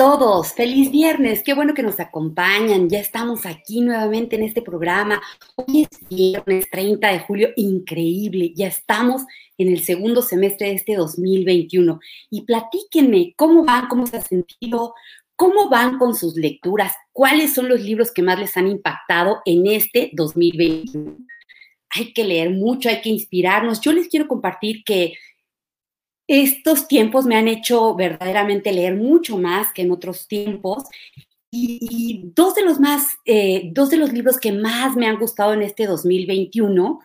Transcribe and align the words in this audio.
todos, 0.00 0.54
feliz 0.54 0.90
viernes, 0.90 1.42
qué 1.42 1.52
bueno 1.52 1.74
que 1.74 1.82
nos 1.82 2.00
acompañan, 2.00 2.88
ya 2.88 2.98
estamos 2.98 3.44
aquí 3.44 3.82
nuevamente 3.82 4.34
en 4.34 4.44
este 4.44 4.62
programa. 4.62 5.20
Hoy 5.56 5.82
es 5.82 6.08
viernes 6.08 6.70
30 6.70 7.06
de 7.06 7.18
julio, 7.18 7.50
increíble, 7.54 8.54
ya 8.56 8.68
estamos 8.68 9.26
en 9.58 9.68
el 9.68 9.80
segundo 9.84 10.22
semestre 10.22 10.68
de 10.68 10.76
este 10.76 10.94
2021 10.94 12.00
y 12.30 12.46
platíquenme 12.46 13.34
cómo 13.36 13.62
van, 13.62 13.88
cómo 13.88 14.06
se 14.06 14.16
ha 14.16 14.22
sentido, 14.22 14.94
cómo 15.36 15.68
van 15.68 15.98
con 15.98 16.14
sus 16.14 16.34
lecturas, 16.34 16.94
cuáles 17.12 17.52
son 17.52 17.68
los 17.68 17.82
libros 17.82 18.10
que 18.10 18.22
más 18.22 18.38
les 18.38 18.56
han 18.56 18.68
impactado 18.68 19.42
en 19.44 19.66
este 19.66 20.12
2021. 20.14 21.18
Hay 21.90 22.14
que 22.14 22.24
leer 22.24 22.48
mucho, 22.48 22.88
hay 22.88 23.02
que 23.02 23.10
inspirarnos. 23.10 23.82
Yo 23.82 23.92
les 23.92 24.08
quiero 24.08 24.28
compartir 24.28 24.82
que 24.82 25.12
estos 26.30 26.86
tiempos 26.86 27.26
me 27.26 27.34
han 27.34 27.48
hecho 27.48 27.96
verdaderamente 27.96 28.70
leer 28.70 28.94
mucho 28.94 29.36
más 29.36 29.72
que 29.72 29.82
en 29.82 29.90
otros 29.90 30.28
tiempos. 30.28 30.84
Y, 31.50 32.30
dos, 32.36 32.54
de 32.54 32.62
los 32.62 32.78
más, 32.78 33.08
eh, 33.24 33.70
dos 33.72 33.90
de 33.90 33.96
los 33.96 34.12
libros 34.12 34.38
que 34.38 34.52
más 34.52 34.94
me 34.94 35.08
han 35.08 35.18
gustado 35.18 35.54
en 35.54 35.62
este 35.62 35.86
2021 35.86 37.00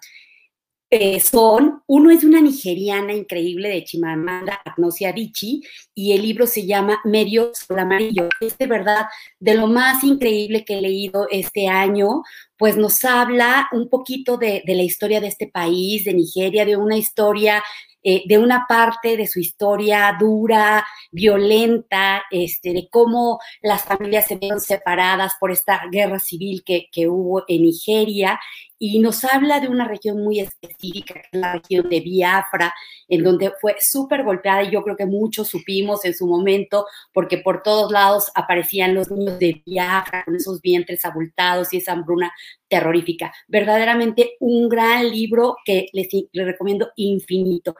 eh, 0.92 1.20
son, 1.20 1.82
uno 1.88 2.12
es 2.12 2.22
de 2.22 2.28
una 2.28 2.40
nigeriana 2.40 3.14
increíble 3.14 3.70
de 3.70 3.84
Chimamanda 3.84 4.62
Agnosia 4.64 5.10
Adichie 5.10 5.62
y 5.96 6.14
el 6.14 6.22
libro 6.22 6.46
se 6.46 6.68
llama 6.68 7.02
Medio 7.04 7.52
Sol 7.56 7.80
Amarillo. 7.80 8.30
Es 8.40 8.56
de 8.60 8.68
verdad 8.68 9.08
de 9.40 9.56
lo 9.56 9.66
más 9.66 10.04
increíble 10.04 10.64
que 10.64 10.78
he 10.78 10.82
leído 10.82 11.28
este 11.32 11.68
año, 11.68 12.22
pues 12.60 12.78
nos 12.78 13.04
habla 13.04 13.68
un 13.72 13.90
poquito 13.90 14.38
de 14.38 14.62
la 14.68 14.84
historia 14.84 15.20
de 15.20 15.28
este 15.28 15.48
país, 15.48 16.06
de 16.06 16.14
Nigeria, 16.14 16.64
de 16.64 16.78
una 16.78 16.96
historia 16.96 17.64
eh, 18.08 18.22
de 18.28 18.38
una 18.38 18.68
parte 18.70 19.18
de 19.18 19.26
su 19.26 19.40
historia 19.40 20.16
dura, 20.20 20.86
violenta, 21.12 22.22
este, 22.30 22.72
de 22.72 22.88
cómo 22.88 23.40
las 23.64 23.84
familias 23.84 24.28
se 24.28 24.36
vieron 24.36 24.62
separadas 24.62 25.34
por 25.40 25.52
esta 25.52 25.82
guerra 25.92 26.20
civil 26.20 26.62
que, 26.64 26.86
que 26.92 27.08
hubo 27.08 27.44
en 27.48 27.64
Nigeria 27.64 28.40
y 28.78 29.00
nos 29.00 29.24
habla 29.24 29.60
de 29.60 29.70
una 29.70 29.88
región 29.88 30.24
muy 30.24 30.40
específica, 30.40 31.14
que 31.14 31.30
es 31.32 31.40
la 31.40 31.54
región 31.54 31.90
de 31.90 32.02
Biafra, 32.02 32.74
en 33.08 33.24
donde 33.24 33.52
fue 33.62 33.76
súper 33.80 34.24
golpeada 34.24 34.64
y 34.64 34.72
yo 34.72 34.84
creo 34.84 34.98
que 34.98 35.06
muchos 35.06 35.48
supimos 35.48 36.04
en 36.06 36.14
su 36.14 36.28
momento, 36.28 36.86
porque 37.14 37.38
por 37.38 37.64
todos 37.64 37.92
lados 37.92 38.32
aparecían 38.36 38.94
los 38.94 39.10
niños 39.10 39.40
de 39.40 39.62
Biafra 39.66 40.24
con 40.26 40.36
esos 40.36 40.62
vientres 40.62 41.06
abultados 41.06 41.74
y 41.74 41.78
esa 41.78 41.94
hambruna 41.94 42.34
terrorífica. 42.68 43.34
Verdaderamente 43.48 44.36
un 44.40 44.68
gran 44.68 45.10
libro 45.10 45.56
que 45.64 45.88
les, 45.94 46.08
les 46.32 46.46
recomiendo 46.46 46.90
infinito. 46.98 47.76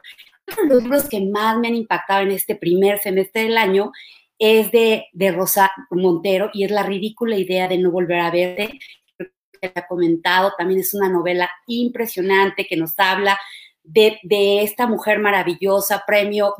Uno 0.48 0.62
de 0.62 0.74
los 0.74 0.82
libros 0.82 1.08
que 1.08 1.20
más 1.20 1.58
me 1.58 1.68
han 1.68 1.74
impactado 1.74 2.22
en 2.22 2.30
este 2.30 2.54
primer 2.54 3.00
semestre 3.00 3.42
del 3.42 3.58
año 3.58 3.92
es 4.38 4.70
de, 4.70 5.06
de 5.12 5.32
Rosa 5.32 5.70
Montero 5.90 6.50
y 6.52 6.64
es 6.64 6.70
la 6.70 6.82
ridícula 6.82 7.36
idea 7.36 7.68
de 7.68 7.78
no 7.78 7.90
volver 7.90 8.20
a 8.20 8.30
verte 8.30 8.78
ha 9.74 9.86
comentado, 9.86 10.52
también 10.56 10.80
es 10.80 10.94
una 10.94 11.08
novela 11.08 11.50
impresionante 11.66 12.66
que 12.66 12.76
nos 12.76 12.92
habla 12.98 13.38
de, 13.86 14.62
esta 14.62 14.86
mujer 14.86 15.18
maravillosa, 15.18 16.04
premio, 16.06 16.54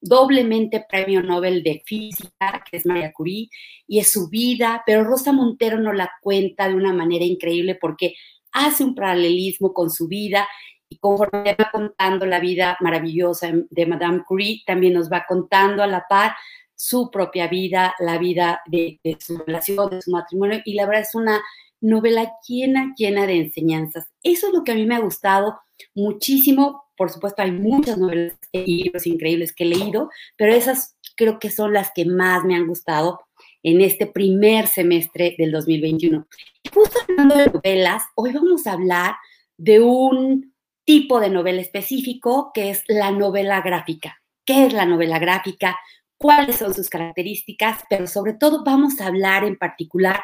doblemente 0.00 0.84
premio 0.88 1.22
Nobel 1.22 1.62
de 1.62 1.82
Física, 1.86 2.64
que 2.68 2.78
es 2.78 2.86
María 2.86 3.12
Curie, 3.12 3.48
y 3.86 4.00
es 4.00 4.10
su 4.10 4.28
vida, 4.28 4.82
pero 4.84 5.04
Rosa 5.04 5.32
Montero 5.32 5.78
nos 5.78 5.94
la 5.94 6.10
cuenta 6.20 6.68
de 6.68 6.74
una 6.74 6.92
manera 6.92 7.24
increíble 7.24 7.76
porque 7.80 8.14
hace 8.52 8.84
un 8.84 8.94
paralelismo 8.94 9.72
con 9.72 9.90
su 9.90 10.08
vida 10.08 10.48
y 10.88 10.98
conforme 10.98 11.56
va 11.58 11.70
contando 11.70 12.26
la 12.26 12.40
vida 12.40 12.76
maravillosa 12.80 13.50
de 13.70 13.86
Madame 13.86 14.24
Curie, 14.26 14.62
también 14.66 14.94
nos 14.94 15.10
va 15.10 15.24
contando 15.26 15.82
a 15.82 15.86
la 15.86 16.04
par 16.08 16.34
su 16.74 17.10
propia 17.10 17.46
vida, 17.46 17.94
la 18.00 18.18
vida 18.18 18.60
de, 18.66 19.00
de 19.02 19.16
su 19.20 19.38
relación, 19.38 19.88
de 19.90 20.02
su 20.02 20.10
matrimonio, 20.10 20.60
y 20.64 20.74
la 20.74 20.84
verdad 20.84 21.02
es 21.02 21.14
una 21.14 21.40
novela 21.82 22.32
llena, 22.48 22.94
llena 22.96 23.26
de 23.26 23.36
enseñanzas. 23.36 24.06
Eso 24.22 24.46
es 24.46 24.52
lo 24.54 24.64
que 24.64 24.72
a 24.72 24.74
mí 24.74 24.86
me 24.86 24.94
ha 24.94 25.00
gustado 25.00 25.60
muchísimo. 25.94 26.84
Por 26.96 27.10
supuesto, 27.10 27.42
hay 27.42 27.52
muchas 27.52 27.98
novelas 27.98 28.38
y 28.52 28.84
libros 28.84 29.06
increíbles 29.06 29.52
que 29.52 29.64
he 29.64 29.66
leído, 29.66 30.08
pero 30.36 30.54
esas 30.54 30.96
creo 31.16 31.38
que 31.38 31.50
son 31.50 31.72
las 31.74 31.90
que 31.94 32.06
más 32.06 32.44
me 32.44 32.54
han 32.54 32.66
gustado 32.66 33.20
en 33.62 33.80
este 33.80 34.06
primer 34.06 34.66
semestre 34.66 35.34
del 35.36 35.52
2021. 35.52 36.26
Y 36.62 36.68
justo 36.68 36.98
hablando 37.06 37.36
de 37.36 37.50
novelas, 37.50 38.04
hoy 38.14 38.32
vamos 38.32 38.66
a 38.66 38.72
hablar 38.72 39.16
de 39.58 39.80
un 39.80 40.54
tipo 40.84 41.20
de 41.20 41.30
novela 41.30 41.60
específico 41.60 42.50
que 42.54 42.70
es 42.70 42.82
la 42.88 43.10
novela 43.10 43.60
gráfica. 43.60 44.22
¿Qué 44.44 44.66
es 44.66 44.72
la 44.72 44.86
novela 44.86 45.18
gráfica? 45.18 45.76
cuáles 46.22 46.56
son 46.56 46.72
sus 46.72 46.88
características, 46.88 47.82
pero 47.90 48.06
sobre 48.06 48.34
todo 48.34 48.62
vamos 48.62 49.00
a 49.00 49.08
hablar 49.08 49.42
en 49.42 49.56
particular 49.56 50.22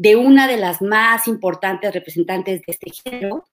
de 0.00 0.16
una 0.16 0.48
de 0.48 0.56
las 0.56 0.80
más 0.80 1.28
importantes 1.28 1.92
representantes 1.92 2.62
de 2.62 2.72
este 2.72 2.90
género, 2.90 3.44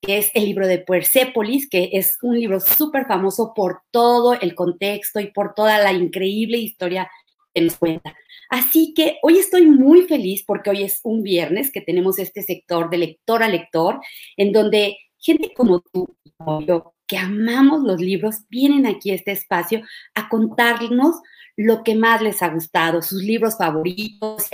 que 0.00 0.18
es 0.18 0.32
el 0.34 0.46
libro 0.46 0.66
de 0.66 0.78
Persepolis, 0.78 1.68
que 1.70 1.90
es 1.92 2.18
un 2.22 2.40
libro 2.40 2.58
súper 2.58 3.06
famoso 3.06 3.52
por 3.54 3.82
todo 3.92 4.34
el 4.34 4.56
contexto 4.56 5.20
y 5.20 5.30
por 5.30 5.54
toda 5.54 5.78
la 5.78 5.92
increíble 5.92 6.58
historia 6.58 7.08
que 7.54 7.60
nos 7.60 7.76
cuenta. 7.76 8.16
Así 8.50 8.94
que 8.94 9.18
hoy 9.22 9.38
estoy 9.38 9.64
muy 9.64 10.02
feliz 10.08 10.42
porque 10.44 10.70
hoy 10.70 10.82
es 10.82 10.98
un 11.04 11.22
viernes 11.22 11.70
que 11.70 11.80
tenemos 11.80 12.18
este 12.18 12.42
sector 12.42 12.90
de 12.90 12.98
lector 12.98 13.44
a 13.44 13.48
lector, 13.48 14.00
en 14.36 14.50
donde 14.50 14.98
gente 15.20 15.54
como 15.54 15.82
tú 15.82 16.16
como 16.36 16.62
yo, 16.62 16.94
que 17.12 17.18
amamos 17.18 17.82
los 17.82 18.00
libros, 18.00 18.36
vienen 18.48 18.86
aquí 18.86 19.10
a 19.10 19.14
este 19.14 19.32
espacio 19.32 19.82
a 20.14 20.30
contarnos 20.30 21.16
lo 21.58 21.84
que 21.84 21.94
más 21.94 22.22
les 22.22 22.42
ha 22.42 22.48
gustado, 22.48 23.02
sus 23.02 23.22
libros 23.22 23.58
favoritos, 23.58 24.46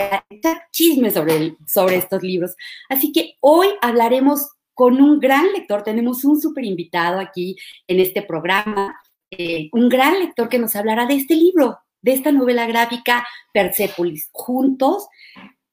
chismes 0.69 1.13
sobre, 1.13 1.55
sobre 1.65 1.95
estos 1.95 2.21
libros. 2.21 2.57
Así 2.89 3.13
que 3.13 3.35
hoy 3.39 3.69
hablaremos 3.81 4.45
con 4.73 4.99
un 4.99 5.21
gran 5.21 5.45
lector, 5.53 5.83
tenemos 5.83 6.25
un 6.25 6.41
súper 6.41 6.65
invitado 6.65 7.21
aquí 7.21 7.55
en 7.87 8.01
este 8.01 8.23
programa, 8.23 8.93
eh, 9.31 9.69
un 9.71 9.87
gran 9.87 10.19
lector 10.19 10.49
que 10.49 10.59
nos 10.59 10.75
hablará 10.75 11.05
de 11.05 11.15
este 11.15 11.35
libro, 11.35 11.79
de 12.01 12.11
esta 12.11 12.33
novela 12.33 12.67
gráfica 12.67 13.25
Persepolis. 13.53 14.27
Juntos 14.33 15.07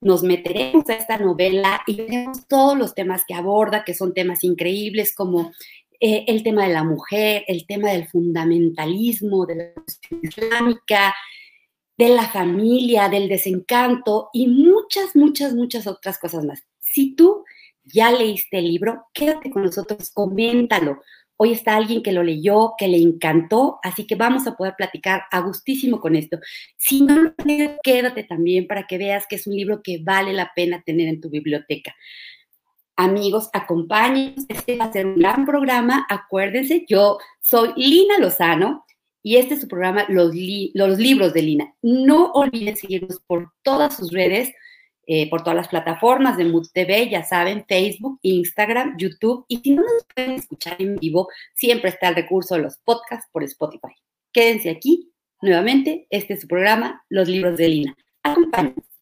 nos 0.00 0.22
meteremos 0.22 0.88
a 0.88 0.94
esta 0.94 1.18
novela 1.18 1.82
y 1.84 1.96
veremos 1.96 2.46
todos 2.46 2.78
los 2.78 2.94
temas 2.94 3.24
que 3.26 3.34
aborda, 3.34 3.82
que 3.82 3.92
son 3.92 4.14
temas 4.14 4.44
increíbles 4.44 5.12
como 5.12 5.50
eh, 6.00 6.24
el 6.28 6.42
tema 6.42 6.66
de 6.66 6.72
la 6.72 6.84
mujer, 6.84 7.44
el 7.48 7.66
tema 7.66 7.90
del 7.90 8.08
fundamentalismo, 8.08 9.46
de 9.46 9.54
la 9.56 9.72
islámica, 10.22 11.14
de 11.96 12.08
la 12.08 12.28
familia, 12.28 13.08
del 13.08 13.28
desencanto 13.28 14.28
y 14.32 14.48
muchas, 14.48 15.16
muchas, 15.16 15.54
muchas 15.54 15.86
otras 15.86 16.18
cosas 16.18 16.44
más. 16.44 16.62
Si 16.80 17.14
tú 17.14 17.44
ya 17.84 18.10
leíste 18.10 18.58
el 18.58 18.68
libro, 18.68 19.06
quédate 19.14 19.50
con 19.50 19.64
nosotros, 19.64 20.10
coméntalo. 20.10 21.02
Hoy 21.38 21.52
está 21.52 21.76
alguien 21.76 22.02
que 22.02 22.12
lo 22.12 22.22
leyó, 22.22 22.72
que 22.78 22.88
le 22.88 22.96
encantó, 22.96 23.78
así 23.82 24.06
que 24.06 24.14
vamos 24.14 24.46
a 24.46 24.56
poder 24.56 24.74
platicar 24.76 25.24
a 25.30 25.40
gustísimo 25.40 26.00
con 26.00 26.16
esto. 26.16 26.38
Si 26.78 27.02
no 27.02 27.34
quédate 27.82 28.24
también 28.24 28.66
para 28.66 28.86
que 28.86 28.96
veas 28.96 29.26
que 29.28 29.36
es 29.36 29.46
un 29.46 29.54
libro 29.54 29.82
que 29.82 29.98
vale 30.02 30.32
la 30.32 30.52
pena 30.56 30.82
tener 30.84 31.08
en 31.08 31.20
tu 31.20 31.28
biblioteca. 31.28 31.94
Amigos, 32.96 33.50
acompáñenos. 33.52 34.46
Este 34.48 34.78
va 34.78 34.86
a 34.86 34.92
ser 34.92 35.06
un 35.06 35.16
gran 35.16 35.44
programa. 35.44 36.06
Acuérdense, 36.08 36.86
yo 36.88 37.18
soy 37.42 37.72
Lina 37.76 38.18
Lozano 38.18 38.86
y 39.22 39.36
este 39.36 39.54
es 39.54 39.60
su 39.60 39.68
programa 39.68 40.06
Los, 40.08 40.34
Libros 40.34 41.34
de 41.34 41.42
Lina. 41.42 41.74
No 41.82 42.32
olviden 42.32 42.76
seguirnos 42.76 43.20
por 43.26 43.52
todas 43.62 43.96
sus 43.96 44.12
redes, 44.12 44.50
eh, 45.06 45.28
por 45.28 45.42
todas 45.42 45.56
las 45.56 45.68
plataformas 45.68 46.38
de 46.38 46.46
Mood 46.46 46.68
TV, 46.72 47.10
ya 47.10 47.22
saben, 47.22 47.66
Facebook, 47.68 48.18
Instagram, 48.22 48.96
YouTube. 48.96 49.44
Y 49.48 49.58
si 49.58 49.72
no 49.72 49.82
nos 49.82 50.06
pueden 50.14 50.32
escuchar 50.32 50.76
en 50.78 50.96
vivo, 50.96 51.28
siempre 51.54 51.90
está 51.90 52.08
el 52.08 52.14
recurso 52.14 52.54
de 52.54 52.62
los 52.62 52.78
podcasts 52.78 53.28
por 53.30 53.44
Spotify. 53.44 53.94
Quédense 54.32 54.70
aquí. 54.70 55.12
Nuevamente, 55.42 56.06
este 56.08 56.32
es 56.34 56.40
su 56.40 56.48
programa 56.48 57.04
Los 57.10 57.28
Libros 57.28 57.58
de 57.58 57.68
Lina. 57.68 57.96
Acompáñenos. 58.22 58.95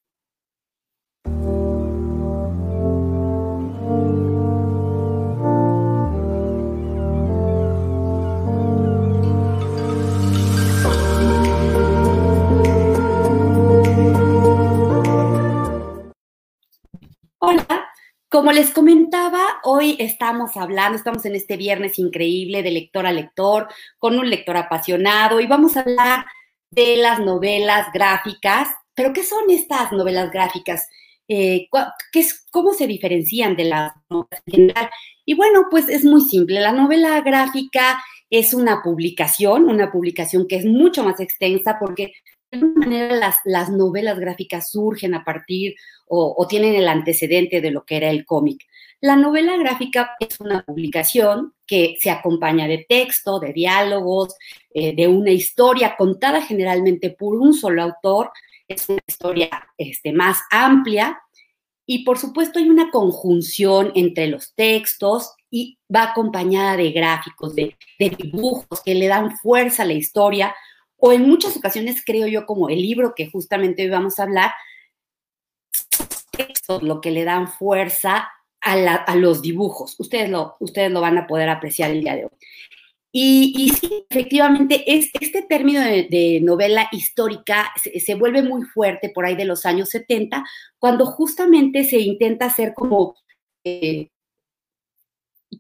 Les 18.55 18.71
comentaba, 18.71 19.61
hoy 19.65 19.97
estamos 19.99 20.57
hablando, 20.57 20.97
estamos 20.97 21.25
en 21.27 21.35
este 21.35 21.57
viernes 21.57 21.99
increíble 21.99 22.63
de 22.63 22.71
lector 22.71 23.05
a 23.05 23.13
lector, 23.13 23.67
con 23.99 24.17
un 24.17 24.31
lector 24.31 24.57
apasionado 24.57 25.41
y 25.41 25.47
vamos 25.49 25.77
a 25.77 25.81
hablar 25.81 26.25
de 26.71 26.97
las 26.97 27.19
novelas 27.19 27.89
gráficas. 27.93 28.69
¿Pero 28.95 29.13
qué 29.13 29.25
son 29.25 29.51
estas 29.51 29.91
novelas 29.91 30.31
gráficas? 30.31 30.89
Eh, 31.27 31.67
¿qué 32.13 32.21
es, 32.21 32.47
¿Cómo 32.53 32.75
se 32.75 32.87
diferencian 32.87 33.57
de 33.57 33.65
las 33.65 33.93
novelas 34.09 34.43
en 34.47 34.53
general? 34.53 34.91
Y 35.25 35.35
bueno, 35.35 35.67
pues 35.69 35.89
es 35.89 36.05
muy 36.05 36.21
simple. 36.21 36.61
La 36.61 36.73
novela 36.73 37.21
gráfica 37.23 38.01
es 38.31 38.55
una 38.55 38.83
publicación, 38.83 39.65
una 39.65 39.91
publicación 39.91 40.47
que 40.47 40.57
es 40.57 40.65
mucho 40.65 41.03
más 41.03 41.19
extensa 41.19 41.77
porque 41.81 42.13
manera 42.57 43.15
las, 43.15 43.39
las 43.45 43.71
novelas 43.71 44.19
gráficas 44.19 44.71
surgen 44.71 45.15
a 45.15 45.25
partir 45.25 45.75
o, 46.07 46.47
tienen 46.49 46.75
el 46.75 46.89
antecedente 46.89 47.61
de 47.61 47.71
lo 47.71 47.85
que 47.85 47.97
era 47.97 48.11
el 48.11 48.25
cómic. 48.25 48.63
La 49.01 49.17
novela 49.17 49.57
gráfica 49.57 50.13
es 50.21 50.41
una 50.41 50.63
publicación 50.63 51.53
que 51.67 51.97
se 52.01 52.11
acompaña 52.11 52.67
de 52.67 52.87
texto, 52.89 53.39
de 53.39 53.53
diálogos, 53.53 54.35
eh, 54.73 54.95
de 54.95 55.09
una 55.09 55.31
historia 55.31 55.95
contada 55.97 56.43
generalmente 56.43 57.11
por 57.11 57.37
un 57.37 57.53
solo 57.53 57.83
autor. 57.83 58.31
Es 58.67 58.89
una 58.89 59.01
historia 59.07 59.51
este, 59.77 60.13
más 60.13 60.39
amplia 60.51 61.21
y 61.87 62.05
por 62.05 62.19
supuesto 62.19 62.59
hay 62.59 62.69
una 62.69 62.91
conjunción 62.91 63.93
entre 63.95 64.27
los 64.27 64.55
textos 64.55 65.33
y 65.51 65.79
va 65.95 66.05
acompañada 66.05 66.77
de 66.77 66.91
gráficos, 66.91 67.55
de 67.55 67.77
dibujos 67.99 68.81
que 68.83 68.95
le 68.95 69.07
dan 69.07 69.37
fuerza 69.37 69.83
a 69.83 69.87
la 69.87 69.93
historia 69.93 70.55
o 71.07 71.13
en 71.13 71.29
muchas 71.29 71.55
ocasiones 71.55 72.03
creo 72.03 72.27
yo 72.27 72.47
como 72.47 72.71
el 72.71 72.81
libro 72.81 73.13
que 73.15 73.31
justamente 73.31 73.83
hoy 73.83 73.91
vamos 73.91 74.19
a 74.19 74.23
hablar, 74.23 74.53
textos 76.31 76.83
lo 76.83 77.03
que 77.03 77.11
le 77.11 77.25
dan 77.25 77.47
fuerza 77.47 78.31
a, 78.63 79.15
los 79.15 79.43
dibujos. 79.43 80.01
Ustedes 80.01 80.31
lo, 80.31 80.57
ustedes 80.61 80.91
lo 80.91 81.03
van 81.03 81.19
a 81.19 81.27
poder 81.27 81.51
apreciar 81.51 81.91
el 81.91 82.01
día 82.01 82.17
de 82.17 82.25
hoy. 82.25 82.31
Y, 83.13 83.71
sí, 83.79 84.07
efectivamente, 84.09 84.83
es, 84.87 85.11
este 85.21 85.43
término 85.43 85.83
de, 85.83 86.41
novela 86.43 86.89
histórica 86.91 87.71
se, 87.77 88.15
vuelve 88.15 88.43
muy 88.43 88.63
fuerte 88.63 89.11
por 89.11 89.27
ahí 89.27 89.37
de 89.37 89.45
los 89.45 89.67
años 89.67 89.91
70, 89.91 90.43
cuando 90.79 91.05
justamente 91.05 91.85
se 91.85 91.99
intenta 91.99 92.47
hacer 92.47 92.73
como, 92.73 93.15
eh, 93.63 94.09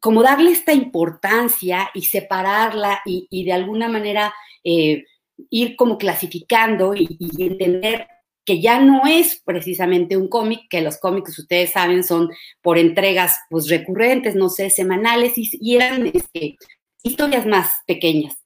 como 0.00 0.22
darle 0.22 0.52
esta 0.52 0.72
importancia 0.72 1.90
y 1.92 2.04
separarla 2.04 3.02
y, 3.04 3.44
de 3.44 3.52
alguna 3.52 3.88
manera 3.90 4.32
eh, 4.64 5.04
ir 5.50 5.76
como 5.76 5.98
clasificando 5.98 6.94
y, 6.94 7.16
y 7.18 7.44
entender 7.44 8.06
que 8.44 8.60
ya 8.60 8.80
no 8.80 9.02
es 9.06 9.40
precisamente 9.44 10.16
un 10.16 10.28
cómic, 10.28 10.66
que 10.68 10.82
los 10.82 10.98
cómics, 10.98 11.38
ustedes 11.38 11.70
saben, 11.70 12.04
son 12.04 12.30
por 12.60 12.78
entregas 12.78 13.38
pues 13.48 13.68
recurrentes, 13.68 14.34
no 14.34 14.48
sé, 14.48 14.70
semanales, 14.70 15.32
y, 15.36 15.76
eran 15.76 16.06
este, 16.06 16.56
historias 17.02 17.46
más 17.46 17.72
pequeñas. 17.86 18.36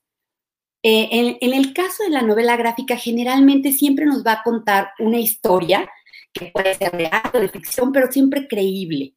Eh, 0.81 1.37
en, 1.41 1.53
el 1.53 1.73
caso 1.73 2.03
de 2.03 2.09
la 2.09 2.21
novela 2.21 2.55
gráfica, 2.55 2.95
generalmente 2.95 3.73
siempre 3.73 4.05
nos 4.05 4.25
va 4.25 4.33
a 4.33 4.43
contar 4.43 4.91
una 4.99 5.19
historia 5.19 5.89
que 6.31 6.51
puede 6.53 6.75
ser 6.75 6.93
o 7.33 7.39
de 7.39 7.49
ficción, 7.49 7.91
pero 7.91 8.09
siempre 8.09 8.47
creíble. 8.47 9.15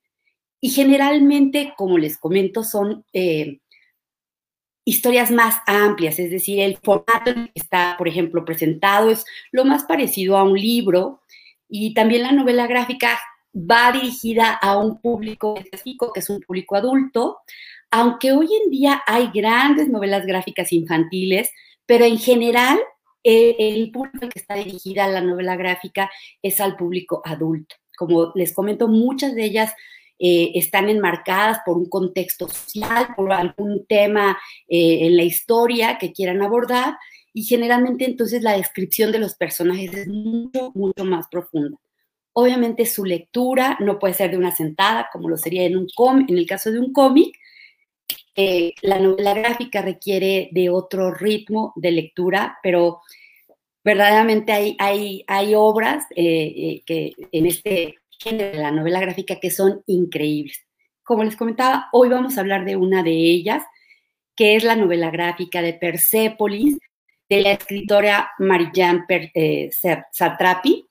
Y 0.61 0.71
generalmente, 0.71 1.75
como 1.77 1.99
les 1.99 2.19
comento, 2.19 2.65
son 2.65 3.05
eh, 3.13 3.61
historias 4.85 5.31
más 5.31 5.61
amplias, 5.67 6.19
es 6.19 6.31
decir, 6.31 6.61
el 6.61 6.77
formato 6.79 7.31
en 7.31 7.47
que 7.47 7.53
está, 7.55 7.95
por 7.97 8.09
ejemplo, 8.09 8.45
presentado 8.45 9.11
es 9.11 9.25
lo 9.53 9.65
más 9.65 9.85
parecido 9.85 10.37
a 10.37 10.43
un 10.43 10.59
libro 10.59 11.23
y 11.69 11.95
también 11.95 12.23
la 12.23 12.33
novela 12.33 12.67
gráfica 12.67 13.19
va 13.55 13.93
dirigida 13.93 14.53
a 14.55 14.79
un 14.79 15.01
público 15.01 15.57
específico, 15.57 16.13
que 16.13 16.21
es 16.21 16.31
un 16.31 16.41
público 16.41 16.77
adulto, 16.77 17.39
aunque 17.91 18.33
hoy 18.33 18.49
en 18.65 18.71
día 18.71 19.03
hay 19.07 19.31
grandes 19.33 19.89
novelas 19.89 20.27
gráficas 20.27 20.73
infantiles, 20.73 21.51
pero 21.87 22.05
en 22.05 22.19
general 22.19 22.79
eh, 23.23 23.55
el 23.59 23.91
público 23.91 24.29
que 24.29 24.39
está 24.39 24.55
dirigida 24.55 25.05
a 25.05 25.09
la 25.09 25.21
novela 25.21 25.57
gráfica 25.57 26.11
es 26.43 26.61
al 26.61 26.77
público 26.77 27.23
adulto. 27.25 27.77
Como 27.97 28.33
les 28.35 28.53
comento, 28.53 28.89
muchas 28.89 29.35
de 29.35 29.45
ellas 29.45 29.75
eh, 30.25 30.53
están 30.55 30.89
enmarcadas 30.89 31.59
por 31.67 31.77
un 31.77 31.89
contexto 31.89 32.47
social, 32.47 33.09
por 33.17 33.33
algún 33.33 33.85
tema 33.87 34.39
eh, 34.69 35.07
en 35.07 35.17
la 35.17 35.25
historia 35.25 35.99
que 35.99 36.13
quieran 36.13 36.43
abordar 36.43 36.95
y 37.33 37.43
generalmente 37.43 38.05
entonces 38.05 38.41
la 38.41 38.57
descripción 38.57 39.11
de 39.11 39.19
los 39.19 39.35
personajes 39.35 39.93
es 39.93 40.07
mucho, 40.07 40.71
mucho 40.77 41.05
más 41.05 41.27
profunda. 41.29 41.77
Obviamente 42.35 42.87
su 42.87 43.05
lectura 43.05 43.77
no 43.81 43.99
puede 43.99 44.15
ser 44.15 44.31
de 44.31 44.37
una 44.37 44.53
sentada, 44.55 45.09
como 45.13 45.29
lo 45.29 45.37
sería 45.37 45.65
en, 45.65 45.77
un 45.77 45.89
en 46.29 46.39
el 46.39 46.47
caso 46.47 46.71
de 46.71 46.79
un 46.79 46.93
cómic. 46.93 47.37
Eh, 48.37 48.75
la 48.81 49.01
novela 49.01 49.35
gráfica 49.35 49.83
requiere 49.83 50.51
de 50.53 50.71
otro 50.71 51.13
ritmo 51.13 51.73
de 51.75 51.91
lectura, 51.91 52.61
pero 52.63 53.01
verdaderamente 53.83 54.53
hay, 54.53 54.77
hay, 54.79 55.25
hay 55.27 55.55
obras 55.57 56.05
que 56.15 57.13
en 57.33 57.47
este 57.47 57.97
de 58.31 58.55
la 58.55 58.71
novela 58.71 59.01
gráfica 59.01 59.41
que 59.41 59.51
son 59.51 59.83
increíbles. 59.87 60.65
Como 61.03 61.25
les 61.25 61.37
comentaba, 61.37 61.89
hoy 61.93 62.09
vamos 62.09 62.37
a 62.37 62.41
hablar 62.41 62.65
de 62.65 62.77
una 62.77 63.03
de 63.03 63.11
ellas, 63.11 63.65
que 64.37 64.55
es 64.55 64.63
la 64.63 64.77
novela 64.77 65.11
gráfica 65.11 65.61
de 65.61 65.75
Persepolis, 65.75 66.79
de 67.29 67.41
la 67.41 67.53
escritora 67.53 68.31
Marijan 68.39 69.05
eh, 69.09 69.71
Satrapi. 70.13 70.87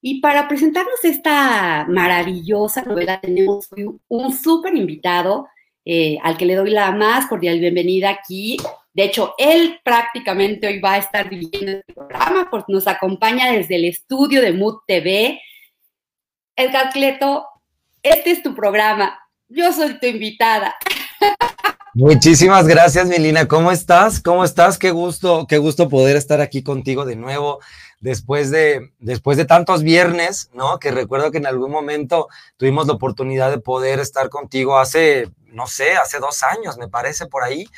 Y 0.00 0.20
para 0.20 0.46
presentarnos 0.46 1.04
esta 1.04 1.84
maravillosa 1.88 2.82
novela 2.82 3.20
tenemos 3.20 3.68
un 4.06 4.32
súper 4.32 4.76
invitado 4.76 5.48
eh, 5.84 6.18
al 6.22 6.36
que 6.36 6.46
le 6.46 6.54
doy 6.54 6.70
la 6.70 6.92
más 6.92 7.26
cordial 7.26 7.58
bienvenida 7.58 8.10
aquí. 8.10 8.56
De 8.94 9.04
hecho, 9.04 9.34
él 9.38 9.80
prácticamente 9.82 10.68
hoy 10.68 10.78
va 10.78 10.94
a 10.94 10.98
estar 10.98 11.28
dirigiendo 11.28 11.72
el 11.72 11.94
programa, 11.94 12.48
pues 12.48 12.62
nos 12.68 12.86
acompaña 12.86 13.50
desde 13.50 13.74
el 13.74 13.86
estudio 13.86 14.40
de 14.40 14.52
Mood 14.52 14.76
TV 14.86 15.40
Edgar 16.58 16.90
Cleto, 16.90 17.46
este 18.02 18.32
es 18.32 18.42
tu 18.42 18.52
programa. 18.52 19.16
Yo 19.48 19.72
soy 19.72 20.00
tu 20.00 20.06
invitada. 20.06 20.74
Muchísimas 21.94 22.66
gracias, 22.66 23.06
Milina. 23.06 23.46
¿Cómo 23.46 23.70
estás? 23.70 24.20
¿Cómo 24.20 24.42
estás? 24.42 24.76
Qué 24.76 24.90
gusto, 24.90 25.46
qué 25.48 25.58
gusto 25.58 25.88
poder 25.88 26.16
estar 26.16 26.40
aquí 26.40 26.64
contigo 26.64 27.04
de 27.04 27.14
nuevo 27.14 27.60
después 28.00 28.50
de, 28.50 28.90
después 28.98 29.36
de 29.36 29.44
tantos 29.44 29.84
viernes, 29.84 30.50
¿no? 30.52 30.80
Que 30.80 30.90
recuerdo 30.90 31.30
que 31.30 31.38
en 31.38 31.46
algún 31.46 31.70
momento 31.70 32.26
tuvimos 32.56 32.88
la 32.88 32.94
oportunidad 32.94 33.52
de 33.52 33.58
poder 33.58 34.00
estar 34.00 34.28
contigo 34.28 34.80
hace, 34.80 35.30
no 35.52 35.68
sé, 35.68 35.92
hace 35.92 36.18
dos 36.18 36.42
años, 36.42 36.76
me 36.76 36.88
parece, 36.88 37.26
por 37.26 37.44
ahí. 37.44 37.68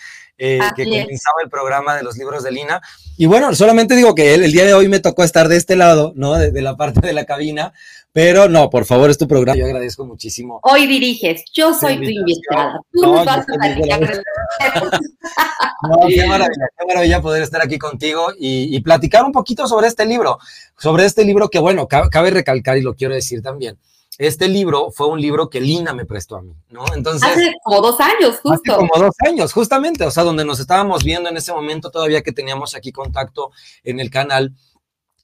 Eh, 0.43 0.59
que 0.75 0.85
comenzaba 0.85 1.43
el 1.45 1.51
programa 1.51 1.95
de 1.95 2.03
los 2.03 2.17
libros 2.17 2.43
de 2.43 2.51
Lina. 2.51 2.81
Y 3.19 3.27
bueno, 3.27 3.55
solamente 3.55 3.95
digo 3.95 4.15
que 4.15 4.33
el, 4.33 4.43
el 4.43 4.53
día 4.53 4.65
de 4.65 4.73
hoy 4.73 4.89
me 4.89 4.99
tocó 4.99 5.23
estar 5.23 5.49
de 5.49 5.59
este 5.59 5.77
lado, 5.77 6.15
¿no? 6.17 6.33
De, 6.33 6.63
la 6.63 6.77
parte 6.79 7.07
de 7.07 7.13
la 7.13 7.27
cabina, 7.27 7.75
pero 8.13 8.49
no, 8.49 8.71
por 8.71 8.85
favor, 8.85 9.11
es 9.11 9.19
tu 9.19 9.29
programa. 9.29 9.59
Yo 9.59 9.67
agradezco 9.67 10.05
muchísimo. 10.05 10.61
Hoy 10.63 10.87
diriges, 10.87 11.45
yo 11.53 11.73
soy 11.75 11.97
tu 11.97 12.05
invitada. 12.05 12.81
Tú 12.93 13.03
no, 13.03 13.15
nos 13.15 13.27
vas 13.27 13.47
a 13.49 13.69
No, 15.89 16.09
qué 16.09 16.27
maravilla, 16.27 16.67
qué 16.79 16.87
maravilla 16.87 17.23
poder 17.23 17.43
estar 17.43 17.63
aquí 17.63 17.79
contigo 17.79 18.29
y, 18.39 18.75
y, 18.75 18.81
platicar 18.81 19.25
un 19.25 19.33
poquito 19.33 19.67
sobre 19.67 19.87
este 19.87 20.07
libro, 20.07 20.39
sobre 20.77 21.05
este 21.05 21.25
libro 21.25 21.49
que, 21.49 21.59
bueno, 21.59 21.87
cabe 21.87 22.31
recalcar 22.31 22.77
y 22.79 22.83
lo 22.83 22.95
quiero 22.95 23.15
decir 23.15 23.43
también 23.43 23.79
este 24.21 24.49
libro 24.49 24.91
fue 24.91 25.09
un 25.09 25.19
libro 25.19 25.49
que 25.49 25.63
Lina 25.63 25.95
me 25.95 26.05
prestó 26.05 26.37
a 26.37 26.43
mí, 26.43 26.55
¿no? 26.69 26.85
Entonces. 26.95 27.27
Hace 27.27 27.55
como 27.65 27.81
dos 27.81 27.99
años, 28.01 28.39
justo. 28.43 28.73
Hace 28.73 28.87
como 28.87 29.03
dos 29.03 29.15
años, 29.27 29.51
justamente, 29.51 30.05
o 30.05 30.11
sea, 30.11 30.25
donde 30.25 30.45
nos 30.45 30.61
estábamos 30.61 31.05
viendo 31.05 31.31
en 31.31 31.39
ese 31.39 31.55
momento, 31.55 31.91
todavía 31.91 32.21
que 32.21 32.31
teníamos 32.31 32.75
aquí 32.75 32.93
contacto 32.93 33.51
en 33.83 33.99
el 33.99 34.11
canal. 34.11 34.53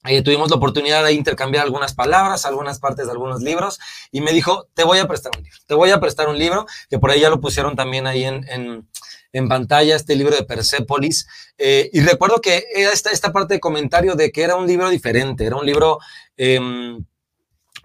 Eh, 0.08 0.22
tuvimos 0.22 0.50
la 0.50 0.56
oportunidad 0.56 1.04
de 1.04 1.12
intercambiar 1.12 1.64
algunas 1.64 1.94
palabras, 1.94 2.44
algunas 2.44 2.78
partes 2.78 3.06
de 3.06 3.12
algunos 3.12 3.42
libros, 3.42 3.78
y 4.10 4.20
me 4.20 4.32
dijo, 4.32 4.68
te 4.74 4.84
voy 4.84 4.98
a 4.98 5.08
prestar 5.08 5.32
un 5.36 5.42
libro, 5.42 5.58
te 5.66 5.74
voy 5.74 5.90
a 5.90 6.00
prestar 6.00 6.28
un 6.28 6.38
libro, 6.38 6.66
que 6.88 6.98
por 6.98 7.10
ahí 7.10 7.20
ya 7.20 7.30
lo 7.30 7.40
pusieron 7.40 7.76
también 7.76 8.06
ahí 8.06 8.24
en, 8.24 8.48
en, 8.48 8.88
en 9.32 9.48
pantalla, 9.48 9.96
este 9.96 10.16
libro 10.16 10.34
de 10.34 10.44
Persepolis, 10.44 11.26
eh, 11.58 11.90
y 11.92 12.00
recuerdo 12.00 12.40
que 12.40 12.64
esta, 12.74 13.10
esta 13.10 13.32
parte 13.32 13.54
de 13.54 13.60
comentario 13.60 14.14
de 14.14 14.30
que 14.30 14.42
era 14.42 14.56
un 14.56 14.66
libro 14.66 14.88
diferente, 14.90 15.46
era 15.46 15.56
un 15.56 15.66
libro... 15.66 15.98
Eh, 16.36 16.60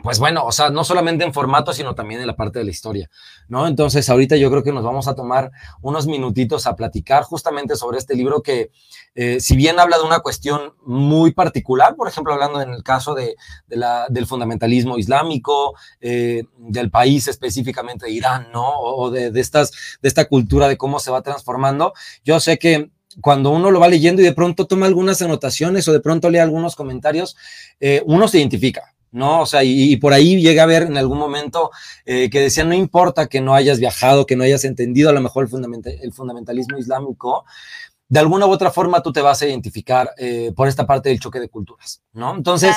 pues 0.03 0.19
bueno, 0.19 0.45
o 0.45 0.51
sea, 0.51 0.69
no 0.69 0.83
solamente 0.83 1.23
en 1.23 1.33
formato, 1.33 1.73
sino 1.73 1.95
también 1.95 2.21
en 2.21 2.27
la 2.27 2.35
parte 2.35 2.59
de 2.59 2.65
la 2.65 2.71
historia, 2.71 3.09
¿no? 3.47 3.67
Entonces, 3.67 4.09
ahorita 4.09 4.35
yo 4.35 4.49
creo 4.49 4.63
que 4.63 4.71
nos 4.71 4.83
vamos 4.83 5.07
a 5.07 5.15
tomar 5.15 5.51
unos 5.81 6.07
minutitos 6.07 6.67
a 6.67 6.75
platicar 6.75 7.23
justamente 7.23 7.75
sobre 7.75 7.97
este 7.97 8.15
libro 8.15 8.41
que, 8.41 8.71
eh, 9.15 9.39
si 9.39 9.55
bien 9.55 9.79
habla 9.79 9.97
de 9.97 10.03
una 10.03 10.19
cuestión 10.19 10.73
muy 10.83 11.31
particular, 11.31 11.95
por 11.95 12.07
ejemplo, 12.07 12.33
hablando 12.33 12.61
en 12.61 12.71
el 12.71 12.83
caso 12.83 13.13
de, 13.13 13.35
del 13.67 14.25
fundamentalismo 14.25 14.97
islámico, 14.97 15.75
eh, 15.99 16.43
del 16.57 16.89
país 16.89 17.27
específicamente 17.27 18.05
de 18.05 18.11
Irán, 18.11 18.47
¿no? 18.51 18.79
O 18.79 19.11
de, 19.11 19.31
estas, 19.39 19.71
de 20.01 20.07
esta 20.07 20.25
cultura 20.25 20.67
de 20.67 20.77
cómo 20.77 20.99
se 20.99 21.11
va 21.11 21.21
transformando, 21.21 21.93
yo 22.23 22.39
sé 22.39 22.57
que 22.57 22.91
cuando 23.19 23.49
uno 23.49 23.71
lo 23.71 23.79
va 23.81 23.89
leyendo 23.89 24.21
y 24.21 24.25
de 24.25 24.33
pronto 24.33 24.67
toma 24.67 24.85
algunas 24.85 25.21
anotaciones 25.21 25.85
o 25.87 25.91
de 25.91 25.99
pronto 25.99 26.29
lee 26.29 26.37
algunos 26.37 26.75
comentarios, 26.77 27.35
eh, 27.81 28.01
uno 28.05 28.29
se 28.29 28.39
identifica, 28.39 28.93
¿no? 29.11 29.41
O 29.41 29.45
sea, 29.45 29.63
y, 29.63 29.95
por 29.97 30.13
ahí 30.13 30.41
llegué 30.41 30.59
a 30.59 30.65
ver 30.65 30.83
en 30.83 30.97
algún 30.97 31.17
momento 31.17 31.71
eh, 32.05 32.29
que 32.29 32.39
decían, 32.39 32.69
no 32.69 32.75
importa 32.75 33.27
que 33.27 33.41
no 33.41 33.53
hayas 33.53 33.79
viajado, 33.79 34.25
que 34.25 34.35
no 34.35 34.43
hayas 34.43 34.63
entendido 34.65 35.09
a 35.09 35.13
lo 35.13 35.21
mejor 35.21 35.49
el, 35.51 35.99
el 36.01 36.13
fundamentalismo 36.13 36.77
islámico, 36.77 37.45
de 38.11 38.19
alguna 38.19 38.45
u 38.45 38.49
otra 38.49 38.71
forma 38.71 39.01
tú 39.01 39.13
te 39.13 39.21
vas 39.21 39.41
a 39.41 39.47
identificar 39.47 40.11
eh, 40.17 40.51
por 40.53 40.67
esta 40.67 40.85
parte 40.85 41.07
del 41.07 41.21
choque 41.21 41.39
de 41.39 41.47
culturas, 41.47 42.01
¿no? 42.11 42.35
Entonces, 42.35 42.75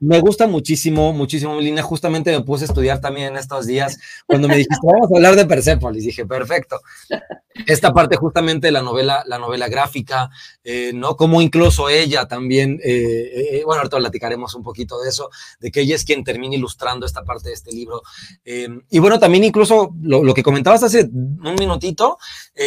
me 0.00 0.20
gusta 0.20 0.46
muchísimo, 0.46 1.12
muchísimo, 1.12 1.54
Melina. 1.54 1.82
Justamente 1.82 2.32
me 2.32 2.42
puse 2.42 2.64
a 2.64 2.68
estudiar 2.68 2.98
también 2.98 3.26
en 3.26 3.36
estos 3.36 3.66
días 3.66 3.98
cuando 4.26 4.48
me 4.48 4.56
dijiste, 4.56 4.78
vamos 4.82 5.12
a 5.12 5.16
hablar 5.16 5.36
de 5.36 5.44
Persepolis. 5.44 6.04
Dije, 6.04 6.24
perfecto. 6.24 6.80
Esta 7.66 7.92
parte 7.92 8.16
justamente 8.16 8.68
de 8.68 8.72
la 8.72 8.80
novela, 8.80 9.22
la 9.26 9.38
novela 9.38 9.68
gráfica, 9.68 10.30
eh, 10.64 10.92
¿no? 10.94 11.16
Como 11.16 11.40
incluso 11.42 11.88
ella 11.88 12.26
también, 12.26 12.80
eh, 12.82 13.62
bueno, 13.64 13.80
ahorita 13.80 13.98
platicaremos 13.98 14.54
un 14.54 14.62
poquito 14.62 15.00
de 15.00 15.10
eso, 15.10 15.30
de 15.60 15.70
que 15.70 15.82
ella 15.82 15.94
es 15.94 16.04
quien 16.04 16.24
termina 16.24 16.56
ilustrando 16.56 17.06
esta 17.06 17.22
parte 17.22 17.50
de 17.50 17.54
este 17.54 17.72
libro. 17.72 18.02
y 18.44 18.98
bueno, 18.98 19.18
también 19.18 19.44
incluso 19.44 19.94
lo, 20.02 20.24
lo, 20.24 20.34
que 20.34 20.42
comentabas 20.42 20.82
hace 20.82 21.02
un 21.04 21.54
minutito, 21.58 22.18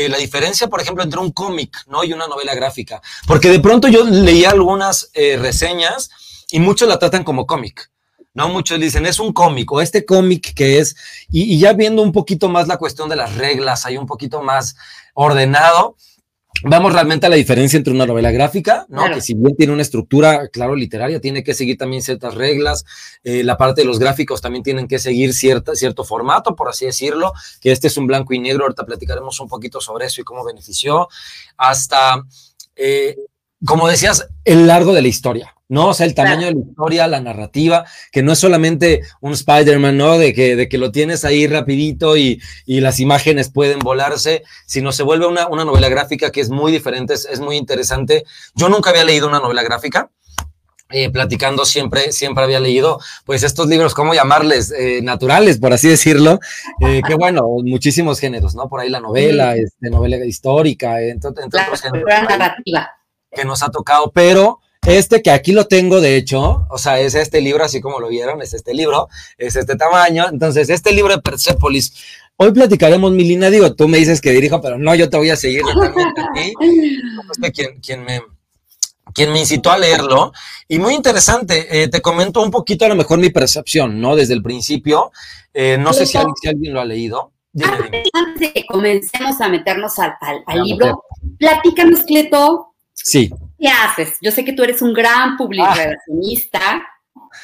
la 0.10 0.18
diferencia, 0.18 0.68
por 0.68 0.82
ejemplo, 0.82 1.04
entre 1.04 1.20
un 1.20 1.32
cómic, 1.32 1.76
¿no? 1.88 2.04
Y 2.04 2.14
una 2.14 2.28
novela 2.28 2.56
gráfica. 2.56 3.02
Porque 3.26 3.50
de 3.50 3.60
pronto 3.60 3.88
yo 3.88 4.04
leía 4.04 4.52
algunas 4.52 5.10
eh, 5.14 5.38
reseñas 5.38 6.10
y 6.52 6.60
muchos 6.60 6.88
la 6.88 7.00
tratan 7.00 7.24
como 7.24 7.46
cómic. 7.46 7.92
¿no? 8.34 8.50
Muchos 8.50 8.80
dicen, 8.80 9.06
es 9.06 9.20
un 9.20 9.34
cómic 9.34 9.72
o 9.72 9.82
este 9.82 10.06
cómic 10.06 10.54
que 10.54 10.80
es, 10.80 10.96
y, 11.30 11.58
ya 11.60 11.74
viendo 11.74 12.04
un 12.04 12.12
poquito 12.12 12.50
más 12.50 12.68
la 12.68 12.78
cuestión 12.78 13.10
de 13.10 13.16
las 13.16 13.36
reglas, 13.36 13.86
hay 13.86 13.98
un 13.98 14.06
poquito 14.06 14.44
más 14.44 14.76
ordenado, 15.16 15.96
vamos 16.64 16.94
realmente 16.94 17.26
a 17.26 17.30
la 17.30 17.36
diferencia 17.36 17.78
entre 17.78 17.94
una 17.94 18.06
novela 18.06 18.32
gráfica, 18.32 18.86
¿no? 18.90 19.06
Que 19.14 19.22
si 19.22 19.34
bien 19.34 19.56
tiene 19.56 19.74
una 19.74 19.82
estructura, 19.82 20.48
claro, 20.50 20.76
literaria, 20.76 21.20
tiene 21.20 21.44
que 21.44 21.54
seguir 21.54 21.78
también 21.78 22.02
ciertas 22.02 22.36
reglas, 22.36 22.86
eh, 23.24 23.44
la 23.44 23.58
parte 23.58 23.82
de 23.82 23.88
los 23.88 24.00
gráficos 24.00 24.42
también 24.42 24.64
tienen 24.64 24.88
que 24.88 25.00
seguir 25.00 25.34
cierta, 25.34 25.76
cierto 25.76 26.04
formato, 26.04 26.56
por 26.56 26.70
así 26.70 26.86
decirlo, 26.86 27.34
que 27.62 27.72
este 27.72 27.88
es 27.88 27.98
un 27.98 28.08
blanco 28.08 28.34
y 28.34 28.40
negro, 28.40 28.64
ahorita 28.64 28.86
platicaremos 28.86 29.40
un 29.40 29.48
poquito 29.48 29.82
sobre 29.82 30.06
eso 30.06 30.22
y 30.22 30.24
cómo 30.24 30.44
benefició, 30.44 31.08
hasta, 31.58 32.24
eh, 32.76 33.16
como 33.66 33.88
decías, 33.88 34.28
el 34.44 34.68
largo 34.68 34.94
de 34.94 35.02
la 35.02 35.08
historia. 35.08 35.57
¿No? 35.70 35.90
O 35.90 35.94
sea, 35.94 36.06
el 36.06 36.16
tamaño 36.16 36.48
de 36.48 36.54
la 36.54 36.60
historia, 36.60 37.08
la 37.08 37.20
narrativa, 37.20 37.86
que 38.12 38.24
no 38.24 38.32
es 38.32 38.40
solamente 38.40 39.02
un 39.22 39.34
Spider-Man, 39.34 39.98
¿no? 39.98 40.18
De 40.18 40.34
que, 40.34 40.56
de 40.56 40.70
que 40.70 40.78
lo 40.78 40.92
tienes 40.92 41.26
ahí 41.26 41.48
rapidito 41.48 42.18
y, 42.18 42.42
y 42.66 42.80
las 42.80 43.00
imágenes 43.00 43.50
pueden 43.50 43.80
volarse, 43.80 44.44
sino 44.66 44.92
se 44.92 45.04
vuelve 45.04 45.28
una, 45.28 45.48
una 45.48 45.66
novela 45.66 45.90
gráfica 45.90 46.32
que 46.32 46.42
es 46.42 46.50
muy 46.50 46.72
diferente, 46.72 47.14
es, 47.14 47.26
es, 47.26 47.40
muy 47.40 47.58
interesante. 47.58 48.24
Yo 48.56 48.70
nunca 48.70 48.92
había 48.92 49.04
leído 49.04 49.28
una 49.28 49.40
novela 49.40 49.64
gráfica. 49.64 50.10
Eh, 50.90 51.10
platicando 51.10 51.66
siempre, 51.66 52.14
siempre 52.14 52.46
había 52.46 52.62
leído, 52.62 53.02
pues 53.26 53.44
estos 53.44 53.68
libros, 53.68 53.94
¿cómo 53.94 54.14
llamarles? 54.14 54.72
Eh, 54.72 55.02
naturales, 55.04 55.60
por 55.60 55.74
así 55.74 55.90
decirlo, 55.90 56.40
eh, 56.80 57.02
que 57.06 57.16
bueno, 57.20 57.46
muchísimos 57.66 58.22
géneros, 58.22 58.56
¿no? 58.56 58.70
Por 58.70 58.80
ahí 58.80 58.90
la 58.90 59.02
novela, 59.02 59.58
este, 59.58 59.90
novela 59.90 60.16
histórica, 60.24 61.02
entre, 61.02 61.32
entre 61.44 61.62
otros 61.62 61.82
géneros. 61.82 62.08
Narrativa. 62.08 62.90
Que 63.30 63.44
nos 63.44 63.64
ha 63.64 63.70
tocado, 63.70 64.12
pero 64.14 64.62
este 64.88 65.22
que 65.22 65.32
aquí 65.32 65.52
lo 65.52 65.68
tengo, 65.68 66.00
de 66.00 66.16
hecho, 66.16 66.66
o 66.70 66.78
sea, 66.78 67.00
es 67.02 67.14
este 67.14 67.42
libro, 67.42 67.66
así 67.66 67.82
como 67.82 68.00
lo 68.00 68.08
vieron, 68.08 68.42
es 68.42 68.54
este 68.54 68.74
libro, 68.74 69.10
es 69.38 69.58
este 69.58 69.76
tamaño. 69.76 70.28
Entonces, 70.32 70.70
este 70.70 70.94
libro 70.94 71.14
de 71.14 71.22
Persepolis, 71.22 71.94
hoy 72.38 72.54
platicaremos, 72.54 73.12
Milina, 73.12 73.50
digo, 73.50 73.76
tú 73.76 73.90
me 73.90 73.98
dices 73.98 74.22
que 74.22 74.32
dirijo, 74.32 74.62
pero 74.62 74.78
no, 74.78 74.96
yo 74.96 75.10
te 75.10 75.18
voy 75.18 75.30
a 75.30 75.36
seguir 75.36 75.62
totalmente 75.62 76.22
aquí. 76.22 76.54
Este 77.30 77.52
quien, 77.52 77.82
quien, 77.82 78.04
me, 78.06 78.22
quien 79.14 79.34
me 79.34 79.40
incitó 79.40 79.72
a 79.72 79.78
leerlo. 79.78 80.32
Y 80.70 80.80
muy 80.80 80.94
interesante, 80.94 81.84
eh, 81.84 81.90
te 81.90 82.02
comento 82.02 82.42
un 82.42 82.50
poquito 82.50 82.86
a 82.86 82.88
lo 82.88 82.96
mejor 82.96 83.20
mi 83.20 83.30
percepción, 83.30 84.00
¿no? 84.00 84.16
Desde 84.16 84.34
el 84.34 84.42
principio. 84.42 85.12
Eh, 85.54 85.78
no 85.78 85.92
sé 85.92 86.06
si 86.06 86.18
alguien, 86.18 86.36
si 86.42 86.48
alguien, 86.48 86.74
lo 86.74 86.80
ha 86.80 86.86
leído. 86.86 87.34
Antes 88.14 88.40
de 88.40 88.54
que 88.54 88.66
comencemos 88.66 89.42
a 89.42 89.50
meternos 89.50 90.00
al, 90.00 90.14
al 90.46 90.64
libro, 90.64 91.04
platícanos, 91.38 92.04
Cleto. 92.06 92.74
Sí. 92.94 93.30
¿Qué 93.60 93.68
haces? 93.68 94.18
Yo 94.22 94.32
sé 94.32 94.46
que 94.46 94.54
tú 94.54 94.64
eres 94.64 94.82
un 94.82 94.94
gran 94.94 95.36
publicacionista, 95.38 96.84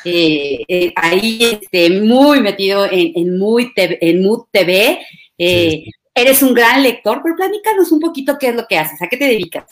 eh, 0.06 0.64
eh, 0.68 0.94
ahí 0.96 1.40
este, 1.62 2.02
muy 2.02 2.42
metido 2.42 2.86
en, 2.86 3.14
en, 3.16 3.38
muy 3.38 3.72
en 3.76 4.24
Mood 4.24 4.46
TV. 4.52 5.00
Eh, 5.38 5.86
eres 6.14 6.44
un 6.44 6.54
gran 6.54 6.84
lector, 6.84 7.22
pero 7.24 7.36
platícanos 7.36 7.92
un 7.92 8.00
poquito 8.00 8.38
qué 8.40 8.50
es 8.50 8.56
lo 8.56 8.68
que 8.68 8.78
haces, 8.78 9.02
a 9.02 9.08
qué 9.08 9.18
te 9.18 9.26
dedicas. 9.26 9.66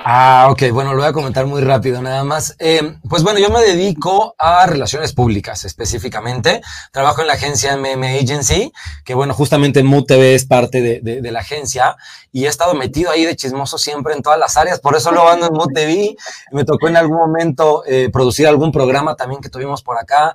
Ah, 0.00 0.46
ok, 0.52 0.70
bueno, 0.72 0.92
lo 0.92 1.00
voy 1.00 1.08
a 1.08 1.12
comentar 1.12 1.44
muy 1.46 1.60
rápido 1.60 2.00
nada 2.00 2.22
más. 2.22 2.54
Eh, 2.60 2.98
pues 3.08 3.24
bueno, 3.24 3.40
yo 3.40 3.50
me 3.50 3.60
dedico 3.60 4.36
a 4.38 4.64
relaciones 4.64 5.12
públicas 5.12 5.64
específicamente. 5.64 6.60
Trabajo 6.92 7.20
en 7.20 7.26
la 7.26 7.32
agencia 7.32 7.76
MM 7.76 8.04
Agency, 8.04 8.72
que 9.04 9.14
bueno, 9.14 9.34
justamente 9.34 9.82
Mood 9.82 10.04
TV 10.04 10.36
es 10.36 10.44
parte 10.44 11.00
de, 11.00 11.32
la 11.32 11.40
agencia 11.40 11.96
y 12.30 12.44
he 12.44 12.48
estado 12.48 12.74
metido 12.74 13.10
ahí 13.10 13.24
de 13.24 13.34
chismoso 13.34 13.76
siempre 13.76 14.14
en 14.14 14.22
todas 14.22 14.38
las 14.38 14.56
áreas, 14.56 14.78
por 14.78 14.94
eso 14.94 15.10
lo 15.10 15.28
ando 15.28 15.48
en 15.48 15.54
Mood 15.54 15.72
TV. 15.74 16.16
Me 16.52 16.64
tocó 16.64 16.86
en 16.86 16.96
algún 16.96 17.16
momento 17.16 17.82
eh, 17.84 18.08
producir 18.12 18.46
algún 18.46 18.70
programa 18.70 19.16
también 19.16 19.40
que 19.40 19.50
tuvimos 19.50 19.82
por 19.82 19.98
acá. 19.98 20.32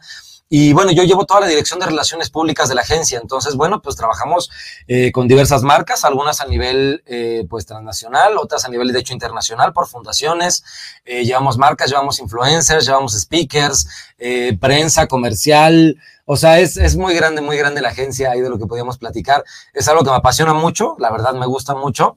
Y 0.55 0.71
bueno, 0.71 0.91
yo 0.91 1.01
llevo 1.01 1.25
toda 1.25 1.39
la 1.39 1.47
dirección 1.47 1.79
de 1.79 1.87
relaciones 1.87 2.29
públicas 2.29 2.69
de 2.69 2.75
la 2.75 2.81
agencia. 2.81 3.17
Entonces, 3.19 3.55
bueno, 3.55 3.81
pues 3.81 3.95
trabajamos 3.95 4.51
eh, 4.87 5.11
con 5.11 5.27
diversas 5.27 5.63
marcas, 5.63 6.05
algunas 6.05 6.41
a 6.41 6.45
nivel 6.45 7.01
eh, 7.07 7.43
pues 7.49 7.65
transnacional, 7.65 8.37
otras 8.37 8.63
a 8.63 8.69
nivel 8.69 8.93
de 8.93 8.99
hecho 8.99 9.13
internacional 9.13 9.73
por 9.73 9.87
fundaciones. 9.87 10.63
Eh, 11.05 11.25
llevamos 11.25 11.57
marcas, 11.57 11.89
llevamos 11.89 12.19
influencers, 12.19 12.85
llevamos 12.85 13.19
speakers, 13.19 13.87
eh, 14.19 14.55
prensa 14.61 15.07
comercial. 15.07 15.97
O 16.25 16.37
sea, 16.37 16.59
es, 16.59 16.77
es 16.77 16.97
muy 16.97 17.15
grande, 17.15 17.41
muy 17.41 17.57
grande 17.57 17.81
la 17.81 17.89
agencia 17.89 18.29
ahí 18.29 18.41
de 18.41 18.49
lo 18.51 18.59
que 18.59 18.67
podíamos 18.67 18.99
platicar. 18.99 19.43
Es 19.73 19.87
algo 19.87 20.03
que 20.03 20.11
me 20.11 20.17
apasiona 20.17 20.53
mucho, 20.53 20.95
la 20.99 21.09
verdad 21.09 21.33
me 21.33 21.47
gusta 21.47 21.73
mucho. 21.73 22.15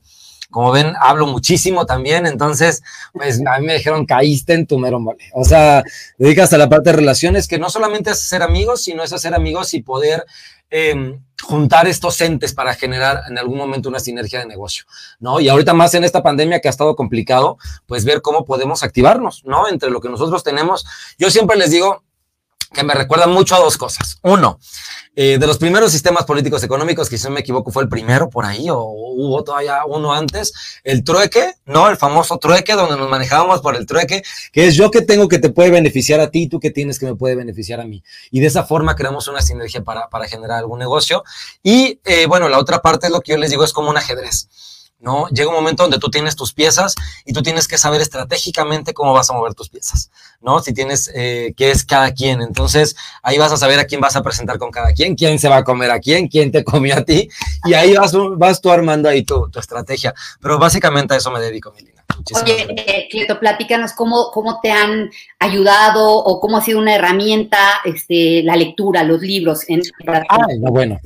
Como 0.50 0.72
ven, 0.72 0.94
hablo 1.00 1.26
muchísimo 1.26 1.86
también, 1.86 2.26
entonces, 2.26 2.82
pues 3.12 3.40
a 3.46 3.58
mí 3.58 3.66
me 3.66 3.74
dijeron, 3.74 4.06
caíste 4.06 4.54
en 4.54 4.66
tu 4.66 4.78
mero 4.78 5.00
mole. 5.00 5.24
O 5.34 5.44
sea, 5.44 5.82
dedicas 6.18 6.52
a 6.52 6.58
la 6.58 6.68
parte 6.68 6.90
de 6.90 6.96
relaciones, 6.96 7.48
que 7.48 7.58
no 7.58 7.68
solamente 7.68 8.10
es 8.10 8.20
ser 8.20 8.42
amigos, 8.42 8.82
sino 8.82 9.02
es 9.02 9.12
hacer 9.12 9.34
amigos 9.34 9.74
y 9.74 9.82
poder 9.82 10.24
eh, 10.70 11.18
juntar 11.42 11.86
estos 11.86 12.20
entes 12.20 12.52
para 12.52 12.74
generar 12.74 13.22
en 13.28 13.38
algún 13.38 13.58
momento 13.58 13.88
una 13.88 14.00
sinergia 14.00 14.40
de 14.40 14.46
negocio, 14.46 14.84
¿no? 15.20 15.38
Y 15.38 15.48
ahorita 15.48 15.74
más 15.74 15.94
en 15.94 16.04
esta 16.04 16.22
pandemia 16.22 16.60
que 16.60 16.68
ha 16.68 16.70
estado 16.70 16.96
complicado, 16.96 17.58
pues 17.86 18.04
ver 18.04 18.22
cómo 18.22 18.44
podemos 18.44 18.82
activarnos, 18.82 19.44
¿no? 19.44 19.68
Entre 19.68 19.90
lo 19.90 20.00
que 20.00 20.08
nosotros 20.08 20.42
tenemos. 20.42 20.86
Yo 21.18 21.30
siempre 21.30 21.56
les 21.56 21.70
digo, 21.70 22.02
que 22.72 22.82
me 22.82 22.94
recuerda 22.94 23.26
mucho 23.26 23.54
a 23.54 23.58
dos 23.58 23.76
cosas. 23.76 24.18
Uno, 24.22 24.58
eh, 25.14 25.38
de 25.38 25.46
los 25.46 25.58
primeros 25.58 25.92
sistemas 25.92 26.24
políticos 26.24 26.62
económicos, 26.62 27.08
que 27.08 27.18
si 27.18 27.24
no 27.24 27.30
me 27.30 27.40
equivoco 27.40 27.70
fue 27.70 27.82
el 27.82 27.88
primero 27.88 28.28
por 28.28 28.44
ahí, 28.44 28.68
o 28.68 28.78
hubo 28.78 29.42
todavía 29.44 29.84
uno 29.86 30.12
antes, 30.12 30.52
el 30.84 31.04
trueque, 31.04 31.54
¿no? 31.64 31.88
El 31.88 31.96
famoso 31.96 32.38
trueque, 32.38 32.74
donde 32.74 32.96
nos 32.96 33.08
manejábamos 33.08 33.60
por 33.60 33.76
el 33.76 33.86
trueque, 33.86 34.22
que 34.52 34.66
es 34.66 34.74
yo 34.74 34.90
que 34.90 35.02
tengo 35.02 35.28
que 35.28 35.38
te 35.38 35.50
puede 35.50 35.70
beneficiar 35.70 36.20
a 36.20 36.30
ti, 36.30 36.48
tú 36.48 36.60
que 36.60 36.70
tienes 36.70 36.98
que 36.98 37.06
me 37.06 37.14
puede 37.14 37.34
beneficiar 37.34 37.80
a 37.80 37.84
mí. 37.84 38.02
Y 38.30 38.40
de 38.40 38.46
esa 38.46 38.64
forma 38.64 38.94
creamos 38.94 39.28
una 39.28 39.40
sinergia 39.40 39.82
para, 39.82 40.08
para 40.08 40.26
generar 40.26 40.58
algún 40.58 40.78
negocio. 40.78 41.24
Y 41.62 42.00
eh, 42.04 42.26
bueno, 42.26 42.48
la 42.48 42.58
otra 42.58 42.82
parte 42.82 43.06
es 43.06 43.12
lo 43.12 43.20
que 43.20 43.32
yo 43.32 43.38
les 43.38 43.50
digo, 43.50 43.64
es 43.64 43.72
como 43.72 43.90
un 43.90 43.96
ajedrez. 43.96 44.48
¿No? 44.98 45.28
Llega 45.28 45.48
un 45.48 45.54
momento 45.54 45.82
donde 45.82 45.98
tú 45.98 46.10
tienes 46.10 46.36
tus 46.36 46.52
piezas 46.52 46.94
y 47.24 47.32
tú 47.32 47.42
tienes 47.42 47.68
que 47.68 47.78
saber 47.78 48.00
estratégicamente 48.00 48.94
cómo 48.94 49.12
vas 49.12 49.30
a 49.30 49.34
mover 49.34 49.54
tus 49.54 49.68
piezas, 49.68 50.10
¿no? 50.40 50.60
Si 50.60 50.72
tienes 50.72 51.10
eh, 51.14 51.54
qué 51.56 51.70
es 51.70 51.84
cada 51.84 52.12
quien. 52.12 52.40
Entonces, 52.40 52.96
ahí 53.22 53.38
vas 53.38 53.52
a 53.52 53.56
saber 53.56 53.78
a 53.78 53.84
quién 53.84 54.00
vas 54.00 54.16
a 54.16 54.22
presentar 54.22 54.58
con 54.58 54.70
cada 54.70 54.92
quien, 54.92 55.14
quién 55.14 55.38
se 55.38 55.48
va 55.48 55.58
a 55.58 55.64
comer 55.64 55.90
a 55.90 56.00
quién, 56.00 56.28
quién 56.28 56.50
te 56.50 56.64
comió 56.64 56.96
a 56.96 57.04
ti, 57.04 57.28
y 57.64 57.74
ahí 57.74 57.94
vas, 57.94 58.12
vas 58.36 58.60
tú 58.60 58.70
armando 58.70 59.08
ahí 59.08 59.22
tu, 59.22 59.48
tu 59.50 59.58
estrategia. 59.58 60.14
Pero 60.40 60.58
básicamente 60.58 61.14
a 61.14 61.16
eso 61.18 61.30
me 61.30 61.40
dedico, 61.40 61.72
Milina. 61.72 61.96
Oye, 62.42 62.66
eh, 62.76 63.08
Cleto, 63.10 63.38
platícanos 63.38 63.92
cómo, 63.92 64.30
cómo 64.32 64.60
te 64.60 64.70
han 64.70 65.10
ayudado 65.38 66.16
o 66.16 66.40
cómo 66.40 66.56
ha 66.56 66.62
sido 66.62 66.78
una 66.78 66.94
herramienta 66.94 67.58
este, 67.84 68.42
la 68.42 68.56
lectura, 68.56 69.02
los 69.02 69.20
libros. 69.20 69.68
En... 69.68 69.82
Ah, 70.28 70.46
no, 70.58 70.70
bueno. 70.70 70.98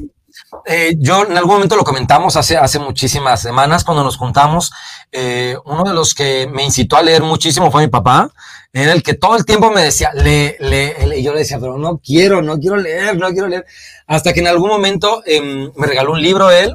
Eh, 0.66 0.94
yo 0.98 1.24
en 1.24 1.36
algún 1.36 1.54
momento 1.54 1.76
lo 1.76 1.84
comentamos 1.84 2.36
hace, 2.36 2.56
hace 2.56 2.78
muchísimas 2.78 3.40
semanas 3.40 3.84
cuando 3.84 4.02
nos 4.02 4.16
juntamos. 4.16 4.72
Eh, 5.12 5.56
uno 5.64 5.84
de 5.84 5.94
los 5.94 6.14
que 6.14 6.48
me 6.52 6.64
incitó 6.64 6.96
a 6.96 7.02
leer 7.02 7.22
muchísimo 7.22 7.70
fue 7.70 7.82
mi 7.82 7.88
papá, 7.88 8.30
en 8.72 8.88
el 8.88 9.02
que 9.02 9.14
todo 9.14 9.36
el 9.36 9.44
tiempo 9.44 9.70
me 9.70 9.82
decía, 9.82 10.10
lee, 10.14 10.54
lee, 10.60 10.92
lee. 11.06 11.22
Yo 11.22 11.32
le 11.32 11.40
decía, 11.40 11.58
pero 11.58 11.78
no 11.78 11.98
quiero, 11.98 12.42
no 12.42 12.58
quiero 12.58 12.76
leer, 12.76 13.16
no 13.16 13.30
quiero 13.30 13.48
leer. 13.48 13.64
Hasta 14.06 14.32
que 14.32 14.40
en 14.40 14.48
algún 14.48 14.68
momento 14.68 15.22
eh, 15.26 15.70
me 15.74 15.86
regaló 15.86 16.12
un 16.12 16.22
libro 16.22 16.50
él 16.50 16.74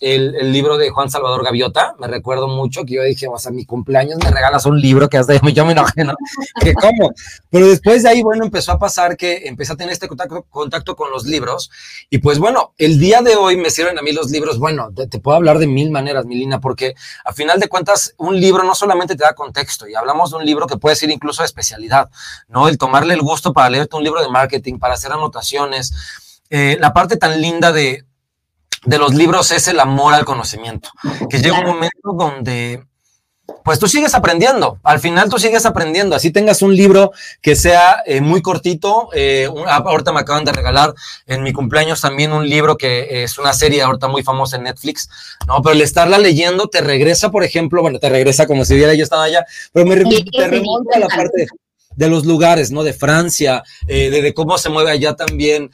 el, 0.00 0.52
libro 0.52 0.76
de 0.76 0.90
Juan 0.90 1.10
Salvador 1.10 1.44
Gaviota, 1.44 1.94
me 1.98 2.06
recuerdo 2.06 2.48
mucho 2.48 2.84
que 2.84 2.94
yo 2.94 3.02
dije, 3.02 3.26
o 3.28 3.38
sea, 3.38 3.52
mi 3.52 3.64
cumpleaños 3.64 4.18
me 4.22 4.30
regalas 4.30 4.66
un 4.66 4.80
libro 4.80 5.08
que 5.08 5.18
hasta 5.18 5.34
yo 5.52 5.64
me 5.64 5.72
enojé, 5.72 6.04
¿no? 6.04 6.14
que 6.60 6.74
cómo. 6.74 7.12
Pero 7.50 7.68
después 7.68 8.02
de 8.02 8.08
ahí, 8.08 8.22
bueno, 8.22 8.44
empezó 8.44 8.72
a 8.72 8.78
pasar 8.78 9.16
que 9.16 9.46
empecé 9.46 9.72
a 9.72 9.76
tener 9.76 9.92
este 9.92 10.08
contacto, 10.08 10.46
contacto 10.50 10.96
con 10.96 11.10
los 11.10 11.24
libros 11.24 11.70
y 12.10 12.18
pues 12.18 12.38
bueno, 12.38 12.74
el 12.78 12.98
día 12.98 13.22
de 13.22 13.36
hoy 13.36 13.56
me 13.56 13.70
sirven 13.70 13.98
a 13.98 14.02
mí 14.02 14.12
los 14.12 14.30
libros, 14.30 14.58
bueno, 14.58 14.90
te, 14.94 15.06
te 15.06 15.18
puedo 15.18 15.36
hablar 15.36 15.58
de 15.58 15.66
mil 15.66 15.90
maneras, 15.90 16.26
Milina, 16.26 16.60
porque 16.60 16.94
a 17.24 17.32
final 17.32 17.60
de 17.60 17.68
cuentas 17.68 18.14
un 18.18 18.40
libro 18.40 18.62
no 18.64 18.74
solamente 18.74 19.16
te 19.16 19.24
da 19.24 19.34
contexto 19.34 19.88
y 19.88 19.94
hablamos 19.94 20.30
de 20.30 20.36
un 20.36 20.44
libro 20.44 20.66
que 20.66 20.76
puede 20.76 20.96
ser 20.96 21.10
incluso 21.10 21.42
de 21.42 21.46
especialidad, 21.46 22.10
¿no? 22.48 22.68
El 22.68 22.78
tomarle 22.78 23.14
el 23.14 23.20
gusto 23.20 23.52
para 23.52 23.70
leerte 23.70 23.96
un 23.96 24.04
libro 24.04 24.22
de 24.22 24.28
marketing, 24.28 24.78
para 24.78 24.94
hacer 24.94 25.12
anotaciones, 25.12 25.92
eh, 26.50 26.76
la 26.80 26.92
parte 26.92 27.16
tan 27.16 27.40
linda 27.40 27.72
de, 27.72 28.04
de 28.84 28.98
los 28.98 29.14
libros 29.14 29.50
es 29.50 29.68
el 29.68 29.80
amor 29.80 30.14
al 30.14 30.24
conocimiento, 30.24 30.90
que 31.28 31.38
llega 31.38 31.60
un 31.60 31.66
momento 31.66 32.12
donde 32.16 32.84
pues 33.62 33.78
tú 33.78 33.88
sigues 33.88 34.14
aprendiendo. 34.14 34.78
Al 34.82 35.00
final 35.00 35.28
tú 35.28 35.38
sigues 35.38 35.66
aprendiendo. 35.66 36.16
Así 36.16 36.30
tengas 36.30 36.62
un 36.62 36.74
libro 36.76 37.12
que 37.42 37.56
sea 37.56 38.02
eh, 38.06 38.20
muy 38.20 38.42
cortito. 38.42 39.08
Eh, 39.14 39.48
ahorita 39.66 40.12
me 40.12 40.20
acaban 40.20 40.44
de 40.44 40.52
regalar 40.52 40.94
en 41.26 41.42
mi 41.42 41.52
cumpleaños 41.52 42.00
también 42.00 42.32
un 42.32 42.48
libro 42.48 42.76
que 42.76 43.22
es 43.22 43.38
una 43.38 43.52
serie 43.52 43.82
ahorita 43.82 44.08
muy 44.08 44.22
famosa 44.22 44.56
en 44.56 44.64
Netflix, 44.64 45.08
¿no? 45.46 45.62
Pero 45.62 45.74
el 45.74 45.80
estarla 45.82 46.18
leyendo 46.18 46.68
te 46.68 46.80
regresa, 46.80 47.30
por 47.30 47.44
ejemplo, 47.44 47.82
bueno, 47.82 47.98
te 47.98 48.08
regresa 48.08 48.46
como 48.46 48.64
si 48.64 48.74
hubiera 48.74 48.94
yo 48.94 49.02
estado 49.02 49.22
allá, 49.22 49.44
pero 49.72 49.86
me 49.86 49.96
te 49.96 50.48
remonta 50.48 50.96
a 50.96 51.00
la 51.00 51.08
parte 51.08 51.46
de 51.96 52.08
los 52.08 52.24
lugares, 52.24 52.70
¿no? 52.70 52.82
De 52.82 52.92
Francia, 52.92 53.62
eh, 53.86 54.10
de, 54.10 54.34
cómo 54.34 54.58
se 54.58 54.70
mueve 54.70 54.90
allá 54.90 55.14
también, 55.14 55.70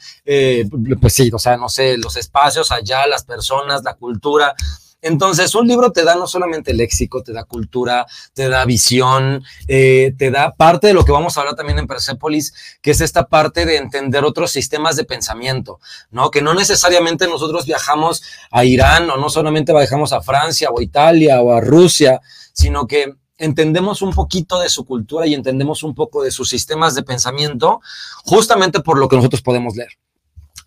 pues 0.99 1.13
sí, 1.13 1.29
o 1.33 1.39
sea, 1.39 1.57
no 1.57 1.69
sé, 1.69 1.97
los 1.97 2.17
espacios 2.17 2.71
allá, 2.71 3.07
las 3.07 3.23
personas, 3.23 3.83
la 3.83 3.95
cultura. 3.95 4.55
Entonces, 5.01 5.55
un 5.55 5.67
libro 5.67 5.91
te 5.91 6.03
da 6.03 6.15
no 6.15 6.27
solamente 6.27 6.73
léxico, 6.73 7.23
te 7.23 7.33
da 7.33 7.43
cultura, 7.43 8.05
te 8.33 8.49
da 8.49 8.65
visión, 8.65 9.43
eh, 9.67 10.13
te 10.17 10.29
da 10.29 10.51
parte 10.51 10.87
de 10.87 10.93
lo 10.93 11.03
que 11.03 11.11
vamos 11.11 11.35
a 11.35 11.41
hablar 11.41 11.55
también 11.55 11.79
en 11.79 11.87
Persepolis, 11.87 12.53
que 12.81 12.91
es 12.91 13.01
esta 13.01 13.27
parte 13.27 13.65
de 13.65 13.77
entender 13.77 14.23
otros 14.23 14.51
sistemas 14.51 14.95
de 14.95 15.03
pensamiento, 15.03 15.79
¿no? 16.11 16.29
Que 16.29 16.41
no 16.41 16.53
necesariamente 16.53 17.27
nosotros 17.27 17.65
viajamos 17.65 18.21
a 18.51 18.63
Irán 18.63 19.09
o 19.09 19.17
no 19.17 19.29
solamente 19.29 19.73
viajamos 19.73 20.13
a 20.13 20.21
Francia 20.21 20.69
o 20.69 20.79
a 20.79 20.83
Italia 20.83 21.41
o 21.41 21.51
a 21.51 21.61
Rusia, 21.61 22.21
sino 22.53 22.85
que 22.85 23.15
entendemos 23.41 24.01
un 24.01 24.13
poquito 24.13 24.59
de 24.59 24.69
su 24.69 24.85
cultura 24.85 25.27
y 25.27 25.33
entendemos 25.33 25.83
un 25.83 25.95
poco 25.95 26.23
de 26.23 26.31
sus 26.31 26.49
sistemas 26.49 26.95
de 26.95 27.03
pensamiento, 27.03 27.81
justamente 28.23 28.79
por 28.79 28.97
lo 28.97 29.09
que 29.09 29.17
nosotros 29.17 29.41
podemos 29.41 29.75
leer. 29.75 29.97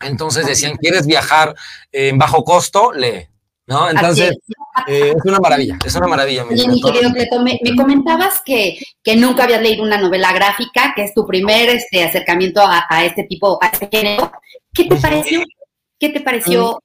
Entonces 0.01 0.47
decían, 0.47 0.77
¿quieres 0.77 1.07
viajar 1.07 1.55
en 1.93 2.19
bajo 2.19 2.45
costo? 2.45 2.93
Lee. 2.93 3.29
¿no? 3.67 3.89
Entonces, 3.89 4.37
eh, 4.87 5.15
es. 5.17 5.25
una 5.25 5.39
maravilla, 5.39 5.79
es 5.85 5.95
una 5.95 6.07
maravilla. 6.07 6.45
mi 6.45 6.83
querido 6.83 7.13
Cleto, 7.13 7.41
me, 7.43 7.59
comentabas 7.77 8.43
que, 8.45 8.79
que, 9.03 9.17
nunca 9.17 9.45
habías 9.45 9.63
leído 9.63 9.83
una 9.83 9.97
novela 9.97 10.33
gráfica, 10.33 10.93
que 10.95 11.05
es 11.05 11.15
tu 11.15 11.27
primer 11.27 11.71
este, 11.71 12.05
acercamiento 12.05 12.61
a, 12.63 13.05
este 13.05 13.25
tipo, 13.25 13.59
a 13.63 13.69
este 13.69 13.89
género. 13.91 14.31
¿Qué 14.73 14.85
te 14.85 14.97
pareció? 14.97 15.43
¿Qué 15.99 16.09
te 16.11 16.21
pareció? 16.21 16.79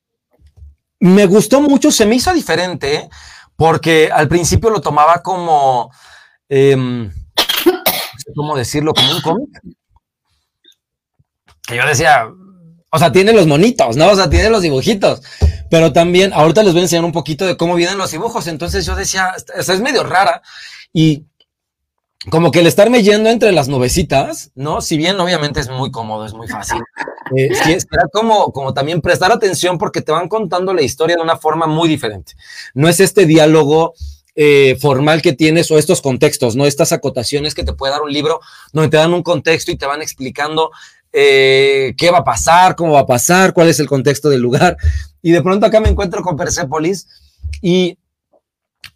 Mm, 1.00 1.13
me 1.13 1.25
gustó 1.25 1.62
mucho, 1.62 1.91
se 1.91 2.05
me 2.05 2.15
hizo 2.15 2.34
diferente, 2.34 3.10
porque 3.60 4.10
al 4.10 4.30
principio 4.30 4.70
lo 4.70 4.80
tomaba 4.80 5.22
como, 5.22 5.92
em, 6.48 7.12
¿cómo 8.34 8.56
decirlo? 8.56 8.94
Como 8.94 9.12
un 9.12 9.22
cómic. 9.22 9.50
Que 11.68 11.75
yo 11.75 11.86
decía, 11.86 12.25
o 12.89 12.98
sea, 12.98 13.12
tiene 13.12 13.34
los 13.34 13.48
monitos, 13.48 13.98
¿no? 13.98 14.08
O 14.08 14.16
sea, 14.16 14.30
tiene 14.30 14.50
los 14.50 14.62
dibujitos. 14.62 15.22
Pero 15.70 15.92
también, 15.92 16.32
ahorita 16.32 16.63
les 16.63 16.72
voy 16.72 16.80
a 16.80 16.84
enseñar 16.84 17.04
un 17.04 17.12
poquito 17.12 17.46
de 17.46 17.58
cómo 17.58 17.75
vienen 17.75 17.98
los 17.98 18.12
dibujos. 18.12 18.48
Entonces 18.48 18.86
yo 18.86 18.96
decía, 18.96 19.34
o 19.54 19.60
es 19.60 19.82
medio 19.82 20.06
rara. 20.06 20.42
Y 20.94 21.25
como 22.29 22.51
que 22.51 22.59
el 22.59 22.67
estarme 22.67 23.01
yendo 23.01 23.29
entre 23.29 23.51
las 23.51 23.69
nubecitas, 23.69 24.51
¿no? 24.55 24.81
Si 24.81 24.97
bien 24.97 25.19
obviamente 25.19 25.61
es 25.61 25.69
muy 25.69 25.89
cómodo, 25.89 26.25
es 26.25 26.33
muy 26.33 26.47
fácil. 26.47 26.79
Eh, 27.38 27.51
sí, 27.63 27.73
era 27.73 28.07
como, 28.11 28.51
como 28.51 28.73
también 28.73 29.01
prestar 29.01 29.31
atención 29.31 29.77
porque 29.77 30.01
te 30.01 30.11
van 30.11 30.27
contando 30.27 30.73
la 30.73 30.81
historia 30.81 31.15
de 31.15 31.21
una 31.21 31.38
forma 31.38 31.67
muy 31.67 31.88
diferente. 31.88 32.33
No 32.73 32.89
es 32.89 32.99
este 32.99 33.27
diálogo 33.27 33.93
eh, 34.33 34.77
formal 34.81 35.21
que 35.21 35.33
tienes 35.33 35.69
o 35.69 35.77
estos 35.77 36.01
contextos, 36.01 36.55
¿no? 36.55 36.65
Estas 36.65 36.91
acotaciones 36.91 37.53
que 37.53 37.63
te 37.63 37.73
puede 37.73 37.93
dar 37.93 38.01
un 38.01 38.11
libro 38.11 38.39
donde 38.73 38.89
te 38.89 38.97
dan 38.97 39.13
un 39.13 39.21
contexto 39.21 39.71
y 39.71 39.77
te 39.77 39.85
van 39.85 40.01
explicando 40.01 40.71
eh, 41.13 41.93
qué 41.97 42.09
va 42.09 42.19
a 42.19 42.23
pasar, 42.23 42.75
cómo 42.75 42.93
va 42.93 43.01
a 43.01 43.05
pasar, 43.05 43.53
cuál 43.53 43.67
es 43.67 43.79
el 43.79 43.88
contexto 43.88 44.29
del 44.29 44.41
lugar. 44.41 44.77
Y 45.21 45.31
de 45.31 45.43
pronto 45.43 45.67
acá 45.67 45.79
me 45.79 45.89
encuentro 45.89 46.23
con 46.23 46.35
Persepolis 46.35 47.07
y 47.61 47.99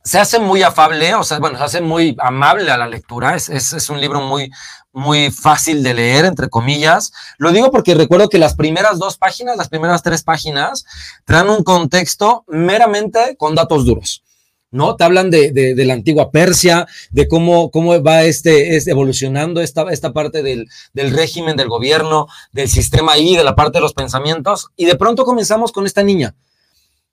se 0.03 0.19
hace 0.19 0.39
muy 0.39 0.61
afable, 0.63 1.15
o 1.15 1.23
sea, 1.23 1.39
bueno, 1.39 1.57
se 1.57 1.63
hace 1.63 1.81
muy 1.81 2.15
amable 2.19 2.69
a 2.69 2.77
la 2.77 2.87
lectura. 2.87 3.35
Es, 3.35 3.49
es, 3.49 3.89
un 3.89 4.01
libro 4.01 4.21
muy, 4.21 4.51
muy 4.91 5.31
fácil 5.31 5.81
de 5.81 5.93
leer, 5.93 6.25
entre 6.25 6.49
comillas. 6.49 7.13
Lo 7.37 7.51
digo 7.51 7.71
porque 7.71 7.95
recuerdo 7.95 8.27
que 8.27 8.37
las 8.37 8.55
primeras 8.55 8.99
dos 8.99 9.17
páginas, 9.17 9.55
las 9.55 9.69
primeras 9.69 10.03
tres 10.03 10.23
páginas, 10.23 10.85
traen 11.23 11.49
un 11.49 11.63
contexto 11.63 12.43
meramente 12.47 13.37
con 13.37 13.55
datos 13.55 13.85
duros. 13.85 14.23
¿no? 14.71 14.95
Te 14.95 15.03
hablan 15.03 15.29
de, 15.29 15.51
de, 15.51 15.85
la 15.85 15.93
antigua 15.93 16.31
Persia, 16.31 16.87
de 17.11 17.27
cómo, 17.27 17.69
cómo 17.69 18.01
va 18.01 18.23
este, 18.23 18.75
es 18.75 18.87
evolucionando 18.87 19.61
esta, 19.61 19.83
esta 19.91 20.13
parte 20.13 20.41
del, 20.41 20.67
del, 20.93 21.11
régimen, 21.11 21.55
del 21.55 21.69
gobierno, 21.69 22.27
del 22.51 22.67
sistema 22.67 23.13
ahí, 23.13 23.35
de 23.37 23.43
la 23.43 23.55
parte 23.55 23.77
de 23.77 23.83
los 23.83 23.93
pensamientos, 23.93 24.69
y 24.75 24.85
de 24.85 24.95
pronto 24.95 25.25
comenzamos 25.25 25.71
con 25.71 25.85
esta 25.85 26.01
niña, 26.01 26.33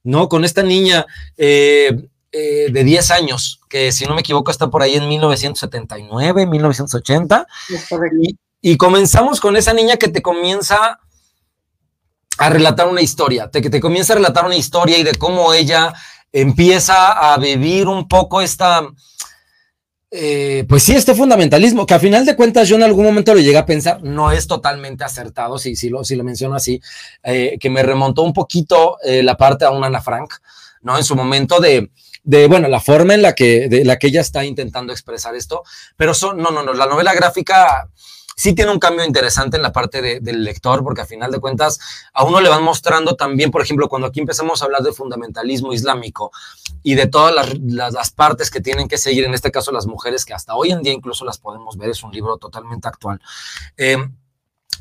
¿no? 0.02 0.30
Con 0.30 0.46
esta 0.46 0.62
niña 0.62 1.04
eh, 1.36 2.08
eh, 2.32 2.68
de 2.70 2.84
10 2.84 3.10
años, 3.10 3.60
que 3.68 3.92
si 3.92 4.04
no 4.06 4.14
me 4.14 4.20
equivoco 4.20 4.50
está 4.50 4.68
por 4.68 4.82
ahí 4.82 4.94
en 4.94 5.08
1979, 5.08 6.46
1980, 6.46 7.46
y, 8.22 8.36
y 8.60 8.76
comenzamos 8.76 9.40
con 9.40 9.56
esa 9.56 9.72
niña 9.72 9.96
que 9.96 10.08
te 10.08 10.22
comienza 10.22 11.00
a 12.38 12.48
relatar 12.48 12.88
una 12.88 13.02
historia, 13.02 13.50
te, 13.50 13.60
que 13.60 13.70
te 13.70 13.80
comienza 13.80 14.14
a 14.14 14.16
relatar 14.16 14.46
una 14.46 14.56
historia 14.56 14.98
y 14.98 15.02
de 15.02 15.14
cómo 15.14 15.52
ella 15.52 15.92
empieza 16.32 17.32
a 17.32 17.36
vivir 17.38 17.86
un 17.86 18.08
poco 18.08 18.40
esta, 18.40 18.82
eh, 20.12 20.64
pues 20.68 20.82
sí, 20.82 20.94
este 20.94 21.14
fundamentalismo, 21.14 21.86
que 21.86 21.94
a 21.94 22.00
final 22.00 22.26
de 22.26 22.34
cuentas 22.34 22.68
yo 22.68 22.76
en 22.76 22.82
algún 22.82 23.04
momento 23.04 23.32
lo 23.32 23.40
llegué 23.40 23.58
a 23.58 23.66
pensar, 23.66 24.02
no 24.02 24.32
es 24.32 24.46
totalmente 24.46 25.04
acertado, 25.04 25.58
si, 25.58 25.76
si, 25.76 25.88
lo, 25.88 26.02
si 26.02 26.16
lo 26.16 26.24
menciono 26.24 26.56
así, 26.56 26.80
eh, 27.22 27.56
que 27.60 27.70
me 27.70 27.82
remontó 27.82 28.22
un 28.22 28.32
poquito 28.32 28.96
eh, 29.04 29.22
la 29.22 29.36
parte 29.36 29.64
a 29.64 29.70
una 29.70 29.86
Ana 29.86 30.00
Frank, 30.00 30.34
¿no? 30.82 30.96
En 30.96 31.04
su 31.04 31.14
momento 31.14 31.60
de, 31.60 31.90
de, 32.22 32.46
bueno, 32.46 32.68
la 32.68 32.80
forma 32.80 33.14
en 33.14 33.22
la 33.22 33.34
que, 33.34 33.68
de 33.68 33.84
la 33.84 33.98
que 33.98 34.08
ella 34.08 34.20
está 34.20 34.44
intentando 34.44 34.92
expresar 34.92 35.34
esto, 35.34 35.62
pero 35.96 36.14
son, 36.14 36.38
no, 36.38 36.50
no, 36.50 36.62
no, 36.62 36.74
la 36.74 36.86
novela 36.86 37.14
gráfica 37.14 37.88
sí 38.40 38.54
tiene 38.54 38.72
un 38.72 38.78
cambio 38.78 39.04
interesante 39.04 39.58
en 39.58 39.62
la 39.62 39.70
parte 39.70 40.20
del 40.20 40.44
lector, 40.44 40.82
porque 40.82 41.02
a 41.02 41.04
final 41.04 41.30
de 41.30 41.40
cuentas 41.40 41.78
a 42.14 42.24
uno 42.24 42.40
le 42.40 42.48
van 42.48 42.62
mostrando 42.62 43.14
también, 43.14 43.50
por 43.50 43.60
ejemplo, 43.60 43.86
cuando 43.86 44.08
aquí 44.08 44.18
empezamos 44.18 44.62
a 44.62 44.64
hablar 44.64 44.80
de 44.80 44.92
fundamentalismo 44.92 45.74
islámico 45.74 46.32
y 46.82 46.94
de 46.94 47.06
todas 47.06 47.34
las, 47.60 48.10
partes 48.12 48.50
que 48.50 48.62
tienen 48.62 48.88
que 48.88 48.96
seguir, 48.96 49.24
en 49.24 49.34
este 49.34 49.50
caso 49.50 49.72
las 49.72 49.86
mujeres, 49.86 50.24
que 50.24 50.32
hasta 50.32 50.54
hoy 50.54 50.70
en 50.70 50.82
día 50.82 50.94
incluso 50.94 51.26
las 51.26 51.36
podemos 51.36 51.76
ver, 51.76 51.90
es 51.90 52.02
un 52.02 52.12
libro 52.12 52.38
totalmente 52.38 52.88
actual. 52.88 53.20
Eh, 53.76 53.98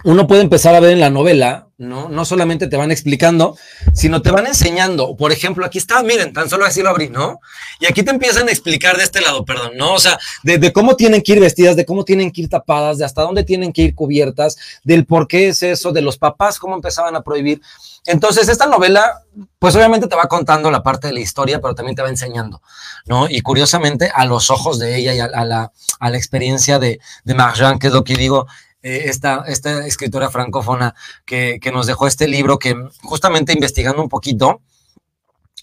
uno 0.04 0.28
puede 0.28 0.42
empezar 0.42 0.76
a 0.76 0.80
ver 0.80 0.92
en 0.92 1.00
la 1.00 1.10
novela, 1.10 1.68
¿no? 1.78 2.10
No 2.10 2.24
solamente 2.24 2.68
te 2.68 2.78
van 2.78 2.92
explicando, 2.92 3.58
sino 3.94 4.22
te 4.22 4.32
van 4.32 4.48
enseñando. 4.48 5.16
Por 5.18 5.32
ejemplo, 5.32 5.66
aquí 5.66 5.78
está, 5.78 6.04
miren, 6.04 6.32
tan 6.32 6.50
solo 6.50 6.66
así 6.66 6.82
lo 6.82 6.90
abrí, 6.90 7.10
¿no? 7.10 7.40
Y 7.80 7.86
aquí 7.86 8.04
te 8.04 8.12
empiezan 8.12 8.48
a 8.48 8.52
explicar 8.52 8.98
de 8.98 9.04
este 9.04 9.22
lado, 9.22 9.44
perdón, 9.44 9.72
¿no? 9.76 9.94
O 9.94 10.00
sea, 10.00 10.18
de, 10.44 10.72
cómo 10.72 10.96
tienen 10.96 11.22
que 11.22 11.34
ir 11.34 11.40
vestidas, 11.40 11.76
de 11.76 11.86
cómo 11.86 12.06
tienen 12.06 12.32
que 12.32 12.42
ir 12.42 12.50
tapadas, 12.50 12.98
de 12.98 13.06
hasta 13.06 13.24
dónde 13.24 13.44
tienen 13.44 13.74
que 13.74 13.82
ir 13.82 13.96
cubiertas, 13.96 14.58
del 14.84 15.06
por 15.06 15.28
qué 15.28 15.50
es 15.50 15.64
eso, 15.64 15.92
de 15.92 16.02
los 16.02 16.18
papás, 16.18 16.60
cómo 16.60 16.76
empezaban 16.76 17.16
a 17.16 17.22
prohibir. 17.22 17.62
Entonces, 18.06 18.48
esta 18.48 18.66
novela, 18.66 19.24
pues 19.60 19.76
obviamente 19.76 20.08
te 20.08 20.16
va 20.16 20.28
contando 20.28 20.72
la 20.72 20.82
parte 20.82 21.08
de 21.08 21.14
la 21.14 21.20
historia, 21.20 21.60
pero 21.60 21.76
también 21.76 21.96
te 21.96 22.02
va 22.02 22.10
enseñando, 22.10 22.62
¿no? 23.06 23.30
Y 23.30 23.42
curiosamente, 23.42 24.10
a 24.14 24.26
los 24.26 24.50
ojos 24.50 24.80
de 24.80 24.98
ella 24.98 25.14
y 25.14 25.20
a, 25.20 25.28
la, 25.28 25.72
a 26.00 26.10
la, 26.10 26.18
experiencia 26.18 26.80
de, 26.80 27.00
de 27.26 27.36
Marjan, 27.36 27.80
que 27.80 27.88
es 27.88 27.94
lo 27.94 28.04
que 28.04 28.16
digo, 28.16 28.48
eh, 28.82 29.04
esta, 29.06 29.44
esta, 29.48 29.86
escritora 29.86 30.30
francófona 30.30 30.96
que, 31.26 31.60
que, 31.62 31.72
nos 31.72 31.88
dejó 31.88 32.08
este 32.08 32.28
libro 32.28 32.60
que 32.60 32.76
justamente 33.02 33.54
investigando 33.54 34.02
un 34.02 34.10
poquito, 34.10 34.62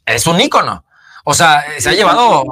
es 0.05 0.26
un 0.26 0.40
ícono. 0.40 0.85
O 1.24 1.35
sea, 1.35 1.64
se 1.79 1.88
ha 1.88 1.92
llevado 1.92 2.44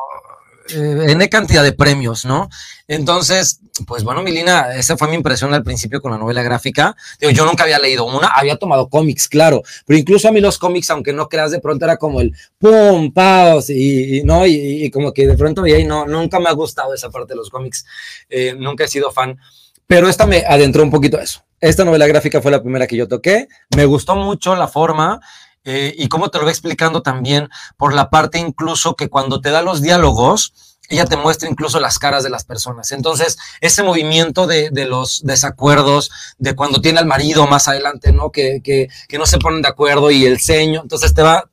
eh, 0.68 1.06
N 1.08 1.28
cantidad 1.28 1.62
de 1.62 1.72
premios, 1.72 2.24
¿no? 2.24 2.48
Entonces, 2.88 3.60
pues 3.86 4.02
bueno, 4.02 4.22
Milina, 4.22 4.74
esa 4.74 4.96
fue 4.96 5.08
mi 5.08 5.14
impresión 5.14 5.52
al 5.52 5.62
principio 5.62 6.00
con 6.00 6.10
la 6.10 6.18
novela 6.18 6.42
gráfica. 6.42 6.96
Digo, 7.20 7.32
yo 7.32 7.44
nunca 7.44 7.64
había 7.64 7.78
leído 7.78 8.04
una, 8.06 8.28
había 8.28 8.56
tomado 8.56 8.88
cómics, 8.88 9.28
claro, 9.28 9.62
pero 9.86 9.98
incluso 9.98 10.28
a 10.28 10.32
mí 10.32 10.40
los 10.40 10.58
cómics, 10.58 10.88
aunque 10.90 11.12
no 11.12 11.28
creas, 11.28 11.50
de 11.50 11.60
pronto 11.60 11.84
era 11.84 11.98
como 11.98 12.20
el 12.20 12.34
pum, 12.58 13.12
paus, 13.12 13.68
y, 13.68 14.22
no, 14.24 14.46
y, 14.46 14.90
como 14.90 15.12
que 15.12 15.26
de 15.26 15.36
pronto 15.36 15.62
veía 15.62 15.78
y 15.78 15.84
no, 15.84 16.06
nunca 16.06 16.40
me 16.40 16.48
ha 16.48 16.52
gustado 16.52 16.94
esa 16.94 17.10
parte 17.10 17.34
de 17.34 17.36
los 17.36 17.50
cómics, 17.50 17.84
eh, 18.30 18.54
nunca 18.58 18.84
he 18.84 18.88
sido 18.88 19.10
fan. 19.10 19.38
Pero 19.86 20.08
esta 20.08 20.26
me 20.26 20.44
adentró 20.46 20.82
un 20.82 20.90
poquito 20.90 21.18
a 21.18 21.22
eso. 21.22 21.44
Esta 21.60 21.84
novela 21.84 22.06
gráfica 22.06 22.42
fue 22.42 22.50
la 22.50 22.60
primera 22.62 22.86
que 22.86 22.96
yo 22.96 23.08
toqué. 23.08 23.48
Me 23.76 23.84
gustó 23.84 24.16
mucho 24.16 24.54
la 24.54 24.68
forma 24.68 25.20
eh, 25.64 25.94
y 25.96 26.08
cómo 26.08 26.30
te 26.30 26.38
lo 26.38 26.44
va 26.44 26.50
explicando 26.50 27.02
también 27.02 27.48
por 27.76 27.94
la 27.94 28.10
parte 28.10 28.38
incluso 28.38 28.96
que 28.96 29.08
cuando 29.08 29.40
te 29.40 29.50
da 29.50 29.62
los 29.62 29.80
diálogos, 29.80 30.52
ella 30.90 31.06
te 31.06 31.16
muestra 31.16 31.48
incluso 31.48 31.80
las 31.80 31.98
caras 31.98 32.22
de 32.22 32.30
las 32.30 32.44
personas. 32.44 32.92
Entonces, 32.92 33.38
ese 33.60 33.82
movimiento 33.82 34.46
de, 34.46 34.70
los 34.86 35.22
desacuerdos, 35.24 36.10
de 36.38 36.54
cuando 36.54 36.80
tiene 36.80 36.98
al 36.98 37.06
marido 37.06 37.46
más 37.46 37.68
adelante, 37.68 38.12
¿no? 38.12 38.30
Que, 38.30 38.60
que, 38.62 39.18
no 39.18 39.24
se 39.24 39.38
ponen 39.38 39.62
de 39.62 39.68
acuerdo 39.68 40.10
y 40.10 40.26
el 40.26 40.40
ceño, 40.40 40.82
entonces 40.82 41.14
te 41.14 41.22
va, 41.22 41.48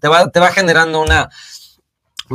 te 0.00 0.08
va, 0.08 0.28
te 0.30 0.40
va 0.40 0.50
generando 0.50 1.00
una, 1.00 1.30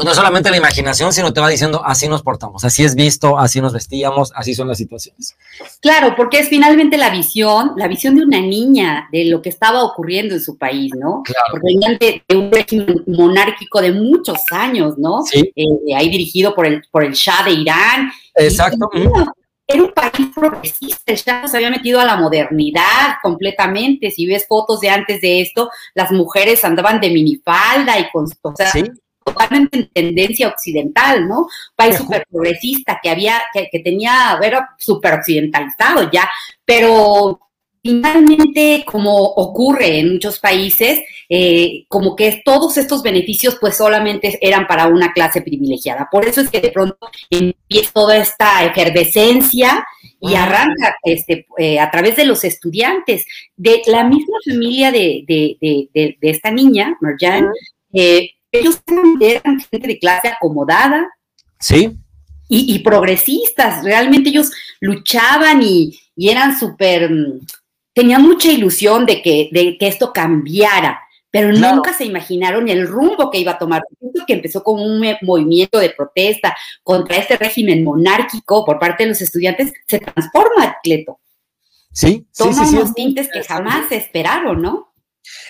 no 0.03 0.13
solamente 0.13 0.49
la 0.49 0.57
imaginación, 0.57 1.13
sino 1.13 1.33
te 1.33 1.39
va 1.39 1.49
diciendo, 1.49 1.81
así 1.83 2.07
nos 2.07 2.21
portamos, 2.21 2.63
así 2.63 2.83
es 2.83 2.95
visto, 2.95 3.37
así 3.37 3.61
nos 3.61 3.73
vestíamos, 3.73 4.31
así 4.35 4.53
son 4.53 4.67
las 4.67 4.77
situaciones. 4.77 5.35
Claro, 5.81 6.13
porque 6.15 6.39
es 6.39 6.49
finalmente 6.49 6.97
la 6.97 7.09
visión, 7.09 7.73
la 7.75 7.87
visión 7.87 8.15
de 8.15 8.23
una 8.23 8.39
niña 8.39 9.07
de 9.11 9.25
lo 9.25 9.41
que 9.41 9.49
estaba 9.49 9.83
ocurriendo 9.83 10.35
en 10.35 10.41
su 10.41 10.57
país, 10.57 10.91
¿no? 10.95 11.23
Claro. 11.23 11.45
Porque 11.51 11.67
venían 11.67 11.97
de, 11.99 12.23
un 12.35 12.51
régimen 12.51 13.03
monárquico 13.07 13.81
de 13.81 13.91
muchos 13.91 14.39
años, 14.51 14.97
¿no? 14.97 15.23
Sí. 15.23 15.51
Eh, 15.55 15.95
ahí 15.95 16.09
dirigido 16.09 16.53
por 16.53 16.65
el, 16.65 16.83
por 16.91 17.03
el 17.03 17.13
Shah 17.13 17.43
de 17.45 17.51
Irán. 17.51 18.11
Exacto. 18.35 18.89
era 19.67 19.83
un 19.83 19.91
país 19.91 20.27
progresista, 20.33 21.11
el 21.11 21.17
Shah 21.17 21.47
se 21.47 21.57
había 21.57 21.69
metido 21.69 21.99
a 21.99 22.05
la 22.05 22.17
modernidad 22.17 23.15
completamente. 23.21 24.11
Si 24.11 24.25
ves 24.25 24.45
fotos 24.47 24.79
de 24.81 24.89
antes 24.89 25.21
de 25.21 25.41
esto, 25.41 25.69
las 25.93 26.11
mujeres 26.11 26.63
andaban 26.63 26.99
de 26.99 27.09
minifalda 27.09 27.99
y 27.99 28.09
con, 28.11 28.25
o 28.41 28.55
sea, 28.55 28.71
¿Sí? 28.71 28.83
Totalmente 29.27 29.77
en 29.77 29.89
tendencia 29.89 30.47
occidental, 30.47 31.27
¿no? 31.27 31.47
País 31.75 31.97
súper 31.97 32.25
progresista 32.29 32.99
que 33.01 33.09
había, 33.09 33.41
que, 33.53 33.79
tenía, 33.79 34.39
era 34.41 34.69
súper 34.77 35.15
occidentalizado 35.15 36.09
ya, 36.09 36.29
pero 36.63 37.39
finalmente, 37.81 38.85
como 38.85 39.21
ocurre 39.21 39.99
en 39.99 40.13
muchos 40.13 40.39
países, 40.39 41.01
eh, 41.29 41.85
como 41.89 42.15
que 42.15 42.41
todos 42.43 42.77
estos 42.77 43.03
beneficios 43.03 43.57
pues 43.59 43.75
solamente 43.75 44.37
eran 44.41 44.65
para 44.65 44.87
una 44.87 45.11
clase 45.11 45.41
privilegiada. 45.41 46.07
Por 46.09 46.25
eso 46.25 46.41
es 46.41 46.49
que 46.49 46.61
de 46.61 46.71
pronto 46.71 46.97
empieza 47.29 47.91
toda 47.93 48.17
esta 48.17 48.63
efervescencia 48.65 49.85
y 50.21 50.35
arranca 50.35 50.95
este, 51.03 51.47
eh, 51.57 51.79
a 51.79 51.91
través 51.91 52.15
de 52.15 52.25
los 52.25 52.43
estudiantes 52.43 53.25
de 53.55 53.81
la 53.87 54.03
misma 54.03 54.37
familia 54.45 54.91
de, 54.91 56.19
esta 56.21 56.49
niña, 56.49 56.97
Marjan, 57.01 57.49
eh, 57.93 58.31
ellos 58.51 58.81
eran 59.19 59.59
gente 59.59 59.87
de 59.87 59.99
clase 59.99 60.27
acomodada. 60.29 61.07
Sí. 61.59 61.97
Y, 62.49 62.79
progresistas, 62.79 63.83
realmente 63.83 64.29
ellos 64.29 64.51
luchaban 64.79 65.61
y, 65.61 65.99
eran 66.15 66.57
súper, 66.57 67.11
mm, 67.11 67.45
tenían 67.93 68.21
mucha 68.21 68.49
ilusión 68.49 69.05
de 69.05 69.21
que, 69.21 69.49
de 69.51 69.77
que 69.77 69.87
esto 69.87 70.13
cambiara, 70.13 71.01
pero 71.29 71.51
nunca 71.51 71.93
se 71.93 72.05
imaginaron 72.05 72.69
el 72.69 72.87
rumbo 72.87 73.29
que 73.29 73.39
iba 73.39 73.51
a 73.51 73.57
tomar. 73.57 73.83
Que 74.25 74.33
empezó 74.33 74.63
con 74.63 74.79
un 74.79 75.05
movimiento 75.21 75.77
de 75.77 75.89
protesta 75.89 76.55
contra 76.83 77.17
este 77.17 77.37
régimen 77.37 77.83
monárquico 77.83 78.65
por 78.65 78.79
parte 78.79 79.03
de 79.03 79.09
los 79.09 79.21
estudiantes, 79.21 79.73
se 79.87 79.99
transforma, 79.99 80.77
Cleto. 80.81 81.19
Sí, 81.91 82.25
Toma 82.35 82.53
sí, 82.53 82.65
sí, 82.65 82.75
unos 82.75 82.93
tintes 82.93 83.29
que 83.31 83.43
jamás 83.43 83.89
se 83.89 83.97
esperaron, 83.97 84.61
¿no? 84.61 84.86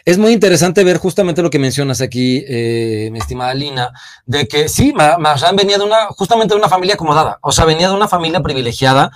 Es 0.06 0.18
muy 0.18 0.32
interesante 0.32 0.84
ver 0.84 0.98
justamente 0.98 1.42
lo 1.42 1.50
que 1.50 1.60
mencionas 1.60 2.02
aquí, 2.02 2.44
eh, 2.48 3.10
mi 3.12 3.20
estimada 3.20 3.54
Lina, 3.54 3.92
de 4.26 4.48
que 4.48 4.70
sí, 4.70 4.94
Marjan 4.94 5.56
venía 5.56 5.78
de 5.78 5.84
una, 5.84 6.08
justamente 6.08 6.54
de 6.54 6.60
una 6.60 6.70
familia 6.70 6.96
acomodada, 6.96 7.40
o 7.42 7.52
sea, 7.52 7.66
venía 7.66 7.90
de 7.90 7.96
una 7.96 8.08
familia 8.08 8.42
privilegiada. 8.42 9.12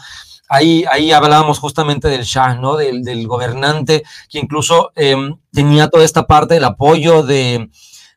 Ahí, 0.50 0.84
ahí 0.91 1.13
hablábamos 1.13 1.60
justamente 1.60 2.10
del 2.10 2.24
Shah, 2.24 2.56
¿no? 2.56 2.76
Del, 2.76 3.26
gobernante, 3.26 4.04
que 4.30 4.38
incluso 4.38 4.91
em, 4.95 5.38
tenía 5.54 5.88
toda 5.88 6.04
esta 6.04 6.28
parte 6.28 6.56
del 6.56 6.65
apoyo 6.65 7.24
de, 7.24 7.69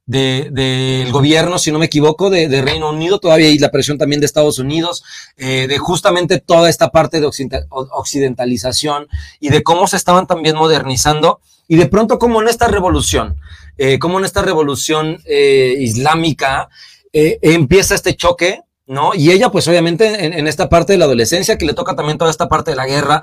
del 0.07 1.13
gobierno, 1.13 1.59
si 1.59 1.73
no 1.73 1.79
me 1.79 1.87
equivoco, 1.87 2.29
de, 2.31 2.61
Reino 2.61 2.91
Unido, 2.91 3.21
todavía 3.21 3.47
hay 3.47 3.59
la 3.59 3.71
presión 3.71 3.99
también 3.99 4.21
de 4.21 4.27
Estados 4.27 4.59
Unidos, 4.59 5.05
eh, 5.37 5.67
de 5.67 5.79
justamente 5.79 6.41
toda 6.41 6.69
esta 6.69 6.91
parte 6.91 7.21
de 7.21 7.31
occidentalización 7.71 9.07
y 9.41 9.49
de 9.51 9.63
cómo 9.63 9.87
se 9.87 9.97
estaban 9.97 10.27
también 10.27 10.57
modernizando 10.57 11.41
y 11.69 11.77
de 11.77 11.87
pronto, 11.87 12.19
como 12.19 12.43
en 12.43 12.49
esta 12.49 12.69
revolución, 12.69 13.37
eh, 13.77 13.99
como 13.99 14.19
en 14.19 14.25
esta 14.25 14.43
revolución 14.43 15.19
eh, 15.25 15.75
islámica, 15.79 16.69
eh, 17.13 17.39
empieza 17.43 17.95
este 17.95 18.15
choque, 18.15 18.61
¿no? 18.87 19.15
Y 19.15 19.31
ella, 19.31 19.51
pues 19.51 19.67
obviamente, 19.67 20.27
en, 20.27 20.47
esta 20.47 20.69
parte 20.69 20.93
de 20.93 20.99
la 20.99 21.07
adolescencia, 21.07 21.57
que 21.57 21.65
le 21.65 21.73
toca 21.73 21.97
también 21.97 22.19
toda 22.19 22.31
esta 22.31 22.49
parte 22.49 22.73
de 22.73 22.77
la 22.77 22.87
guerra 22.87 23.23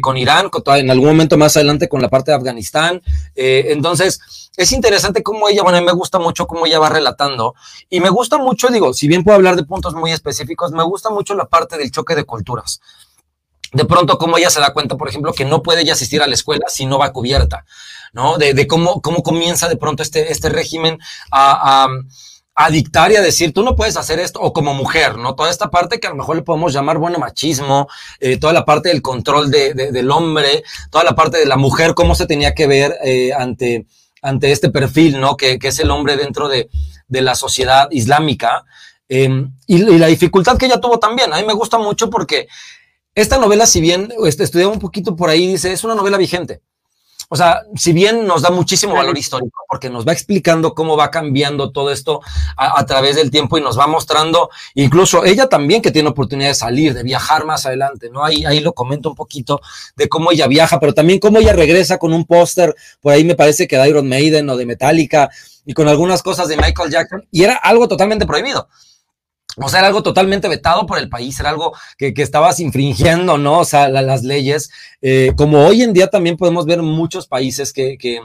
con 0.00 0.16
Irán, 0.16 0.48
con 0.48 0.62
en 0.76 0.90
algún 0.90 1.06
momento 1.10 1.38
más 1.38 1.56
adelante 1.56 1.88
con 1.88 2.02
la 2.02 2.08
parte 2.08 2.32
de 2.32 2.36
Afganistán. 2.36 3.00
entonces, 3.36 4.20
es 4.56 4.72
interesante 4.72 5.22
cómo 5.22 5.48
ella, 5.48 5.62
bueno, 5.62 5.78
a 5.78 5.80
mí 5.80 5.86
me 5.86 5.92
gusta 5.92 6.18
mucho 6.18 6.48
cómo 6.48 6.66
ella 6.66 6.80
va 6.80 6.88
relatando. 6.88 7.54
Y 7.88 8.00
me 8.00 8.08
gusta 8.08 8.36
mucho, 8.36 8.66
digo, 8.66 8.92
si 8.94 9.06
bien 9.06 9.22
puedo 9.22 9.36
hablar 9.36 9.54
de 9.54 9.62
puntos 9.62 9.94
muy 9.94 10.10
específicos, 10.10 10.72
me 10.72 10.82
gusta 10.82 11.10
mucho 11.10 11.34
la 11.34 11.44
parte 11.44 11.78
del 11.78 11.92
choque 11.92 12.16
de 12.16 12.24
culturas 12.24 12.80
de 13.72 13.84
pronto 13.84 14.18
cómo 14.18 14.38
ella 14.38 14.50
se 14.50 14.60
da 14.60 14.72
cuenta, 14.72 14.96
por 14.96 15.08
ejemplo, 15.08 15.32
que 15.32 15.44
no 15.44 15.62
puede 15.62 15.82
ella 15.82 15.94
asistir 15.94 16.22
a 16.22 16.26
la 16.26 16.34
escuela 16.34 16.66
si 16.68 16.86
no 16.86 16.98
va 16.98 17.12
cubierta, 17.12 17.64
¿no? 18.12 18.38
De, 18.38 18.66
cómo, 18.66 19.00
cómo 19.00 19.22
comienza 19.22 19.68
de 19.68 19.76
pronto 19.76 20.02
este, 20.02 20.32
este 20.32 20.48
régimen 20.48 20.98
a, 21.30 21.88
dictar 22.70 23.12
y 23.12 23.16
a 23.16 23.20
decir, 23.20 23.52
tú 23.52 23.62
no 23.62 23.76
puedes 23.76 23.98
hacer 23.98 24.18
esto, 24.18 24.40
o 24.40 24.52
como 24.52 24.72
mujer, 24.72 25.18
¿no? 25.18 25.34
Toda 25.34 25.50
esta 25.50 25.70
parte 25.70 26.00
que 26.00 26.06
a 26.06 26.10
lo 26.10 26.16
mejor 26.16 26.36
le 26.36 26.42
podemos 26.42 26.72
llamar, 26.72 26.96
bueno, 26.96 27.18
machismo, 27.18 27.86
eh, 28.18 28.38
toda 28.38 28.54
la 28.54 28.64
parte 28.64 28.88
del 28.88 29.02
control 29.02 29.50
del 29.50 30.10
hombre, 30.10 30.62
toda 30.90 31.04
la 31.04 31.14
parte 31.14 31.38
de 31.38 31.46
la 31.46 31.56
mujer, 31.56 31.94
cómo 31.94 32.14
se 32.14 32.26
tenía 32.26 32.54
que 32.54 32.66
ver 32.66 32.96
eh, 33.04 33.32
ante, 33.36 33.86
ante 34.22 34.52
este 34.52 34.70
perfil, 34.70 35.20
¿no? 35.20 35.36
Que, 35.36 35.58
es 35.60 35.78
el 35.80 35.90
hombre 35.90 36.16
dentro 36.16 36.48
de, 36.48 36.70
la 37.08 37.34
sociedad 37.34 37.88
islámica. 37.90 38.64
Em, 39.08 39.52
y, 39.66 39.76
y, 39.76 39.98
la 39.98 40.06
dificultad 40.06 40.56
que 40.56 40.66
ella 40.66 40.80
tuvo 40.80 40.98
también. 40.98 41.32
A 41.32 41.36
mí 41.36 41.44
me 41.46 41.52
gusta 41.52 41.78
mucho 41.78 42.08
porque 42.08 42.48
esta 43.16 43.38
novela, 43.38 43.66
si 43.66 43.80
bien 43.80 44.12
este, 44.24 44.44
estudié 44.44 44.66
un 44.66 44.78
poquito 44.78 45.16
por 45.16 45.30
ahí, 45.30 45.46
dice, 45.46 45.72
es 45.72 45.82
una 45.82 45.94
novela 45.94 46.18
vigente. 46.18 46.60
O 47.28 47.34
sea, 47.34 47.62
si 47.74 47.92
bien 47.92 48.24
nos 48.26 48.42
da 48.42 48.50
muchísimo 48.50 48.94
valor 48.94 49.18
histórico, 49.18 49.62
porque 49.68 49.90
nos 49.90 50.06
va 50.06 50.12
explicando 50.12 50.74
cómo 50.74 50.96
va 50.96 51.10
cambiando 51.10 51.72
todo 51.72 51.90
esto 51.90 52.20
a, 52.56 52.86
través 52.86 53.16
del 53.16 53.32
tiempo 53.32 53.58
y 53.58 53.62
nos 53.62 53.76
va 53.76 53.88
mostrando, 53.88 54.50
incluso 54.74 55.24
ella 55.24 55.48
también 55.48 55.82
que 55.82 55.90
tiene 55.90 56.10
oportunidad 56.10 56.50
de 56.50 56.54
salir, 56.54 56.94
de 56.94 57.02
viajar 57.02 57.44
más 57.44 57.66
adelante, 57.66 58.10
¿no? 58.10 58.24
Ahí, 58.24 58.44
ahí 58.44 58.60
lo 58.60 58.74
comento 58.74 59.08
un 59.08 59.16
poquito 59.16 59.60
de 59.96 60.08
cómo 60.08 60.30
ella 60.30 60.46
viaja, 60.46 60.78
pero 60.78 60.94
también 60.94 61.18
cómo 61.18 61.38
ella 61.38 61.52
regresa 61.52 61.98
con 61.98 62.12
un 62.12 62.26
póster, 62.26 62.76
por 63.00 63.12
ahí 63.12 63.24
me 63.24 63.34
parece 63.34 63.66
que 63.66 63.76
de 63.76 63.88
Iron 63.88 64.08
Maiden 64.08 64.48
o 64.50 64.56
de 64.56 64.66
Metallica 64.66 65.28
y 65.64 65.72
con 65.72 65.88
algunas 65.88 66.22
cosas 66.22 66.46
de 66.46 66.56
Michael 66.56 66.90
Jackson, 66.90 67.26
y 67.32 67.42
era 67.42 67.54
algo 67.56 67.88
totalmente 67.88 68.24
prohibido. 68.24 68.68
O 69.58 69.68
sea, 69.68 69.80
era 69.80 69.88
algo 69.88 70.02
totalmente 70.02 70.48
vetado 70.48 70.84
por 70.84 70.98
el 70.98 71.08
país, 71.08 71.40
era 71.40 71.48
algo 71.48 71.72
que, 71.96 72.12
estabas 72.16 72.60
infringiendo, 72.60 73.38
¿no? 73.38 73.60
O 73.60 73.64
sea, 73.64 73.88
las 73.88 74.22
leyes. 74.22 74.70
Eh, 75.00 75.32
como 75.36 75.66
hoy 75.66 75.82
en 75.82 75.94
día 75.94 76.08
también 76.08 76.36
podemos 76.36 76.66
ver 76.66 76.82
muchos 76.82 77.26
países 77.26 77.72
que, 77.72 77.96
que, 77.96 78.20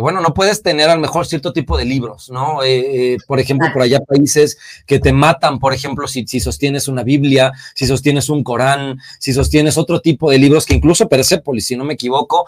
bueno, 0.00 0.20
no 0.20 0.32
puedes 0.32 0.62
tener 0.62 0.88
a 0.88 0.94
lo 0.94 1.00
mejor 1.00 1.26
cierto 1.26 1.52
tipo 1.52 1.76
de 1.76 1.84
libros, 1.84 2.30
¿no? 2.30 2.62
Eh, 2.62 3.14
eh, 3.14 3.16
por 3.26 3.40
ejemplo, 3.40 3.68
por 3.72 3.82
allá 3.82 3.98
países 4.00 4.56
que 4.86 5.00
te 5.00 5.12
matan, 5.12 5.58
por 5.58 5.74
ejemplo, 5.74 6.06
si, 6.06 6.24
si, 6.26 6.38
sostienes 6.38 6.86
una 6.86 7.02
Biblia, 7.02 7.52
si 7.74 7.86
sostienes 7.86 8.30
un 8.30 8.44
Corán, 8.44 8.98
si 9.18 9.32
sostienes 9.32 9.76
otro 9.76 10.00
tipo 10.00 10.30
de 10.30 10.38
libros 10.38 10.64
que 10.66 10.74
incluso 10.74 11.08
Persepolis, 11.08 11.66
si 11.66 11.76
no 11.76 11.84
me 11.84 11.94
equivoco, 11.94 12.46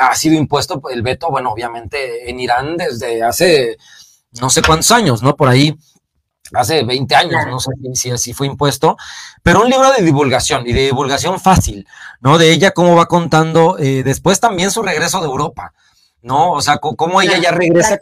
ha 0.00 0.14
sido 0.14 0.36
impuesto 0.36 0.80
el 0.90 1.02
veto, 1.02 1.28
bueno, 1.28 1.50
obviamente 1.50 2.30
en 2.30 2.38
Irán 2.38 2.76
desde 2.76 3.22
hace 3.22 3.76
no 4.40 4.48
sé 4.48 4.62
cuántos 4.62 4.92
años, 4.92 5.22
¿no? 5.22 5.34
Por 5.34 5.48
ahí 5.48 5.76
hace 6.54 6.84
20 6.84 7.14
años, 7.14 7.46
no 7.46 7.60
sé 7.60 7.70
si 7.94 8.10
así 8.10 8.32
fue 8.32 8.46
impuesto, 8.46 8.96
pero 9.42 9.62
un 9.62 9.70
libro 9.70 9.92
de 9.92 10.02
divulgación 10.02 10.66
y 10.66 10.72
de 10.72 10.86
divulgación 10.86 11.40
fácil, 11.40 11.86
¿no? 12.20 12.38
De 12.38 12.52
ella 12.52 12.72
cómo 12.72 12.96
va 12.96 13.06
contando 13.06 13.78
eh, 13.78 14.02
después 14.02 14.40
también 14.40 14.70
su 14.70 14.82
regreso 14.82 15.20
de 15.20 15.26
Europa, 15.26 15.72
¿no? 16.22 16.52
O 16.52 16.60
sea, 16.60 16.78
cómo 16.78 17.20
ella 17.22 17.38
ya 17.38 17.50
regresa. 17.52 17.98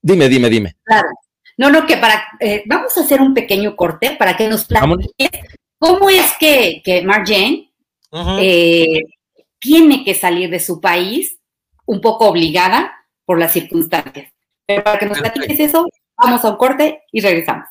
Dime, 0.00 0.28
dime, 0.28 0.48
dime. 0.48 0.76
Claro. 0.84 1.08
No, 1.56 1.70
no, 1.70 1.86
que 1.86 1.96
para, 1.96 2.22
eh, 2.40 2.62
vamos 2.66 2.96
a 2.96 3.00
hacer 3.00 3.20
un 3.20 3.32
pequeño 3.32 3.76
corte 3.76 4.14
para 4.18 4.36
que 4.36 4.48
nos 4.48 4.64
platiques 4.64 5.30
cómo 5.78 6.10
es 6.10 6.32
que, 6.38 6.82
que 6.84 7.02
Marjane 7.02 7.72
eh, 8.40 9.02
tiene 9.58 10.04
que 10.04 10.14
salir 10.14 10.50
de 10.50 10.60
su 10.60 10.80
país 10.80 11.38
un 11.86 12.00
poco 12.00 12.28
obligada 12.28 12.92
por 13.24 13.38
las 13.38 13.52
circunstancias. 13.52 14.32
Pero 14.66 14.84
para 14.84 14.98
que 14.98 15.06
nos 15.06 15.18
platiques 15.18 15.58
eso, 15.60 15.86
Vamos 16.18 16.44
a 16.44 16.50
un 16.50 16.56
corte 16.56 17.02
y 17.12 17.20
regresamos. 17.20 17.68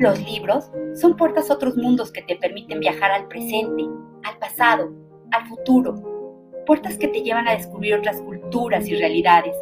Los 0.00 0.20
libros 0.24 0.70
son 0.94 1.16
puertas 1.16 1.50
a 1.50 1.54
otros 1.54 1.76
mundos 1.76 2.10
que 2.12 2.22
te 2.22 2.36
permiten 2.36 2.80
viajar 2.80 3.10
al 3.10 3.28
presente, 3.28 3.84
al 4.24 4.38
pasado, 4.38 4.92
al 5.30 5.46
futuro. 5.46 5.94
Puertas 6.66 6.98
que 6.98 7.08
te 7.08 7.22
llevan 7.22 7.48
a 7.48 7.56
descubrir 7.56 7.94
otras 7.94 8.20
culturas 8.22 8.86
y 8.86 8.96
realidades. 8.96 9.54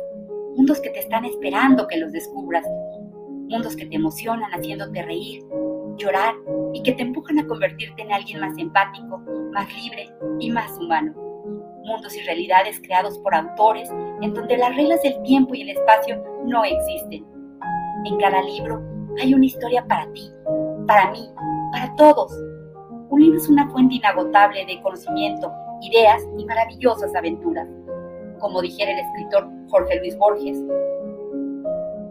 Mundos 0.57 0.81
que 0.81 0.91
te 0.91 1.01
están 1.01 1.25
esperando 1.25 1.87
que 1.87 1.99
los 1.99 2.13
descubras. 2.13 2.65
Mundos 3.49 3.77
que 3.77 3.87
te 3.87 3.97
emocionan 3.97 4.51
haciéndote 4.53 5.03
reír, 5.03 5.45
llorar 5.97 6.35
y 6.73 6.83
que 6.83 6.93
te 6.93 7.03
empujan 7.03 7.39
a 7.39 7.47
convertirte 7.47 8.03
en 8.03 8.13
alguien 8.13 8.41
más 8.41 8.57
empático, 8.59 9.19
más 9.53 9.73
libre 9.75 10.09
y 10.41 10.51
más 10.51 10.77
humano. 10.79 11.13
Mundos 11.85 12.17
y 12.17 12.23
realidades 12.23 12.81
creados 12.81 13.19
por 13.19 13.35
autores 13.35 13.91
en 14.21 14.33
donde 14.35 14.57
las 14.57 14.75
reglas 14.77 15.03
del 15.03 15.21
tiempo 15.23 15.55
y 15.55 15.63
el 15.63 15.71
espacio 15.71 16.23
no 16.45 16.65
existen. 16.65 17.27
En 18.05 18.19
cada 18.19 18.43
libro 18.43 18.81
hay 19.21 19.35
una 19.35 19.47
historia 19.47 19.85
para 19.87 20.11
ti, 20.13 20.31
para 20.87 21.11
mí, 21.11 21.29
para 21.73 21.95
todos. 21.97 22.33
Un 23.11 23.21
libro 23.21 23.39
es 23.39 23.49
una 23.49 23.69
fuente 23.71 23.97
inagotable 23.97 24.65
de 24.65 24.81
conocimiento, 24.81 25.53
ideas 25.83 26.23
y 26.39 26.45
maravillosas 26.45 27.15
aventuras, 27.15 27.69
como 28.41 28.63
dijera 28.63 28.93
el 28.93 29.01
escritor 29.01 29.49
Jorge 29.69 29.99
Luis 29.99 30.17
Borges. 30.17 30.59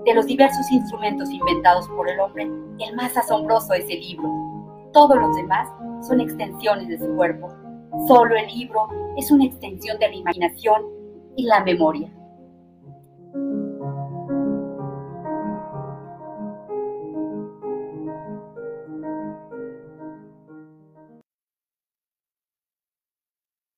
De 0.06 0.14
los 0.14 0.26
diversos 0.26 0.72
instrumentos 0.72 1.30
inventados 1.30 1.88
por 1.90 2.10
el 2.10 2.20
hombre, 2.20 2.44
el 2.80 2.96
más 2.96 3.16
asombroso 3.18 3.74
es 3.74 3.86
el 3.90 4.00
libro. 4.00 4.41
Todos 4.94 5.18
los 5.18 5.36
demás 5.36 5.70
son 6.06 6.20
extensiones 6.20 6.90
de 6.90 7.00
su 7.00 7.16
cuerpo. 7.16 7.50
Solo 8.08 8.36
el 8.36 8.48
libro 8.48 8.90
es 9.18 9.32
una 9.32 9.46
extensión 9.46 9.98
de 10.00 10.10
la 10.10 10.16
imaginación 10.16 10.82
y 11.38 11.46
la 11.46 11.64
memoria. 11.64 12.12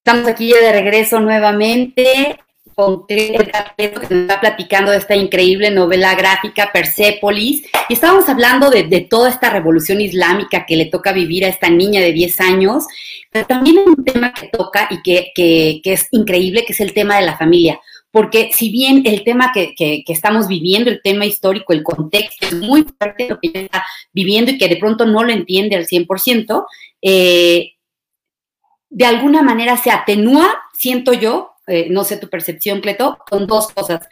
Estamos 0.06 0.28
aquí 0.28 0.52
de 0.52 0.72
regreso 0.72 1.20
nuevamente 1.20 2.43
con 2.74 3.06
que 3.06 3.34
está 3.34 4.40
platicando 4.40 4.90
de 4.90 4.98
esta 4.98 5.14
increíble 5.14 5.70
novela 5.70 6.14
gráfica 6.14 6.70
Persepolis. 6.72 7.64
Y 7.88 7.92
estábamos 7.92 8.28
hablando 8.28 8.70
de, 8.70 8.84
toda 9.08 9.28
esta 9.30 9.50
revolución 9.50 10.00
islámica 10.00 10.66
que 10.66 10.76
le 10.76 10.86
toca 10.86 11.12
vivir 11.12 11.44
a 11.44 11.48
esta 11.48 11.70
niña 11.70 12.00
de 12.00 12.12
10 12.12 12.40
años, 12.40 12.84
pero 13.30 13.46
también 13.46 13.78
hay 13.78 13.84
un 13.84 14.04
tema 14.04 14.32
que 14.32 14.48
toca 14.48 14.88
y 14.90 15.02
que, 15.02 15.80
es 15.84 16.08
increíble, 16.10 16.64
que 16.64 16.72
es 16.72 16.80
el 16.80 16.92
tema 16.92 17.16
de 17.16 17.26
la 17.26 17.36
familia. 17.36 17.80
Porque 18.10 18.50
si 18.52 18.70
bien 18.70 19.02
el 19.06 19.24
tema 19.24 19.50
que, 19.52 19.74
que, 19.74 20.04
estamos 20.06 20.46
viviendo, 20.46 20.90
el 20.90 21.00
tema 21.02 21.26
histórico, 21.26 21.72
el 21.72 21.82
contexto 21.82 22.46
es 22.46 22.54
muy 22.54 22.84
fuerte 22.84 23.28
lo 23.28 23.40
que 23.40 23.48
ella 23.48 23.60
está 23.62 23.84
viviendo 24.12 24.52
y 24.52 24.58
que 24.58 24.68
de 24.68 24.76
pronto 24.76 25.04
no 25.04 25.24
lo 25.24 25.32
entiende 25.32 25.74
al 25.74 25.86
100%, 25.86 26.64
eh, 27.02 27.72
de 28.88 29.06
alguna 29.06 29.42
manera 29.42 29.76
se 29.76 29.90
atenúa, 29.90 30.62
siento 30.72 31.12
yo, 31.12 31.53
eh, 31.66 31.88
no 31.90 32.04
sé 32.04 32.16
tu 32.16 32.28
percepción, 32.28 32.80
Cleto, 32.80 33.18
con 33.28 33.46
dos 33.46 33.68
cosas. 33.72 34.06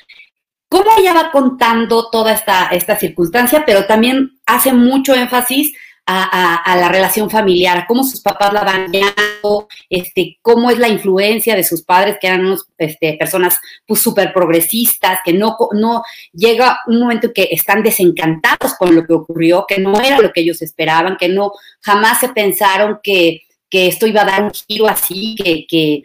Cómo 0.69 0.87
ella 0.99 1.13
va 1.13 1.31
contando 1.31 2.09
toda 2.11 2.33
esta, 2.33 2.69
esta 2.69 2.99
circunstancia, 2.99 3.65
pero 3.67 3.87
también 3.87 4.39
hace 4.47 4.73
mucho 4.73 5.15
énfasis 5.15 5.73
a, 6.07 6.77
la 6.77 6.89
relación 6.89 7.31
familiar, 7.31 7.85
cómo 7.87 8.05
sus 8.05 8.21
papás 8.21 8.53
la 8.53 8.65
van 8.65 8.91
guiando, 8.91 9.69
este, 9.89 10.39
cómo 10.43 10.71
es 10.71 10.79
la 10.79 10.89
influencia 10.89 11.55
de 11.55 11.65
sus 11.65 11.83
padres, 11.83 12.17
que 12.21 12.27
eran 12.27 12.57
este, 12.79 13.15
personas 13.15 13.61
pues 13.87 14.01
súper 14.01 14.33
progresistas, 14.33 15.21
que 15.25 15.33
no, 15.33 15.57
no 15.73 16.03
llega 16.33 16.81
un 16.87 17.01
momento 17.01 17.29
en 17.29 17.33
que 17.33 17.49
están 17.53 17.83
desencantados 17.83 18.75
con 18.79 18.95
lo 18.95 19.07
que 19.07 19.13
ocurrió, 19.13 19.65
que 19.67 19.79
no 19.79 20.01
era 20.01 20.21
lo 20.21 20.33
que 20.33 20.41
ellos 20.41 20.61
esperaban, 20.61 21.17
que 21.17 21.29
no 21.29 21.53
jamás 21.81 22.21
se 22.21 22.31
pensaron 22.31 22.99
que 23.03 23.43
esto 23.71 24.07
iba 24.07 24.23
a 24.23 24.27
dar 24.27 24.43
un 24.43 24.53
giro 24.53 24.89
así, 24.89 25.37
que, 25.69 26.03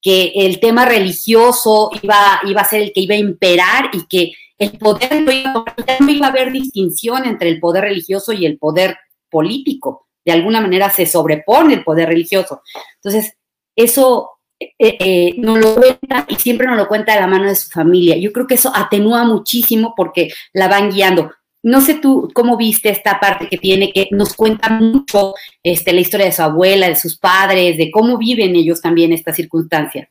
que 0.00 0.32
el 0.34 0.60
tema 0.60 0.84
religioso 0.84 1.90
iba, 2.02 2.40
iba 2.44 2.60
a 2.60 2.68
ser 2.68 2.82
el 2.82 2.92
que 2.92 3.00
iba 3.00 3.14
a 3.14 3.18
imperar 3.18 3.90
y 3.92 4.06
que 4.06 4.32
el 4.58 4.78
poder 4.78 5.22
no 5.22 5.32
iba, 5.32 5.64
no 6.00 6.10
iba 6.10 6.26
a 6.26 6.30
haber 6.30 6.52
distinción 6.52 7.24
entre 7.24 7.48
el 7.48 7.60
poder 7.60 7.84
religioso 7.84 8.32
y 8.32 8.46
el 8.46 8.58
poder 8.58 8.96
político. 9.30 10.06
De 10.24 10.32
alguna 10.32 10.60
manera 10.60 10.90
se 10.90 11.06
sobrepone 11.06 11.74
el 11.74 11.84
poder 11.84 12.08
religioso. 12.08 12.62
Entonces, 12.96 13.36
eso 13.76 14.30
eh, 14.58 14.72
eh, 14.78 15.34
no 15.38 15.56
lo 15.56 15.74
cuenta 15.74 16.24
y 16.28 16.36
siempre 16.36 16.66
nos 16.66 16.78
lo 16.78 16.88
cuenta 16.88 17.14
de 17.14 17.20
la 17.20 17.26
mano 17.26 17.48
de 17.48 17.54
su 17.54 17.68
familia. 17.68 18.16
Yo 18.16 18.32
creo 18.32 18.46
que 18.46 18.54
eso 18.54 18.72
atenúa 18.74 19.24
muchísimo 19.24 19.94
porque 19.96 20.30
la 20.52 20.68
van 20.68 20.90
guiando. 20.90 21.30
No 21.66 21.80
sé 21.80 21.94
tú 21.94 22.30
cómo 22.32 22.56
viste 22.56 22.90
esta 22.90 23.18
parte 23.18 23.48
que 23.48 23.58
tiene, 23.58 23.92
que 23.92 24.06
nos 24.12 24.34
cuenta 24.34 24.70
mucho 24.70 25.34
este, 25.64 25.92
la 25.92 26.00
historia 26.00 26.26
de 26.26 26.30
su 26.30 26.40
abuela, 26.42 26.86
de 26.86 26.94
sus 26.94 27.18
padres, 27.18 27.76
de 27.76 27.90
cómo 27.90 28.18
viven 28.18 28.54
ellos 28.54 28.80
también 28.80 29.12
esta 29.12 29.34
circunstancia. 29.34 30.08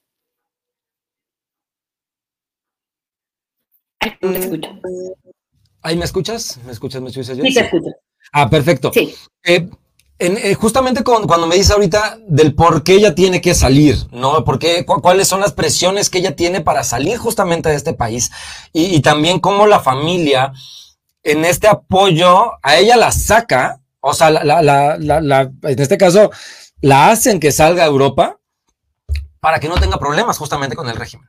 me 4.19 4.37
escucho. 4.37 4.69
¿Ahí 5.81 5.95
me 5.95 6.03
escuchas? 6.03 6.59
¿Me 6.65 6.73
escuchas? 6.73 7.01
¿Me 7.01 7.07
escuchas? 7.07 7.37
Sí, 7.37 7.53
te 7.53 7.61
escucho. 7.61 7.89
Ah, 8.33 8.49
perfecto. 8.49 8.91
Sí. 8.93 9.15
Eh, 9.45 9.69
eh, 10.19 10.55
justamente 10.55 11.05
cuando, 11.05 11.47
me 11.47 11.55
dice 11.55 11.71
ahorita 11.71 12.17
del 12.27 12.53
por 12.53 12.83
qué 12.83 12.95
ella 12.95 13.15
tiene 13.15 13.39
que 13.39 13.53
salir, 13.53 13.95
¿no? 14.11 14.43
¿Por 14.43 14.59
¿Cuáles 14.85 15.29
son 15.29 15.39
las 15.39 15.53
presiones 15.53 16.09
que 16.09 16.17
ella 16.17 16.35
tiene 16.35 16.59
para 16.59 16.83
salir 16.83 17.17
justamente 17.17 17.69
de 17.69 17.75
este 17.75 17.93
país? 17.93 18.29
Y, 18.73 18.93
y 18.93 18.99
también 18.99 19.39
cómo 19.39 19.67
la 19.67 19.79
familia 19.79 20.51
en 21.25 21.43
este 21.43 21.67
apoyo, 21.67 22.51
a 22.61 22.77
ella 22.77 22.95
la 22.95 23.11
saca, 23.11 23.81
o 23.99 24.13
sea, 24.13 24.29
la, 24.29 24.43
la, 24.43 24.97
la, 24.97 25.41
en 25.63 25.79
este 25.79 25.97
caso, 25.97 26.31
la 26.81 27.09
hacen 27.09 27.39
que 27.39 27.51
salga 27.51 27.83
a 27.83 27.87
Europa 27.87 28.37
para 29.39 29.59
que 29.59 29.67
no 29.67 29.75
tenga 29.75 29.97
problemas 29.97 30.37
justamente 30.37 30.75
con 30.75 30.87
el 30.87 30.95
régimen. 30.95 31.27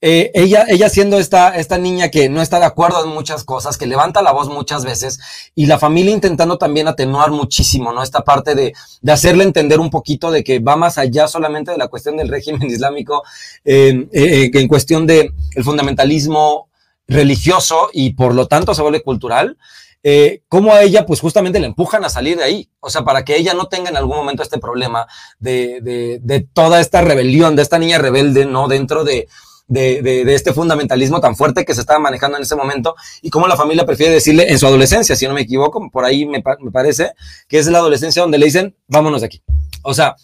Eh, 0.00 0.30
ella, 0.34 0.66
ella 0.68 0.88
siendo 0.88 1.18
esta, 1.18 1.56
esta 1.56 1.78
niña 1.78 2.08
que 2.08 2.28
no 2.28 2.40
está 2.40 2.58
de 2.58 2.64
acuerdo 2.64 3.04
en 3.04 3.10
muchas 3.10 3.44
cosas, 3.44 3.76
que 3.76 3.86
levanta 3.86 4.22
la 4.22 4.32
voz 4.32 4.48
muchas 4.48 4.84
veces, 4.84 5.18
y 5.54 5.66
la 5.66 5.78
familia 5.78 6.12
intentando 6.12 6.58
también 6.58 6.88
atenuar 6.88 7.30
muchísimo, 7.30 7.92
¿no? 7.92 8.02
Esta 8.02 8.22
parte 8.22 8.54
de, 8.54 8.74
de 9.02 9.12
hacerle 9.12 9.44
entender 9.44 9.80
un 9.80 9.90
poquito 9.90 10.30
de 10.30 10.42
que 10.44 10.60
va 10.60 10.76
más 10.76 10.98
allá 10.98 11.26
solamente 11.28 11.70
de 11.72 11.78
la 11.78 11.88
cuestión 11.88 12.16
del 12.16 12.28
régimen 12.28 12.62
islámico, 12.70 13.22
eh, 13.64 14.06
eh, 14.12 14.50
en 14.52 14.68
cuestión 14.68 15.06
de 15.06 15.32
el 15.54 15.64
fundamentalismo 15.64 16.67
religioso 17.08 17.88
y 17.92 18.12
por 18.12 18.34
lo 18.34 18.46
tanto 18.46 18.74
se 18.74 18.82
vuelve 18.82 19.02
cultural, 19.02 19.56
eh, 20.04 20.42
cómo 20.48 20.72
a 20.72 20.82
ella 20.82 21.04
pues 21.06 21.20
justamente 21.20 21.58
le 21.58 21.66
empujan 21.66 22.04
a 22.04 22.08
salir 22.08 22.36
de 22.36 22.44
ahí, 22.44 22.70
o 22.78 22.88
sea, 22.88 23.02
para 23.02 23.24
que 23.24 23.36
ella 23.36 23.54
no 23.54 23.66
tenga 23.66 23.90
en 23.90 23.96
algún 23.96 24.16
momento 24.16 24.42
este 24.42 24.58
problema 24.58 25.06
de, 25.40 25.80
de, 26.22 26.46
toda 26.52 26.80
esta 26.80 27.00
rebelión, 27.00 27.56
de 27.56 27.62
esta 27.62 27.78
niña 27.78 27.98
rebelde, 27.98 28.46
¿no? 28.46 28.68
Dentro 28.68 29.02
de, 29.02 29.26
de, 29.66 30.34
este 30.34 30.52
fundamentalismo 30.52 31.20
tan 31.20 31.34
fuerte 31.34 31.64
que 31.64 31.74
se 31.74 31.80
estaba 31.80 31.98
manejando 31.98 32.36
en 32.36 32.44
ese 32.44 32.54
momento 32.54 32.94
y 33.22 33.30
cómo 33.30 33.48
la 33.48 33.56
familia 33.56 33.84
prefiere 33.84 34.14
decirle 34.14 34.50
en 34.50 34.58
su 34.58 34.66
adolescencia, 34.66 35.16
si 35.16 35.26
no 35.26 35.34
me 35.34 35.40
equivoco, 35.40 35.90
por 35.90 36.04
ahí 36.04 36.26
me, 36.26 36.42
me 36.60 36.70
parece, 36.70 37.12
que 37.48 37.58
es 37.58 37.66
la 37.66 37.78
adolescencia 37.78 38.22
donde 38.22 38.38
le 38.38 38.46
dicen, 38.46 38.76
vámonos 38.86 39.22
de 39.22 39.26
aquí. 39.26 39.42
O 39.82 39.94
sea, 39.94 40.14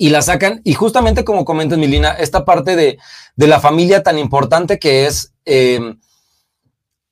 y 0.00 0.08
la 0.08 0.22
sacan. 0.22 0.62
Y 0.64 0.72
justamente 0.72 1.26
como 1.26 1.44
comentas, 1.44 1.78
Milina, 1.78 2.12
esta 2.12 2.46
parte 2.46 2.74
de, 2.74 2.98
de 3.36 3.46
la 3.46 3.60
familia 3.60 4.02
tan 4.02 4.18
importante 4.18 4.78
que 4.78 5.06
es, 5.06 5.34
em, 5.44 6.00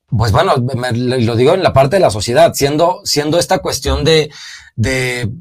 pues 0.07 0.31
bueno, 0.31 0.55
lo 0.55 1.35
digo 1.35 1.53
en 1.53 1.61
la 1.61 1.71
parte 1.71 1.97
de 1.97 1.99
la 1.99 2.09
sociedad, 2.09 2.51
siendo, 2.55 3.01
siendo 3.03 3.37
esta 3.37 3.59
cuestión 3.59 4.03
de, 4.03 4.31
de, 4.75 5.31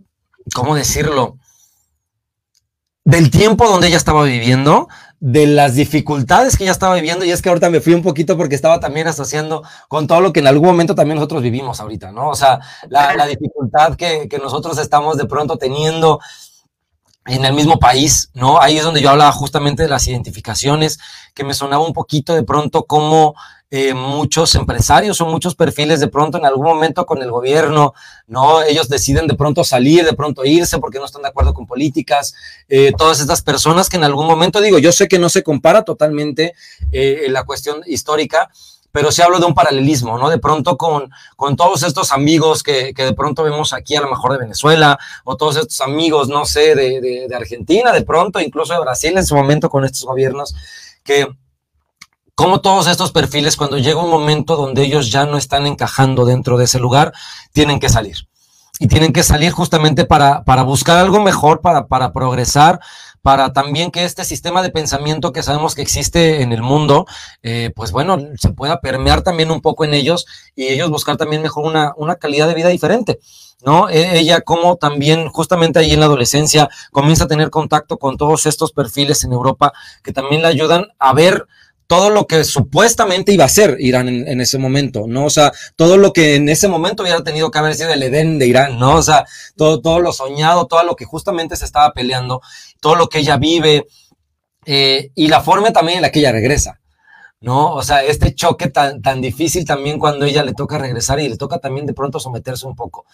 ¿cómo 0.54 0.74
decirlo? 0.74 1.38
Del 3.04 3.30
tiempo 3.30 3.66
donde 3.66 3.86
ella 3.86 3.96
estaba 3.96 4.24
viviendo, 4.24 4.88
de 5.18 5.46
las 5.46 5.74
dificultades 5.74 6.58
que 6.58 6.64
ella 6.64 6.72
estaba 6.72 6.96
viviendo, 6.96 7.24
y 7.24 7.30
es 7.30 7.40
que 7.40 7.48
ahorita 7.48 7.70
me 7.70 7.80
fui 7.80 7.94
un 7.94 8.02
poquito 8.02 8.36
porque 8.36 8.56
estaba 8.56 8.78
también 8.78 9.08
asociando 9.08 9.62
con 9.88 10.06
todo 10.06 10.20
lo 10.20 10.34
que 10.34 10.40
en 10.40 10.48
algún 10.48 10.66
momento 10.66 10.94
también 10.94 11.14
nosotros 11.14 11.40
vivimos 11.40 11.80
ahorita, 11.80 12.12
¿no? 12.12 12.28
O 12.28 12.34
sea, 12.34 12.60
la, 12.90 13.16
la 13.16 13.26
dificultad 13.26 13.96
que, 13.96 14.28
que 14.28 14.36
nosotros 14.36 14.76
estamos 14.76 15.16
de 15.16 15.24
pronto 15.24 15.56
teniendo 15.56 16.20
en 17.28 17.44
el 17.44 17.52
mismo 17.52 17.78
país, 17.78 18.30
¿no? 18.34 18.60
Ahí 18.60 18.78
es 18.78 18.84
donde 18.84 19.02
yo 19.02 19.10
hablaba 19.10 19.32
justamente 19.32 19.82
de 19.82 19.88
las 19.88 20.06
identificaciones, 20.08 20.98
que 21.34 21.44
me 21.44 21.54
sonaba 21.54 21.86
un 21.86 21.92
poquito 21.92 22.34
de 22.34 22.42
pronto 22.42 22.84
como 22.84 23.34
eh, 23.70 23.92
muchos 23.92 24.54
empresarios 24.54 25.20
o 25.20 25.26
muchos 25.26 25.54
perfiles 25.54 26.00
de 26.00 26.08
pronto 26.08 26.38
en 26.38 26.46
algún 26.46 26.64
momento 26.64 27.04
con 27.04 27.20
el 27.20 27.30
gobierno, 27.30 27.92
¿no? 28.26 28.62
Ellos 28.62 28.88
deciden 28.88 29.26
de 29.26 29.34
pronto 29.34 29.62
salir, 29.62 30.06
de 30.06 30.14
pronto 30.14 30.42
irse 30.46 30.78
porque 30.78 30.98
no 30.98 31.04
están 31.04 31.20
de 31.20 31.28
acuerdo 31.28 31.52
con 31.52 31.66
políticas. 31.66 32.34
Eh, 32.70 32.92
todas 32.96 33.20
estas 33.20 33.42
personas 33.42 33.90
que 33.90 33.98
en 33.98 34.04
algún 34.04 34.26
momento, 34.26 34.62
digo, 34.62 34.78
yo 34.78 34.90
sé 34.90 35.06
que 35.06 35.18
no 35.18 35.28
se 35.28 35.42
compara 35.42 35.82
totalmente 35.82 36.54
eh, 36.92 37.26
la 37.28 37.44
cuestión 37.44 37.82
histórica, 37.86 38.48
pero 38.98 39.12
sí 39.12 39.22
hablo 39.22 39.38
de 39.38 39.46
un 39.46 39.54
paralelismo, 39.54 40.18
¿no? 40.18 40.28
De 40.28 40.38
pronto 40.38 40.76
con, 40.76 41.08
con 41.36 41.54
todos 41.54 41.84
estos 41.84 42.10
amigos 42.10 42.64
que, 42.64 42.92
que, 42.92 43.04
de 43.04 43.12
pronto 43.12 43.44
vemos 43.44 43.72
aquí, 43.72 43.94
a 43.94 44.00
lo 44.00 44.10
mejor 44.10 44.32
de 44.32 44.38
Venezuela, 44.38 44.98
o 45.22 45.36
todos 45.36 45.54
estos 45.54 45.80
amigos, 45.82 46.28
no 46.28 46.44
sé, 46.44 46.74
de, 46.74 47.00
de, 47.00 47.28
de 47.28 47.36
Argentina, 47.36 47.92
de 47.92 48.02
pronto, 48.02 48.40
incluso 48.40 48.72
de 48.72 48.80
Brasil 48.80 49.16
en 49.16 49.24
su 49.24 49.36
momento 49.36 49.70
con 49.70 49.84
estos 49.84 50.02
gobiernos, 50.02 50.52
que 51.04 51.28
como 52.34 52.60
todos 52.60 52.88
estos 52.88 53.12
perfiles, 53.12 53.56
cuando 53.56 53.78
llega 53.78 54.02
un 54.02 54.10
momento 54.10 54.56
donde 54.56 54.82
ellos 54.82 55.12
ya 55.12 55.26
no 55.26 55.36
están 55.36 55.68
encajando 55.68 56.24
dentro 56.24 56.58
de 56.58 56.64
ese 56.64 56.80
lugar, 56.80 57.12
tienen 57.52 57.78
que 57.78 57.90
salir. 57.90 58.26
Y 58.80 58.88
tienen 58.88 59.12
que 59.12 59.22
salir 59.22 59.52
justamente 59.52 60.06
para, 60.06 60.42
para 60.42 60.64
buscar 60.64 60.96
algo 60.96 61.20
mejor, 61.20 61.60
para, 61.60 61.86
para 61.86 62.12
progresar, 62.12 62.80
para 63.22 63.52
también 63.52 63.90
que 63.90 64.04
este 64.04 64.24
sistema 64.24 64.62
de 64.62 64.70
pensamiento 64.70 65.32
que 65.32 65.42
sabemos 65.42 65.74
que 65.74 65.82
existe 65.82 66.42
en 66.42 66.52
el 66.52 66.62
mundo, 66.62 67.06
eh, 67.42 67.70
pues 67.74 67.92
bueno, 67.92 68.18
se 68.38 68.52
pueda 68.52 68.80
permear 68.80 69.22
también 69.22 69.50
un 69.50 69.60
poco 69.60 69.84
en 69.84 69.94
ellos 69.94 70.26
y 70.54 70.68
ellos 70.68 70.90
buscar 70.90 71.16
también 71.16 71.42
mejor 71.42 71.66
una, 71.66 71.92
una 71.96 72.16
calidad 72.16 72.48
de 72.48 72.54
vida 72.54 72.68
diferente. 72.68 73.18
¿no? 73.64 73.88
E, 73.88 74.18
ella 74.18 74.40
como 74.40 74.76
también 74.76 75.28
justamente 75.28 75.78
ahí 75.78 75.92
en 75.92 76.00
la 76.00 76.06
adolescencia 76.06 76.68
comienza 76.92 77.24
a 77.24 77.28
tener 77.28 77.50
contacto 77.50 77.98
con 77.98 78.16
todos 78.16 78.46
estos 78.46 78.72
perfiles 78.72 79.24
en 79.24 79.32
Europa 79.32 79.72
que 80.02 80.12
también 80.12 80.42
le 80.42 80.48
ayudan 80.48 80.86
a 80.98 81.12
ver 81.12 81.46
todo 81.88 82.10
lo 82.10 82.26
que 82.26 82.44
supuestamente 82.44 83.32
iba 83.32 83.44
a 83.44 83.48
ser 83.48 83.78
Irán 83.80 84.08
en, 84.08 84.40
ese 84.42 84.58
momento, 84.58 85.06
¿no? 85.08 85.24
O 85.24 85.30
sea, 85.30 85.52
todo 85.74 85.96
lo 85.96 86.12
que 86.12 86.36
en 86.36 86.50
ese 86.50 86.68
momento 86.68 87.02
hubiera 87.02 87.24
tenido 87.24 87.50
que 87.50 87.58
haber 87.58 87.74
sido 87.74 87.90
el 87.92 88.02
Edén 88.02 88.38
de 88.38 88.46
Irán, 88.46 88.78
¿no? 88.78 88.96
O 88.96 89.02
sea, 89.02 89.24
todo, 89.56 89.80
todo 89.80 89.98
lo 89.98 90.12
soñado, 90.12 90.66
todo 90.66 90.84
lo 90.84 90.96
que 90.96 91.06
justamente 91.06 91.56
se 91.56 91.64
estaba 91.64 91.92
peleando, 91.94 92.42
todo 92.80 92.94
lo 92.94 93.08
que 93.08 93.20
ella 93.20 93.38
vive 93.38 93.86
eh, 94.66 95.10
y 95.14 95.28
la 95.28 95.40
forma 95.40 95.72
también 95.72 95.96
en 95.98 96.02
la 96.02 96.12
que 96.12 96.18
ella 96.20 96.30
regresa. 96.30 96.78
¿no? 97.40 97.72
O 97.74 97.82
sea, 97.82 98.02
este 98.02 98.34
choque 98.34 98.68
tan, 98.68 99.00
tan 99.00 99.20
difícil 99.20 99.64
también 99.64 99.98
cuando 99.98 100.26
ella 100.26 100.42
le 100.42 100.54
toca 100.54 100.76
regresar 100.76 101.20
y 101.20 101.28
le 101.28 101.36
toca 101.36 101.58
también 101.58 101.86
de 101.86 101.94
pronto 101.94 102.18
someterse 102.18 102.66
un 102.66 102.74
poco. 102.74 103.06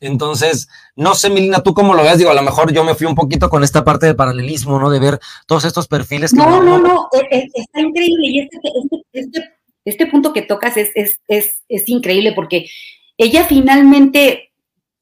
Entonces, 0.00 0.68
no 0.94 1.14
sé, 1.14 1.28
Milina, 1.28 1.62
tú 1.62 1.74
cómo 1.74 1.94
lo 1.94 2.04
ves, 2.04 2.18
digo, 2.18 2.30
a 2.30 2.34
lo 2.34 2.42
mejor 2.42 2.72
yo 2.72 2.84
me 2.84 2.94
fui 2.94 3.06
un 3.06 3.14
poquito 3.14 3.50
con 3.50 3.64
esta 3.64 3.84
parte 3.84 4.06
de 4.06 4.14
paralelismo, 4.14 4.78
¿no? 4.78 4.90
De 4.90 5.00
ver 5.00 5.18
todos 5.46 5.64
estos 5.64 5.88
perfiles. 5.88 6.30
Que 6.30 6.36
no, 6.36 6.62
no, 6.62 6.78
no, 6.78 7.08
e, 7.12 7.36
e, 7.36 7.48
está 7.54 7.80
increíble 7.80 8.26
y 8.28 8.40
este, 8.40 8.56
este, 8.56 9.04
este, 9.12 9.58
este 9.84 10.06
punto 10.06 10.32
que 10.32 10.42
tocas 10.42 10.76
es, 10.76 10.90
es, 10.94 11.18
es, 11.26 11.62
es, 11.68 11.88
increíble 11.88 12.32
porque 12.32 12.68
ella 13.16 13.44
finalmente 13.44 14.52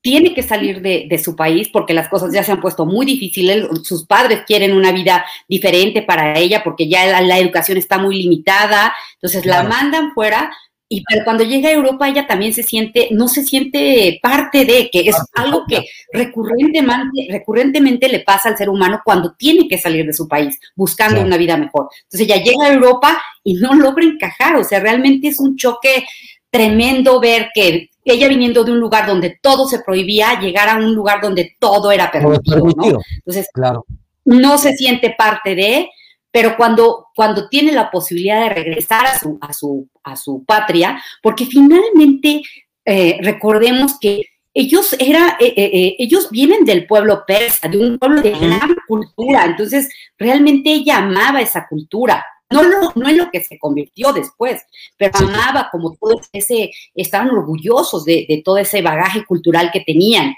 tiene 0.01 0.35
que 0.35 0.43
salir 0.43 0.81
de, 0.83 1.07
de, 1.11 1.19
su 1.19 1.35
país 1.35 1.69
porque 1.69 1.93
las 1.93 2.09
cosas 2.09 2.33
ya 2.33 2.45
se 2.45 2.53
han 2.53 2.61
puesto 2.61 2.87
muy 2.87 3.05
difíciles, 3.05 3.67
sus 3.83 4.07
padres 4.07 4.45
quieren 4.47 4.73
una 4.73 4.93
vida 4.93 5.27
diferente 5.49 6.01
para 6.01 6.39
ella 6.39 6.63
porque 6.63 6.89
ya 6.89 7.21
la, 7.21 7.39
educación 7.39 7.77
está 7.77 7.99
muy 7.99 8.23
limitada, 8.23 8.95
entonces 9.15 9.45
la 9.45 9.65
mandan 9.65 10.13
fuera 10.15 10.53
y 10.89 11.03
pero 11.09 11.25
cuando 11.25 11.43
llega 11.43 11.69
a 11.69 11.73
Europa 11.73 12.09
ella 12.09 12.27
también 12.27 12.53
se 12.53 12.63
siente, 12.63 13.09
no 13.11 13.27
se 13.27 13.43
siente 13.43 14.21
parte 14.23 14.65
de, 14.65 14.89
que 14.91 15.01
es 15.01 15.17
algo 15.35 15.65
que 15.69 15.85
recurrentemente, 16.13 17.27
recurrentemente 17.29 18.09
le 18.09 18.21
pasa 18.21 18.49
al 18.49 18.57
ser 18.57 18.69
humano 18.69 19.01
cuando 19.05 19.35
tiene 19.35 19.67
que 19.69 19.79
salir 19.79 20.07
de 20.07 20.13
su 20.13 20.29
país 20.29 20.59
buscando 20.77 21.21
una 21.21 21.37
vida 21.37 21.57
mejor. 21.57 21.89
Entonces 22.05 22.29
ella 22.29 22.43
llega 22.43 22.67
a 22.67 22.73
Europa 22.73 23.21
y 23.43 23.55
no 23.55 23.75
logra 23.75 24.05
encajar, 24.05 24.57
o 24.57 24.65
sea, 24.65 24.79
realmente 24.79 25.29
es 25.29 25.41
un 25.41 25.57
choque 25.57 26.07
tremendo 26.51 27.21
ver 27.21 27.49
que 27.53 27.91
ella 28.05 28.29
viniendo 28.29 28.63
de 28.63 28.73
un 28.73 28.79
lugar 28.79 29.07
donde 29.07 29.39
todo 29.43 29.67
se 29.67 29.81
prohibía, 29.81 30.39
llegar 30.41 30.69
a 30.69 30.77
un 30.77 30.95
lugar 30.95 31.21
donde 31.21 31.57
todo 31.59 31.91
era 31.91 32.11
permitido. 32.11 32.59
¿no? 32.59 33.01
Entonces, 33.17 33.49
claro. 33.53 33.85
no 34.25 34.57
se 34.57 34.75
siente 34.75 35.15
parte 35.19 35.57
de, 35.57 35.89
pero 36.37 36.55
cuando, 36.55 37.07
cuando 37.15 37.49
tiene 37.49 37.73
la 37.73 37.91
posibilidad 37.91 38.43
de 38.43 38.51
regresar 38.51 39.07
a 39.07 39.19
su, 39.19 39.39
a 39.41 39.55
su, 39.55 39.89
a 40.03 40.17
su 40.17 40.45
patria, 40.45 41.03
porque 41.23 41.47
finalmente 41.47 42.43
eh, 42.85 43.19
recordemos 43.23 43.99
que 43.99 44.27
ellos, 44.53 44.95
era, 44.99 45.39
eh, 45.41 45.55
eh, 45.57 45.97
ellos 45.99 46.29
vienen 46.31 46.67
del 46.67 46.87
pueblo 46.87 47.25
persa, 47.27 47.69
de 47.69 47.79
un 47.79 47.99
pueblo 47.99 48.21
de 48.21 48.33
gran 48.33 48.77
cultura, 48.87 49.47
entonces 49.47 49.89
realmente 50.19 50.75
ella 50.75 50.99
amaba 50.99 51.41
esa 51.41 51.67
cultura. 51.67 52.23
No, 52.51 52.63
lo, 52.63 52.93
no 52.95 53.09
es 53.09 53.17
lo 53.17 53.31
que 53.31 53.43
se 53.43 53.59
convirtió 53.59 54.13
después, 54.13 54.61
pero 54.99 55.17
amaba 55.17 55.71
como 55.73 55.97
todo 55.97 56.21
ese, 56.35 56.71
estaban 56.95 57.31
orgullosos 57.31 58.05
de, 58.05 58.27
de 58.29 58.43
todo 58.45 58.59
ese 58.59 58.83
bagaje 58.83 59.25
cultural 59.25 59.71
que 59.73 59.81
tenían. 59.81 60.35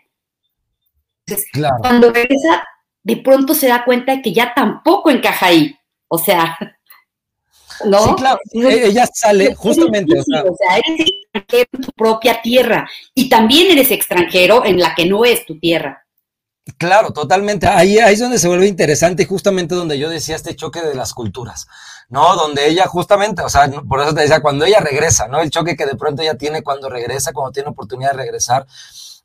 Entonces, 1.27 1.51
cuando 1.81 2.13
regresa, 2.13 2.63
de 3.03 3.17
pronto 3.17 3.53
se 3.53 3.67
da 3.67 3.85
cuenta 3.85 4.15
de 4.15 4.23
que 4.23 4.33
ya 4.33 4.55
tampoco 4.55 5.11
encaja 5.11 5.47
ahí. 5.47 5.75
O 6.09 6.19
sea, 6.19 6.57
¿no? 7.85 8.05
Sí, 8.05 8.15
claro, 8.17 8.41
e-, 8.53 8.87
ella 8.87 9.07
sale 9.13 9.55
justamente. 9.55 10.19
o, 10.19 10.25
sea, 10.25 10.79
eres 10.79 11.07
extranjero 11.07 11.69
en 11.73 11.81
tu 11.81 11.93
propia 11.93 12.43
tierra 12.43 12.89
y 13.15 13.29
también 13.29 13.71
eres 13.71 13.91
extranjero 13.91 14.65
en 14.65 14.81
la 14.81 14.95
que 14.95 15.07
no 15.07 15.25
es 15.25 15.45
tu 15.47 15.59
tierra. 15.59 16.05
Claro, 16.77 17.13
totalmente. 17.13 17.67
Ahí, 17.67 17.99
ahí 17.99 18.15
es 18.15 18.21
donde 18.21 18.39
se 18.39 18.49
vuelve 18.49 18.67
interesante 18.67 19.23
y 19.23 19.27
justamente 19.27 19.75
donde 19.75 19.99
yo 19.99 20.11
decía 20.11 20.37
este 20.37 20.55
choque 20.55 20.83
de 20.83 20.95
las 20.95 21.15
culturas, 21.15 21.67
¿no? 22.11 22.37
Donde 22.37 22.69
ella 22.69 22.87
justamente, 22.87 23.43
o 23.43 23.49
sea, 23.49 23.71
por 23.89 24.01
eso 24.03 24.15
te 24.15 24.21
decía, 24.21 24.41
cuando 24.41 24.67
ella 24.67 24.81
regresa, 24.81 25.29
¿no? 25.29 25.41
El 25.41 25.51
choque 25.51 25.77
que 25.77 25.87
de 25.87 25.97
pronto 25.97 26.23
ella 26.23 26.37
tiene 26.37 26.63
cuando 26.63 26.91
regresa, 26.91 27.33
cuando 27.33 27.53
tiene 27.53 27.71
oportunidad 27.71 28.11
de 28.11 28.19
regresar, 28.19 28.67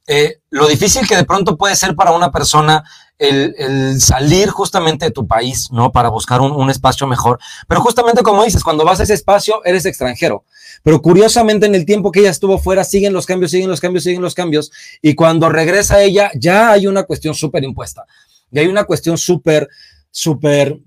eh, 0.08 0.40
lo 0.50 0.68
difícil 0.68 1.08
que 1.08 1.16
de 1.16 1.24
pronto 1.24 1.56
puede 1.58 1.76
ser 1.76 1.96
para 1.96 2.12
una 2.12 2.32
persona 2.32 2.84
el, 3.18 4.02
salir 4.02 4.50
justamente 4.50 5.06
de 5.06 5.12
tu 5.12 5.28
país, 5.28 5.70
¿no? 5.72 5.92
Para 5.92 6.10
buscar 6.10 6.42
un, 6.42 6.70
espacio 6.70 7.08
mejor. 7.08 7.40
Pero 7.68 7.82
justamente 7.82 8.22
como 8.22 8.44
dices, 8.44 8.64
cuando 8.64 8.84
vas 8.84 9.00
a 9.00 9.04
ese 9.04 9.14
espacio, 9.14 9.64
eres 9.64 9.86
extranjero. 9.86 10.44
Pero 10.84 11.02
curiosamente 11.02 11.66
en 11.66 11.76
el 11.76 11.86
tiempo 11.86 12.12
que 12.12 12.20
ella 12.20 12.32
estuvo 12.32 12.58
fuera, 12.58 12.84
siguen 12.84 13.14
los 13.14 13.26
cambios, 13.26 13.52
siguen 13.52 13.70
los 13.70 13.80
cambios, 13.80 14.04
siguen 14.04 14.22
los 14.22 14.34
cambios. 14.34 14.72
Y 15.02 15.16
cuando 15.16 15.50
regresa 15.50 16.02
ella, 16.02 16.32
ya 16.36 16.72
hay 16.72 16.88
una 16.88 17.04
cuestión 17.04 17.34
súper 17.34 17.64
impuesta. 17.64 18.06
Y 18.52 18.60
hay 18.60 18.68
una 18.68 18.84
cuestión 18.84 19.18
súper, 19.18 19.70
súper 20.12 20.80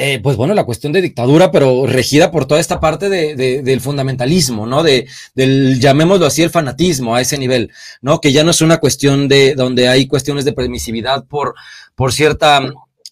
eh, 0.00 0.20
pues 0.22 0.36
bueno, 0.36 0.54
la 0.54 0.62
cuestión 0.62 0.92
de 0.92 1.02
dictadura, 1.02 1.50
pero 1.50 1.84
regida 1.84 2.30
por 2.30 2.46
toda 2.46 2.60
esta 2.60 2.78
parte 2.78 3.08
de, 3.08 3.34
del 3.34 3.80
fundamentalismo, 3.80 4.64
¿no? 4.64 4.84
De, 4.84 5.08
del, 5.34 5.80
llamémoslo 5.80 6.24
así, 6.24 6.40
el 6.44 6.50
fanatismo 6.50 7.16
a 7.16 7.20
ese 7.20 7.36
nivel, 7.36 7.72
¿no? 8.00 8.20
Que 8.20 8.30
ya 8.30 8.44
no 8.44 8.52
es 8.52 8.60
una 8.60 8.76
cuestión 8.76 9.26
de 9.26 9.56
donde 9.56 9.88
hay 9.88 10.06
cuestiones 10.06 10.44
de 10.44 10.52
permisividad 10.52 11.24
por, 11.24 11.56
por 11.96 12.12
cierta 12.12 12.60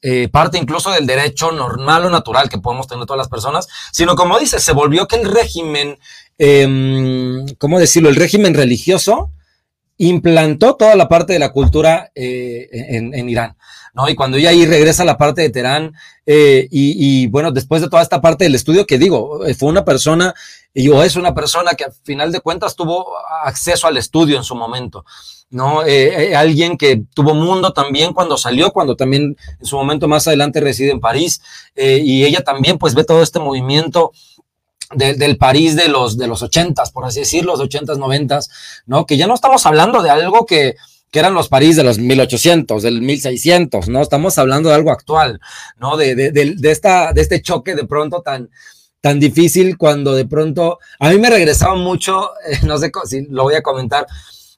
eh, 0.00 0.28
parte 0.28 0.58
incluso 0.58 0.92
del 0.92 1.08
derecho 1.08 1.50
normal 1.50 2.04
o 2.04 2.10
natural 2.10 2.48
que 2.48 2.58
podemos 2.58 2.86
tener 2.86 3.04
todas 3.04 3.18
las 3.18 3.28
personas, 3.28 3.66
sino 3.90 4.14
como 4.14 4.38
dice, 4.38 4.60
se 4.60 4.72
volvió 4.72 5.08
que 5.08 5.16
el 5.16 5.28
régimen, 5.28 5.98
eh, 6.38 7.44
¿cómo 7.58 7.80
decirlo? 7.80 8.10
El 8.10 8.16
régimen 8.16 8.54
religioso 8.54 9.32
implantó 9.96 10.76
toda 10.76 10.94
la 10.94 11.08
parte 11.08 11.32
de 11.32 11.40
la 11.40 11.50
cultura 11.50 12.12
eh, 12.14 12.68
en 12.70 13.28
Irán. 13.28 13.56
¿No? 13.96 14.08
Y 14.10 14.14
cuando 14.14 14.36
ella 14.36 14.50
ahí 14.50 14.66
regresa 14.66 15.02
a 15.02 15.06
la 15.06 15.16
parte 15.16 15.40
de 15.40 15.48
Terán, 15.48 15.94
eh, 16.26 16.68
y, 16.70 17.26
bueno, 17.28 17.50
después 17.50 17.80
de 17.80 17.88
toda 17.88 18.02
esta 18.02 18.20
parte 18.20 18.44
del 18.44 18.54
estudio 18.54 18.86
que 18.86 18.98
digo, 18.98 19.46
eh, 19.46 19.54
fue 19.54 19.70
una 19.70 19.86
persona, 19.86 20.34
y 20.74 20.90
o 20.90 21.02
es 21.02 21.16
una 21.16 21.34
persona 21.34 21.72
que 21.72 21.84
al 21.84 21.92
final 22.04 22.30
de 22.30 22.40
cuentas 22.40 22.76
tuvo 22.76 23.16
acceso 23.42 23.86
al 23.86 23.96
estudio 23.96 24.36
en 24.36 24.44
su 24.44 24.54
momento, 24.54 25.06
¿no? 25.48 25.82
Eh, 25.82 26.36
alguien 26.36 26.76
que 26.76 27.04
tuvo 27.14 27.32
mundo 27.32 27.72
también 27.72 28.12
cuando 28.12 28.36
salió, 28.36 28.70
cuando 28.70 28.96
también 28.96 29.34
en 29.58 29.66
su 29.66 29.76
momento 29.76 30.08
más 30.08 30.28
adelante 30.28 30.60
reside 30.60 30.90
en 30.90 31.00
París, 31.00 31.40
y 31.74 32.24
ella 32.24 32.44
también 32.44 32.76
pues 32.76 32.94
ve 32.94 33.04
todo 33.04 33.22
este 33.22 33.38
movimiento. 33.38 34.12
del 34.94 35.36
París 35.36 35.74
de 35.74 35.88
los, 35.88 36.16
de 36.16 36.28
los 36.28 36.42
ochentas, 36.42 36.92
por 36.92 37.04
así 37.04 37.20
decirlo, 37.20 37.52
los 37.52 37.60
ochentas, 37.60 37.98
noventas, 37.98 38.48
¿no? 38.86 39.04
Que 39.04 39.16
ya 39.16 39.26
no 39.26 39.34
estamos 39.34 39.66
hablando 39.66 40.00
de 40.00 40.10
algo 40.10 40.46
que, 40.46 40.76
que 41.16 41.20
eran 41.20 41.32
los 41.32 41.48
París 41.48 41.76
de 41.76 41.82
los 41.82 41.98
1800, 41.98 42.82
del 42.82 43.00
1600, 43.00 43.88
¿no? 43.88 44.02
Estamos 44.02 44.36
hablando 44.36 44.68
de 44.68 44.74
algo 44.74 44.90
actual, 44.90 45.40
¿no? 45.78 45.96
De, 45.96 46.14
de, 46.14 46.30
de, 46.30 46.70
esta, 46.70 47.14
de 47.14 47.22
este 47.22 47.40
choque 47.40 47.74
de 47.74 47.86
pronto 47.86 48.20
tan, 48.20 48.50
tan 49.00 49.18
difícil 49.18 49.78
cuando 49.78 50.14
de 50.14 50.26
pronto, 50.26 50.78
a 50.98 51.08
mí 51.08 51.18
me 51.18 51.30
regresaba 51.30 51.74
mucho, 51.74 52.32
eh, 52.46 52.58
no 52.66 52.76
sé 52.76 52.92
si 53.06 53.22
lo 53.30 53.44
voy 53.44 53.54
a 53.54 53.62
comentar, 53.62 54.06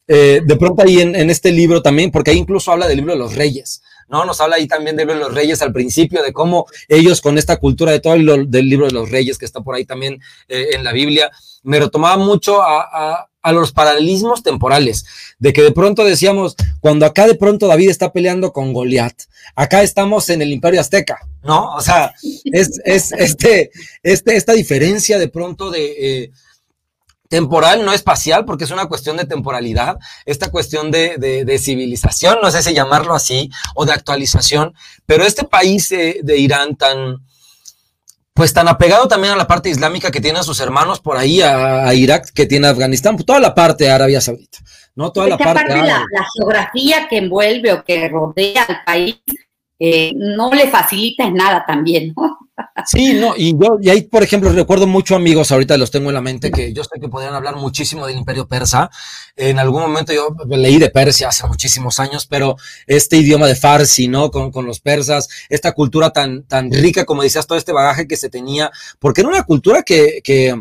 eh, 0.08 0.40
de 0.44 0.56
pronto 0.56 0.82
ahí 0.82 1.00
en, 1.00 1.14
en, 1.14 1.30
este 1.30 1.52
libro 1.52 1.80
también, 1.80 2.10
porque 2.10 2.32
ahí 2.32 2.38
incluso 2.38 2.72
habla 2.72 2.88
del 2.88 2.96
libro 2.96 3.12
de 3.12 3.20
los 3.20 3.36
reyes, 3.36 3.80
¿no? 4.08 4.24
Nos 4.24 4.40
habla 4.40 4.56
ahí 4.56 4.66
también 4.66 4.96
del 4.96 5.06
libro 5.06 5.22
de 5.22 5.28
los 5.28 5.36
reyes 5.36 5.62
al 5.62 5.72
principio, 5.72 6.24
de 6.24 6.32
cómo 6.32 6.66
ellos 6.88 7.20
con 7.20 7.38
esta 7.38 7.58
cultura 7.58 7.92
de 7.92 8.00
todo 8.00 8.14
el 8.14 8.50
del 8.50 8.68
libro 8.68 8.86
de 8.86 8.94
los 8.94 9.12
reyes 9.12 9.38
que 9.38 9.44
está 9.44 9.60
por 9.60 9.76
ahí 9.76 9.84
también 9.84 10.20
eh, 10.48 10.70
en 10.72 10.82
la 10.82 10.92
Biblia, 10.92 11.30
me 11.62 11.78
retomaba 11.78 12.16
mucho 12.16 12.60
a, 12.60 12.80
a 12.80 13.27
los 13.52 13.72
paralelismos 13.72 14.42
temporales, 14.42 15.04
de 15.38 15.52
que 15.52 15.62
de 15.62 15.72
pronto 15.72 16.04
decíamos, 16.04 16.56
cuando 16.80 17.06
acá 17.06 17.26
de 17.26 17.34
pronto 17.34 17.66
David 17.66 17.90
está 17.90 18.12
peleando 18.12 18.52
con 18.52 18.72
Goliat, 18.72 19.14
acá 19.54 19.82
estamos 19.82 20.28
en 20.30 20.42
el 20.42 20.52
Imperio 20.52 20.80
Azteca, 20.80 21.20
¿no? 21.42 21.74
O 21.74 21.80
sea, 21.80 22.12
es, 22.44 22.80
es 22.84 23.12
este, 23.12 23.70
este, 24.02 24.36
esta 24.36 24.52
diferencia 24.52 25.18
de 25.18 25.28
pronto 25.28 25.70
de 25.70 25.94
eh, 25.98 26.30
temporal, 27.28 27.84
no 27.84 27.92
espacial, 27.92 28.44
porque 28.44 28.64
es 28.64 28.70
una 28.70 28.86
cuestión 28.86 29.16
de 29.16 29.26
temporalidad, 29.26 29.98
esta 30.24 30.50
cuestión 30.50 30.90
de, 30.90 31.16
de, 31.18 31.58
civilización, 31.58 32.38
no 32.42 32.50
sé 32.50 32.62
si 32.62 32.74
llamarlo 32.74 33.14
así, 33.14 33.50
o 33.74 33.84
de 33.84 33.92
actualización, 33.92 34.74
pero 35.06 35.24
este 35.24 35.44
país 35.44 35.92
eh, 35.92 36.20
de 36.22 36.38
Irán 36.38 36.76
tan 36.76 37.18
pues 38.38 38.54
tan 38.54 38.68
apegado 38.68 39.08
también 39.08 39.32
a 39.32 39.36
la 39.36 39.48
parte 39.48 39.68
islámica 39.68 40.12
que 40.12 40.20
tienen 40.20 40.44
sus 40.44 40.60
hermanos 40.60 41.00
por 41.00 41.16
ahí, 41.16 41.42
a, 41.42 41.92
Irak, 41.92 42.32
que 42.32 42.46
tiene 42.46 42.68
Afganistán, 42.68 43.16
pues, 43.16 43.26
toda 43.26 43.40
la 43.40 43.52
parte 43.52 43.82
de 43.82 43.90
Arabia 43.90 44.20
Saudita, 44.20 44.58
¿no? 44.94 45.10
Toda 45.10 45.26
la 45.26 45.36
parte. 45.36 45.74
la, 45.74 46.06
geografía 46.36 47.08
que 47.08 47.16
envuelve 47.16 47.72
o 47.72 47.82
que 47.82 48.08
rodea 48.08 48.62
al 48.62 48.84
país 48.84 49.16
eh, 49.78 50.12
no 50.16 50.52
le 50.52 50.68
facilita 50.68 51.24
en 51.24 51.34
nada 51.34 51.64
también, 51.66 52.12
¿no? 52.16 52.38
Sí, 52.86 53.14
no, 53.14 53.34
y 53.36 53.52
yo, 53.52 53.78
y 53.80 53.88
ahí, 53.88 54.02
por 54.02 54.22
ejemplo, 54.22 54.50
recuerdo 54.50 54.86
mucho 54.86 55.14
amigos, 55.14 55.52
ahorita 55.52 55.76
los 55.76 55.90
tengo 55.90 56.10
en 56.10 56.14
la 56.14 56.20
mente, 56.20 56.50
que 56.50 56.72
yo 56.72 56.82
sé 56.82 56.98
que 57.00 57.08
podrían 57.08 57.34
hablar 57.34 57.56
muchísimo 57.56 58.06
del 58.06 58.16
imperio 58.16 58.48
persa. 58.48 58.90
En 59.36 59.58
algún 59.58 59.82
momento 59.82 60.12
yo 60.12 60.34
leí 60.48 60.78
de 60.78 60.90
Persia 60.90 61.28
hace 61.28 61.46
muchísimos 61.46 62.00
años, 62.00 62.26
pero 62.26 62.56
este 62.86 63.16
idioma 63.16 63.46
de 63.46 63.54
Farsi, 63.54 64.08
¿no? 64.08 64.30
Con, 64.30 64.50
con 64.50 64.66
los 64.66 64.80
persas, 64.80 65.28
esta 65.48 65.72
cultura 65.72 66.10
tan, 66.10 66.44
tan 66.44 66.72
rica, 66.72 67.04
como 67.04 67.22
decías, 67.22 67.46
todo 67.46 67.58
este 67.58 67.72
bagaje 67.72 68.08
que 68.08 68.16
se 68.16 68.30
tenía, 68.30 68.70
porque 68.98 69.20
era 69.20 69.30
una 69.30 69.44
cultura 69.44 69.82
que, 69.82 70.20
que 70.24 70.60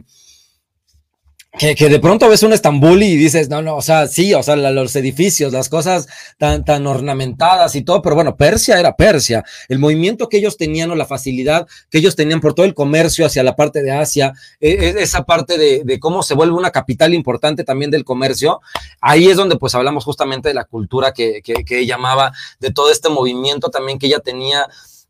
que, 1.57 1.89
de 1.89 1.99
pronto 1.99 2.29
ves 2.29 2.43
un 2.43 2.53
Estambul 2.53 3.01
y 3.01 3.15
dices, 3.15 3.49
no, 3.49 3.61
no, 3.61 3.75
o 3.75 3.81
sea, 3.81 4.07
sí, 4.07 4.33
o 4.33 4.43
sea, 4.43 4.55
los 4.55 4.95
edificios, 4.95 5.51
las 5.51 5.69
cosas 5.69 6.07
tan, 6.37 6.63
tan 6.63 6.85
ornamentadas 6.87 7.75
y 7.75 7.81
todo, 7.81 8.01
pero 8.01 8.15
bueno, 8.15 8.35
Persia 8.35 8.79
era 8.79 8.95
Persia. 8.95 9.43
El 9.67 9.79
movimiento 9.79 10.29
que 10.29 10.37
ellos 10.37 10.57
tenían 10.57 10.91
o 10.91 10.95
la 10.95 11.05
facilidad 11.05 11.67
que 11.89 11.97
ellos 11.97 12.15
tenían 12.15 12.41
por 12.41 12.53
todo 12.53 12.65
el 12.65 12.73
comercio 12.73 13.25
hacia 13.25 13.43
la 13.43 13.55
parte 13.55 13.81
de 13.81 13.91
Asia, 13.91 14.33
e, 14.59 14.71
e, 14.71 15.01
esa 15.01 15.23
parte 15.23 15.57
de, 15.57 15.83
de, 15.83 15.99
cómo 15.99 16.23
se 16.23 16.33
vuelve 16.33 16.53
una 16.53 16.71
capital 16.71 17.13
importante 17.13 17.63
también 17.63 17.91
del 17.91 18.05
comercio, 18.05 18.61
ahí 19.01 19.27
es 19.27 19.37
donde 19.37 19.57
pues 19.57 19.73
hablamos 19.75 20.03
justamente 20.03 20.49
de 20.49 20.55
la 20.55 20.65
cultura 20.65 21.13
que, 21.13 21.41
que, 21.43 21.65
que 21.65 21.85
llamaba, 21.85 22.31
de 22.59 22.71
todo 22.71 22.91
este 22.91 23.09
movimiento 23.09 23.69
también 23.69 23.99
que 23.99 24.07
ella 24.07 24.19
tenía. 24.19 24.67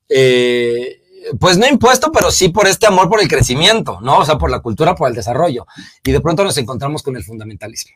Eh, 0.10 1.02
pues 1.39 1.57
no 1.57 1.68
impuesto, 1.68 2.11
pero 2.11 2.32
sí 2.32 2.49
por 2.49 2.68
este 2.68 2.88
amor 2.88 3.09
por 3.09 3.22
el 3.22 3.28
crecimiento, 3.28 3.99
¿no? 4.01 4.20
O 4.20 4.26
sea, 4.26 4.38
por 4.38 4.49
la 4.49 4.59
cultura, 4.59 4.95
por 4.95 5.09
el 5.09 5.15
desarrollo. 5.15 5.65
Y 6.03 6.11
de 6.11 6.22
pronto 6.22 6.43
nos 6.43 6.57
encontramos 6.57 7.03
con 7.03 7.15
el 7.15 7.24
fundamentalismo. 7.24 7.93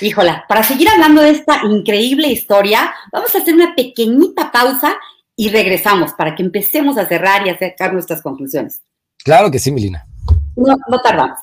Híjola, 0.00 0.44
para 0.48 0.62
seguir 0.62 0.88
hablando 0.88 1.22
de 1.22 1.30
esta 1.30 1.64
increíble 1.64 2.28
historia, 2.28 2.92
vamos 3.12 3.34
a 3.34 3.38
hacer 3.38 3.54
una 3.54 3.74
pequeñita 3.74 4.50
pausa 4.50 4.96
y 5.36 5.50
regresamos 5.50 6.12
para 6.14 6.34
que 6.34 6.42
empecemos 6.42 6.98
a 6.98 7.06
cerrar 7.06 7.46
y 7.46 7.50
a 7.50 7.58
sacar 7.58 7.92
nuestras 7.92 8.20
conclusiones. 8.20 8.82
Claro 9.24 9.50
que 9.50 9.58
sí, 9.58 9.70
Milina. 9.70 10.04
No, 10.56 10.76
no 10.88 11.00
tardamos. 11.00 11.38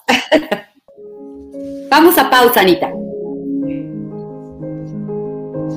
vamos 1.89 2.17
a 2.17 2.29
pausa, 2.29 2.61
Anita. 2.61 2.91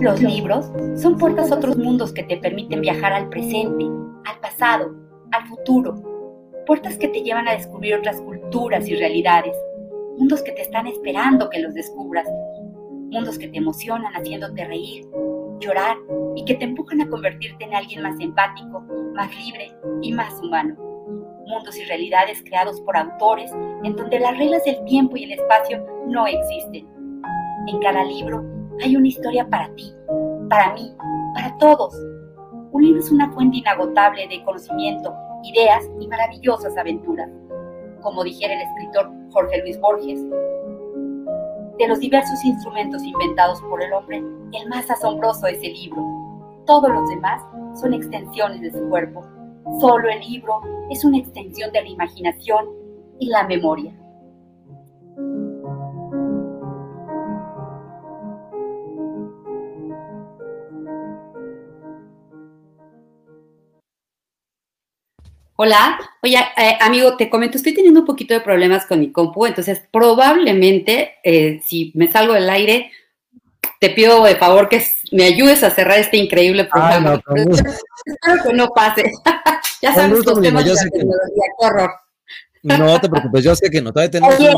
Los 0.00 0.20
libros 0.20 0.70
son 0.96 1.18
puertas 1.18 1.50
a 1.50 1.56
otros 1.56 1.76
mundos 1.76 2.12
que 2.12 2.24
te 2.24 2.36
permiten 2.36 2.80
viajar 2.80 3.12
al 3.12 3.28
presente, 3.28 3.84
al 4.24 4.40
pasado, 4.40 4.94
al 5.32 5.46
futuro. 5.46 5.94
Puertas 6.66 6.98
que 6.98 7.08
te 7.08 7.22
llevan 7.22 7.48
a 7.48 7.52
descubrir 7.52 7.94
otras 7.94 8.20
culturas 8.20 8.88
y 8.88 8.96
realidades. 8.96 9.56
Mundos 10.18 10.42
que 10.42 10.52
te 10.52 10.62
están 10.62 10.86
esperando 10.86 11.48
que 11.50 11.60
los 11.60 11.74
descubras. 11.74 12.28
Mundos 13.10 13.38
que 13.38 13.48
te 13.48 13.58
emocionan 13.58 14.12
haciéndote 14.14 14.64
reír, 14.64 15.06
llorar 15.60 15.96
y 16.34 16.44
que 16.44 16.54
te 16.54 16.64
empujan 16.64 17.00
a 17.00 17.08
convertirte 17.08 17.64
en 17.64 17.74
alguien 17.74 18.02
más 18.02 18.18
empático, 18.20 18.80
más 19.14 19.30
libre 19.36 19.72
y 20.02 20.12
más 20.12 20.40
humano. 20.40 20.74
Mundos 21.46 21.76
y 21.76 21.84
realidades 21.84 22.42
creados 22.44 22.80
por 22.80 22.96
autores 22.96 23.52
en 23.84 23.94
donde 23.96 24.18
las 24.18 24.36
reglas 24.36 24.64
del 24.64 24.82
tiempo 24.84 25.16
y 25.16 25.24
el 25.24 25.32
espacio 25.32 25.86
no 26.06 26.26
existen. 26.26 26.88
En 27.66 27.78
cada 27.80 28.04
libro 28.04 28.53
hay 28.82 28.96
una 28.96 29.08
historia 29.08 29.48
para 29.48 29.72
ti, 29.74 29.92
para 30.48 30.72
mí, 30.74 30.94
para 31.34 31.56
todos. 31.58 31.94
Un 32.72 32.82
libro 32.82 33.00
es 33.00 33.10
una 33.10 33.30
fuente 33.32 33.58
inagotable 33.58 34.26
de 34.28 34.42
conocimiento, 34.44 35.14
ideas 35.44 35.84
y 36.00 36.08
maravillosas 36.08 36.76
aventuras. 36.76 37.30
Como 38.02 38.24
dijera 38.24 38.54
el 38.54 38.60
escritor 38.60 39.10
Jorge 39.30 39.60
Luis 39.62 39.80
Borges, 39.80 40.20
de 41.78 41.88
los 41.88 41.98
diversos 41.98 42.44
instrumentos 42.44 43.02
inventados 43.02 43.60
por 43.62 43.82
el 43.82 43.92
hombre, 43.92 44.18
el 44.52 44.68
más 44.68 44.90
asombroso 44.90 45.46
es 45.46 45.58
el 45.62 45.72
libro. 45.72 46.02
Todos 46.66 46.90
los 46.90 47.08
demás 47.08 47.42
son 47.80 47.94
extensiones 47.94 48.60
de 48.60 48.72
su 48.72 48.88
cuerpo. 48.88 49.24
Solo 49.80 50.08
el 50.08 50.20
libro 50.20 50.60
es 50.90 51.04
una 51.04 51.18
extensión 51.18 51.72
de 51.72 51.82
la 51.82 51.88
imaginación 51.88 52.66
y 53.18 53.28
la 53.28 53.46
memoria. 53.46 53.92
Hola, 65.56 66.00
oye, 66.20 66.36
eh, 66.56 66.76
amigo, 66.80 67.16
te 67.16 67.30
comento, 67.30 67.58
estoy 67.58 67.74
teniendo 67.74 68.00
un 68.00 68.06
poquito 68.06 68.34
de 68.34 68.40
problemas 68.40 68.86
con 68.86 68.98
mi 68.98 69.12
compu, 69.12 69.46
entonces 69.46 69.82
probablemente 69.92 71.14
eh, 71.22 71.60
si 71.64 71.92
me 71.94 72.10
salgo 72.10 72.32
del 72.32 72.50
aire, 72.50 72.90
te 73.78 73.90
pido 73.90 74.24
de 74.24 74.34
favor 74.34 74.68
que 74.68 74.84
me 75.12 75.26
ayudes 75.26 75.62
a 75.62 75.70
cerrar 75.70 76.00
este 76.00 76.16
increíble 76.16 76.64
programa. 76.64 77.20
espero 78.04 78.42
que 78.42 78.52
no 78.52 78.66
pase. 78.70 79.04
ya 79.82 79.94
sabes 79.94 80.24
los 80.24 80.40
temas 80.40 80.64
de 80.64 80.74
la 80.74 80.90
tecnología, 80.90 81.44
qué 81.60 81.66
horror. 81.66 81.90
No 82.64 83.00
te 83.00 83.08
preocupes, 83.08 83.44
yo 83.44 83.54
sé 83.54 83.70
que 83.70 83.80
no. 83.80 83.92
Todavía 83.92 84.20
Oye, 84.26 84.50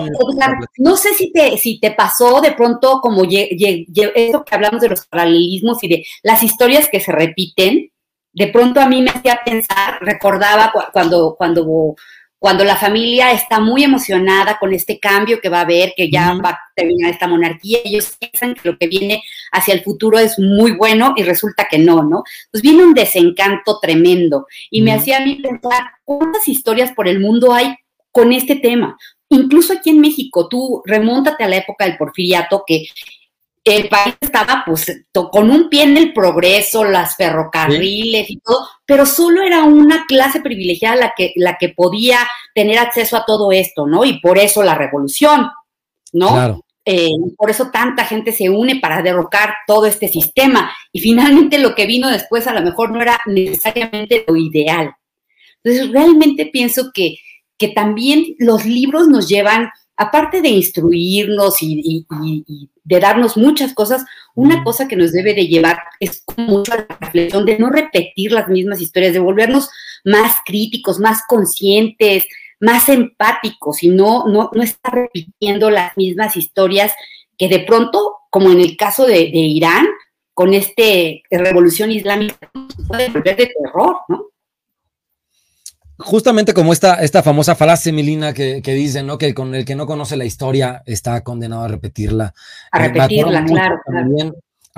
no 0.78 0.97
sé 0.97 1.12
si 1.12 1.30
te, 1.30 1.59
si 1.59 1.78
te 1.78 1.90
pasó 1.90 2.40
de 2.40 2.53
pronto 2.53 3.01
como 3.03 3.24
eso 3.24 4.44
que 4.44 4.55
hablamos 4.55 4.80
de 4.80 4.88
los 4.88 5.05
paralelismos 5.07 5.82
y 5.84 5.88
de 5.88 6.07
las 6.22 6.42
historias 6.42 6.88
que 6.90 7.01
se 7.01 7.12
repiten 7.12 7.90
de 8.37 8.49
pronto 8.49 8.80
a 8.80 8.87
mí 8.87 9.01
me 9.01 9.11
hacía 9.11 9.41
pensar, 9.43 9.99
recordaba 10.03 10.70
cuando, 10.93 11.34
cuando, 11.39 11.97
cuando 12.39 12.64
la 12.64 12.76
familia 12.76 13.32
está 13.32 13.61
muy 13.61 13.82
emocionada 13.82 14.59
con 14.59 14.74
este 14.74 15.01
cambio 15.01 15.41
que 15.41 15.49
va 15.49 15.61
a 15.61 15.62
haber, 15.62 15.95
que 15.97 16.11
ya 16.11 16.34
va 16.34 16.51
a 16.51 16.59
terminar 16.74 17.12
esta 17.12 17.26
monarquía, 17.26 17.78
ellos 17.82 18.14
piensan 18.20 18.55
que 18.55 18.68
lo 18.68 18.76
que 18.76 18.89
viene 18.89 19.22
hacia 19.53 19.72
el 19.72 19.82
futuro 19.82 20.18
es 20.18 20.39
muy 20.39 20.72
bueno 20.72 21.14
y 21.16 21.22
resulta 21.22 21.66
que 21.68 21.78
no, 21.78 22.03
¿no? 22.03 22.24
Pues 22.51 22.62
viene 22.62 22.84
un 22.84 22.93
desencanto 22.93 23.78
tremendo 23.80 24.47
y 24.70 24.82
me 24.82 24.93
hacía 24.93 25.16
a 25.16 25.24
mí 25.24 25.37
pensar 25.37 25.80
cuántas 26.05 26.47
historias 26.47 26.93
por 26.93 27.09
el 27.09 27.20
mundo 27.20 27.55
hay 27.55 27.74
con 28.12 28.34
este 28.34 28.57
tema. 28.57 28.99
Incluso 29.30 29.72
aquí 29.72 29.89
en 29.89 30.01
México, 30.03 30.47
tú 30.47 30.82
remóntate 30.84 31.43
a 31.43 31.49
la 31.49 31.57
época 31.57 31.87
del 31.87 31.97
porfiriato, 31.97 32.64
que 32.66 32.84
el 33.67 33.89
país 33.89 34.14
estaba 34.21 34.62
pues 34.64 35.05
con 35.12 35.51
un 35.51 35.69
pie 35.69 35.83
en 35.83 35.97
el 35.97 36.12
progreso, 36.12 36.85
las 36.85 37.17
ferrocarriles 37.17 38.31
y 38.31 38.39
todo, 38.39 38.67
pero 38.87 39.05
solo 39.05 39.43
era 39.43 39.64
una 39.64 40.07
clase 40.07 40.41
privilegiada 40.41 40.95
la 40.95 41.14
que, 41.17 41.33
la 41.35 41.57
que 41.59 41.71
podía 41.71 42.21
tener 42.55 42.79
acceso 42.79 43.17
a 43.17 43.25
todo 43.27 43.51
esto, 43.51 43.87
¿no? 43.87 44.05
Y 44.05 44.21
por 44.21 44.39
eso 44.39 44.62
la 44.62 44.77
revolución, 44.77 45.49
¿no? 46.12 46.29
Claro. 46.29 46.64
Eh, 46.85 47.11
por 47.37 47.51
eso 47.51 47.71
tanta 47.73 48.05
gente 48.05 48.31
se 48.31 48.49
une 48.49 48.79
para 48.79 49.03
derrocar 49.03 49.55
todo 49.67 49.87
este 49.87 50.07
sistema. 50.07 50.73
Y 50.93 51.01
finalmente 51.01 51.59
lo 51.59 51.75
que 51.75 51.87
vino 51.87 52.09
después 52.09 52.47
a 52.47 52.55
lo 52.55 52.62
mejor 52.62 52.93
no 52.93 53.03
era 53.03 53.19
necesariamente 53.27 54.25
lo 54.29 54.37
ideal. 54.37 54.95
Entonces, 55.64 55.91
realmente 55.91 56.47
pienso 56.47 56.93
que, 56.95 57.17
que 57.59 57.69
también 57.69 58.37
los 58.39 58.64
libros 58.64 59.09
nos 59.09 59.29
llevan 59.29 59.71
aparte 59.97 60.42
de 60.42 60.49
instruirnos 60.49 61.62
y, 61.62 62.07
de 62.84 63.01
darnos 63.01 63.36
muchas 63.36 63.74
cosas, 63.74 64.05
una 64.34 64.62
cosa 64.62 64.86
que 64.86 64.97
nos 64.97 65.12
debe 65.12 65.34
de 65.34 65.47
llevar 65.47 65.78
es 65.99 66.22
mucho 66.36 66.72
a 66.72 66.76
la 66.76 66.97
reflexión 67.01 67.44
de 67.44 67.59
no 67.59 67.70
repetir 67.70 68.32
las 68.32 68.49
mismas 68.49 68.80
historias, 68.80 69.12
de 69.12 69.18
volvernos 69.18 69.70
más 70.05 70.36
críticos, 70.44 71.01
más 71.01 71.22
conscientes, 71.26 72.24
más 72.61 72.88
empáticos 72.88 73.82
y 73.82 73.88
no, 73.88 74.26
no, 74.26 74.51
no 74.53 74.62
estar 74.62 74.94
repitiendo 74.94 75.70
las 75.70 75.97
mismas 75.97 76.36
historias 76.36 76.92
que 77.38 77.49
de 77.49 77.61
pronto, 77.61 78.16
como 78.30 78.51
en 78.51 78.61
el 78.61 78.76
caso 78.76 79.07
de, 79.07 79.14
de 79.14 79.38
Irán, 79.38 79.86
con 80.32 80.53
este 80.53 81.22
revolución 81.30 81.90
islámica, 81.90 82.51
puede 82.86 83.09
volver 83.09 83.36
de 83.36 83.47
terror, 83.47 83.97
¿no? 84.09 84.26
Justamente 85.99 86.53
como 86.53 86.72
esta, 86.72 86.97
esta 86.97 87.22
famosa 87.22 87.55
frase, 87.55 87.90
Milina, 87.90 88.34
que, 88.34 88.61
que 88.62 88.74
dice, 88.74 89.03
¿no? 89.03 89.16
Que 89.16 89.32
con 89.32 89.55
el 89.55 89.64
que 89.64 89.74
no 89.74 89.86
conoce 89.86 90.16
la 90.16 90.26
historia 90.26 90.82
está 90.84 91.22
condenado 91.22 91.62
a 91.62 91.68
repetirla. 91.68 92.34
A 92.70 92.84
eh, 92.84 92.88
repetirla, 92.88 93.44
claro, 93.44 93.80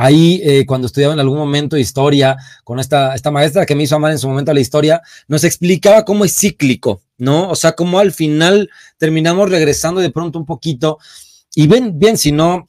Ahí, 0.00 0.40
eh, 0.44 0.64
cuando 0.64 0.86
estudiaba 0.86 1.14
en 1.14 1.18
algún 1.18 1.38
momento 1.38 1.76
historia, 1.76 2.36
con 2.62 2.78
esta, 2.78 3.16
esta 3.16 3.32
maestra 3.32 3.66
que 3.66 3.74
me 3.74 3.82
hizo 3.82 3.96
amar 3.96 4.12
en 4.12 4.20
su 4.20 4.28
momento 4.28 4.54
la 4.54 4.60
historia, 4.60 5.02
nos 5.26 5.42
explicaba 5.42 6.04
cómo 6.04 6.24
es 6.24 6.38
cíclico, 6.38 7.02
¿no? 7.16 7.50
O 7.50 7.56
sea, 7.56 7.72
cómo 7.72 7.98
al 7.98 8.12
final 8.12 8.70
terminamos 8.96 9.50
regresando 9.50 10.00
de 10.00 10.10
pronto 10.10 10.38
un 10.38 10.46
poquito. 10.46 10.98
Y 11.52 11.66
ven, 11.66 11.98
bien, 11.98 12.16
si 12.16 12.30
no, 12.30 12.68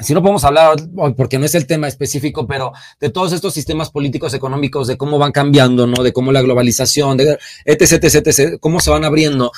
si 0.00 0.14
no 0.14 0.22
podemos 0.22 0.44
hablar, 0.44 0.76
porque 1.16 1.38
no 1.38 1.44
es 1.44 1.54
el 1.54 1.66
tema 1.66 1.86
específico, 1.88 2.46
pero 2.46 2.72
de 3.00 3.10
todos 3.10 3.32
estos 3.32 3.54
sistemas 3.54 3.90
políticos 3.90 4.34
económicos, 4.34 4.88
de 4.88 4.96
cómo 4.96 5.18
van 5.18 5.32
cambiando, 5.32 5.86
¿no? 5.86 6.02
De 6.02 6.12
cómo 6.12 6.32
la 6.32 6.42
globalización, 6.42 7.16
de 7.16 7.38
etc, 7.64 7.92
etc, 7.92 8.26
etc, 8.26 8.58
cómo 8.60 8.80
se 8.80 8.90
van 8.90 9.04
abriendo. 9.04 9.52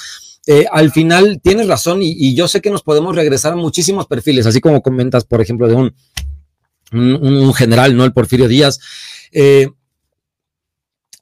Eh, 0.47 0.67
al 0.71 0.91
final 0.91 1.41
tienes 1.43 1.69
razón 1.69 2.01
y, 2.03 2.35
yo 2.35 2.49
sé 2.49 2.61
que 2.61 2.71
nos 2.71 2.83
podemos 2.83 3.15
regresar 3.15 3.53
a 3.53 3.57
muchísimos 3.57 4.07
perfiles, 4.07 4.47
así 4.47 4.61
como 4.61 4.83
comentas, 4.83 5.25
por 5.25 5.41
ejemplo, 5.41 5.69
de 5.69 5.75
un, 5.75 5.95
un, 6.93 7.55
general, 7.55 7.97
¿no? 7.97 8.05
El 8.05 8.13
Porfirio 8.13 8.49
Díaz. 8.49 8.81
Eh, 9.31 9.69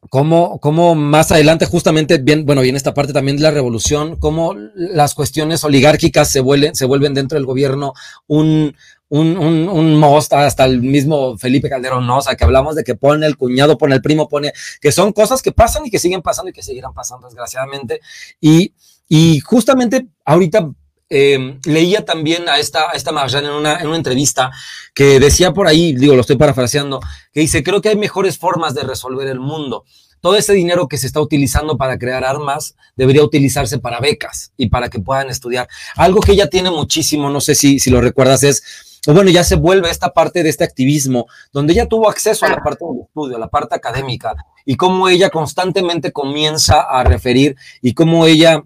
cómo, 0.08 0.58
cómo, 0.60 0.94
más 0.94 1.30
adelante, 1.30 1.66
justamente, 1.66 2.16
bien, 2.16 2.46
bueno, 2.46 2.62
viene 2.62 2.78
esta 2.78 2.94
parte 2.94 3.12
también 3.12 3.36
de 3.36 3.42
la 3.42 3.50
revolución, 3.50 4.16
cómo 4.16 4.54
las 4.74 5.14
cuestiones 5.14 5.62
oligárquicas 5.64 6.30
se 6.30 6.40
vuelven, 6.40 6.74
se 6.74 6.86
vuelven 6.86 7.12
dentro 7.12 7.36
del 7.36 7.44
gobierno 7.44 7.92
un, 8.26 8.74
un, 9.10 9.36
un, 9.36 9.68
un 9.68 9.96
most, 9.96 10.32
hasta 10.32 10.64
el 10.64 10.80
mismo 10.80 11.36
Felipe 11.36 11.68
Calderón, 11.68 12.06
¿no? 12.06 12.18
O 12.18 12.22
sea, 12.22 12.36
que 12.36 12.44
hablamos 12.44 12.76
de 12.76 12.84
que 12.84 12.94
pone 12.94 13.26
el 13.26 13.36
cuñado, 13.36 13.76
pone 13.76 13.94
el 13.94 14.02
primo, 14.02 14.28
pone, 14.28 14.52
que 14.80 14.92
son 14.92 15.12
cosas 15.12 15.42
que 15.42 15.52
pasan 15.52 15.84
y 15.84 15.90
que 15.90 15.98
siguen 15.98 16.22
pasando 16.22 16.50
y 16.50 16.52
que 16.52 16.62
seguirán 16.62 16.94
pasando, 16.94 17.26
desgraciadamente. 17.26 18.00
Y, 18.40 18.72
y 19.08 19.40
justamente 19.40 20.06
ahorita 20.24 20.70
eh, 21.10 21.58
leía 21.64 22.04
también 22.04 22.48
a 22.48 22.60
esta, 22.60 22.88
a 22.88 22.92
esta 22.92 23.10
en 23.10 23.50
una, 23.50 23.80
en 23.80 23.88
una 23.88 23.96
entrevista 23.96 24.52
que 24.94 25.18
decía 25.18 25.52
por 25.52 25.66
ahí, 25.66 25.92
digo, 25.92 26.14
lo 26.14 26.20
estoy 26.20 26.36
parafraseando, 26.36 27.00
que 27.32 27.40
dice, 27.40 27.64
creo 27.64 27.80
que 27.80 27.88
hay 27.88 27.96
mejores 27.96 28.38
formas 28.38 28.74
de 28.74 28.84
resolver 28.84 29.26
el 29.26 29.40
mundo. 29.40 29.84
todo 30.20 30.36
ese 30.36 30.52
dinero 30.52 30.86
que 30.86 30.98
se 30.98 31.06
está 31.08 31.20
utilizando 31.20 31.76
para 31.76 31.98
crear 31.98 32.24
armas 32.24 32.76
debería 32.94 33.24
utilizarse 33.24 33.78
para 33.78 34.00
becas 34.00 34.52
y 34.56 34.68
para 34.68 34.88
que 34.88 35.00
puedan 35.00 35.30
estudiar. 35.30 35.68
Algo 35.96 36.20
que 36.20 36.32
ella 36.32 36.48
tiene 36.48 36.70
muchísimo, 36.70 37.28
no 37.30 37.40
sé 37.40 37.54
si, 37.54 37.80
si 37.80 37.90
lo 37.90 38.00
recuerdas, 38.00 38.44
es 38.44 38.62
o 39.06 39.14
bueno, 39.14 39.30
ya 39.30 39.44
se 39.44 39.56
vuelve 39.56 39.90
esta 39.90 40.12
parte 40.12 40.42
de 40.42 40.50
este 40.50 40.64
activismo, 40.64 41.26
donde 41.52 41.72
ella 41.72 41.88
tuvo 41.88 42.08
acceso 42.08 42.44
a 42.44 42.50
la 42.50 42.58
parte 42.58 42.84
del 42.84 43.02
estudio, 43.02 43.36
a 43.36 43.40
la 43.40 43.48
parte 43.48 43.74
académica, 43.74 44.34
y 44.66 44.76
cómo 44.76 45.08
ella 45.08 45.30
constantemente 45.30 46.12
comienza 46.12 46.82
a 46.82 47.02
referir 47.02 47.56
y 47.80 47.94
cómo 47.94 48.26
ella 48.26 48.62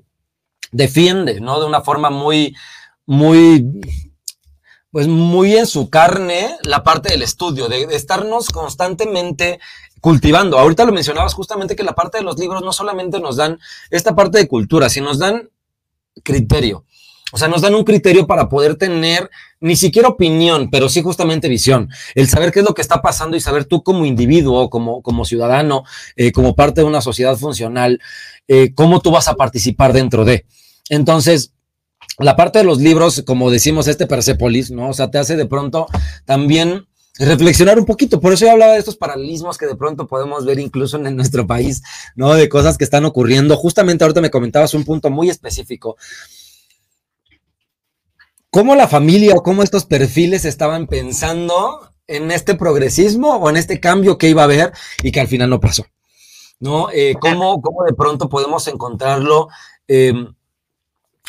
defiende, 0.72 1.41
¿no? 1.41 1.61
De 1.61 1.66
una 1.66 1.82
forma 1.82 2.11
muy, 2.11 2.57
muy, 3.07 3.64
pues 4.91 5.07
muy 5.07 5.57
en 5.57 5.66
su 5.66 5.89
carne 5.89 6.57
la 6.64 6.82
parte 6.82 7.11
del 7.11 7.22
estudio, 7.22 7.68
de, 7.68 7.85
estarnos 7.95 8.49
constantemente 8.49 9.61
cultivando. 10.01 10.59
Ahorita 10.59 10.85
lo 10.85 10.93
mencionabas 10.93 11.32
justamente 11.32 11.76
que 11.76 11.85
la 11.85 11.95
parte 11.95 12.18
de 12.18 12.24
los 12.24 12.39
libros 12.39 12.62
no 12.62 12.72
solamente 12.72 13.20
nos 13.20 13.37
dan 13.37 13.61
esta 13.91 14.16
parte 14.16 14.39
de 14.39 14.49
cultura, 14.49 14.89
sino 14.89 15.07
nos 15.07 15.20
dan 15.20 15.49
criterio. 16.24 16.85
O 17.35 17.37
sea, 17.37 17.49
nos 17.49 17.62
dan 17.62 17.74
un 17.74 17.82
criterio 17.82 18.28
para 18.28 18.49
poder 18.49 18.76
tener 18.76 19.28
ni 19.59 19.74
siquiera 19.74 20.07
opinión, 20.07 20.70
pero 20.70 20.89
sí 20.89 21.03
justamente 21.03 21.49
visión. 21.49 21.89
El 22.14 22.28
saber 22.28 22.53
qué 22.53 22.61
es 22.61 22.64
lo 22.64 22.74
que 22.74 22.80
está 22.80 23.03
pasando 23.03 23.37
y 23.37 23.41
saber 23.41 23.64
tú 23.64 23.82
como 23.82 24.07
individuo, 24.07 24.70
como, 24.70 25.03
como 25.03 25.24
ciudadano, 25.24 25.82
eh, 26.14 26.30
como 26.30 26.55
parte 26.55 26.82
de 26.82 26.87
una 26.87 27.01
sociedad 27.01 27.37
funcional, 27.37 28.01
eh, 28.47 28.72
cómo 28.72 29.01
tú 29.01 29.11
vas 29.11 29.26
a 29.26 29.35
participar 29.35 29.93
dentro 29.93 30.24
de. 30.24 30.47
Entonces, 30.91 31.53
la 32.20 32.37
parte 32.37 32.61
de 32.61 32.64
los 32.66 32.78
libros, 32.78 33.24
como 33.26 33.51
decimos, 33.51 33.89
este 33.89 34.07
Persepolis, 34.07 34.70
¿no? 34.70 34.91
O 34.91 34.93
sea, 34.93 35.11
te 35.11 35.18
hace 35.18 35.35
de 35.35 35.47
pronto 35.47 35.89
también 36.26 36.87
reflexionar 37.18 37.80
un 37.80 37.85
poquito. 37.85 38.20
Por 38.20 38.32
eso 38.32 38.45
yo 38.45 38.53
hablaba 38.53 38.74
de 38.74 38.78
estos 38.78 38.97
paralelismos 38.97 39.59
que 39.59 39.66
de 39.66 39.74
pronto 39.74 40.07
podemos 40.07 40.45
ver 40.45 40.61
incluso 40.61 41.05
en 41.05 41.16
nuestro 41.16 41.49
país, 41.49 41.82
¿no? 42.14 42.32
De 42.35 42.49
cosas 42.49 42.78
que 42.78 42.85
están 42.85 43.05
ocurriendo. 43.05 43.57
Justamente 43.57 44.05
ahorita 44.05 44.20
me 44.20 44.30
comentabas 44.30 44.72
un 44.74 44.85
punto 44.85 45.11
muy 45.11 45.30
específico 45.30 45.97
cómo 48.55 48.76
la 48.76 48.86
familia 48.86 49.34
o 49.34 49.42
cómo 49.42 49.64
estos 49.64 49.84
perfiles 49.84 50.44
estaban 50.44 50.86
pensando 50.86 51.90
en 52.07 52.30
este 52.30 52.55
progresismo 52.55 53.34
o 53.34 53.50
en 53.50 53.57
este 53.57 53.80
cambio 53.80 54.16
que 54.16 54.28
iba 54.28 54.42
a 54.42 54.44
haber 54.44 54.72
y 55.02 55.11
que 55.11 55.18
al 55.18 55.26
final 55.26 55.50
no 55.50 55.59
pasó. 55.59 55.84
¿No? 56.61 56.88
Eh, 56.92 57.16
¿cómo, 57.20 57.61
¿cómo, 57.61 57.82
de 57.82 57.94
pronto 57.94 58.28
podemos 58.28 58.68
encontrarlo? 58.68 59.48
Em, 59.88 60.32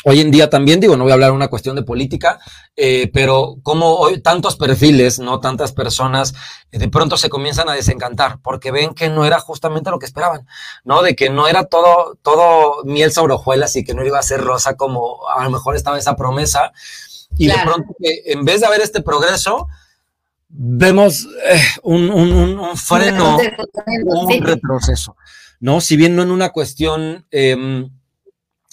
hoy 0.04 0.20
en 0.20 0.30
día 0.30 0.48
también, 0.48 0.78
digo, 0.78 0.96
no 0.96 1.02
voy 1.02 1.10
a 1.10 1.14
hablar 1.14 1.30
de 1.30 1.36
una 1.36 1.48
cuestión 1.48 1.74
de 1.74 1.82
política, 1.82 2.38
eh, 2.76 3.10
pero 3.12 3.56
como 3.64 3.96
hoy 3.96 4.20
tantos 4.20 4.54
perfiles, 4.54 5.18
no 5.18 5.40
tantas 5.40 5.72
personas, 5.72 6.32
eh, 6.70 6.78
de 6.78 6.88
pronto 6.88 7.16
se 7.16 7.28
comienzan 7.28 7.68
a 7.68 7.72
desencantar 7.74 8.38
porque 8.40 8.70
ven 8.70 8.94
que 8.94 9.08
no 9.08 9.24
era 9.24 9.40
justamente 9.40 9.90
lo 9.90 9.98
que 9.98 10.06
esperaban, 10.06 10.46
¿no? 10.84 11.02
De 11.02 11.16
que 11.16 11.28
no 11.28 11.48
era 11.48 11.64
todo, 11.64 12.16
todo 12.22 12.84
miel 12.84 13.10
sobre 13.10 13.34
hojuelas 13.34 13.74
y 13.74 13.82
que 13.82 13.94
no 13.94 14.06
iba 14.06 14.20
a 14.20 14.22
ser 14.22 14.42
rosa 14.42 14.76
como 14.76 15.28
a 15.28 15.42
lo 15.42 15.50
mejor 15.50 15.74
estaba 15.74 15.98
esa 15.98 16.14
promesa, 16.14 16.72
y 17.38 17.46
de 17.48 17.54
pronto 17.64 17.94
en 18.00 18.44
vez 18.44 18.60
de 18.60 18.66
haber 18.66 18.80
este 18.80 19.02
progreso, 19.02 19.68
vemos 20.48 21.26
eh, 21.50 21.60
un, 21.82 22.10
un, 22.10 22.76
freno, 22.76 23.38
un 24.06 24.42
retroceso, 24.42 25.16
¿no? 25.60 25.80
Si 25.80 25.96
bien 25.96 26.16
no 26.16 26.22
en 26.22 26.30
una 26.30 26.50
cuestión 26.50 27.26
em, 27.30 27.90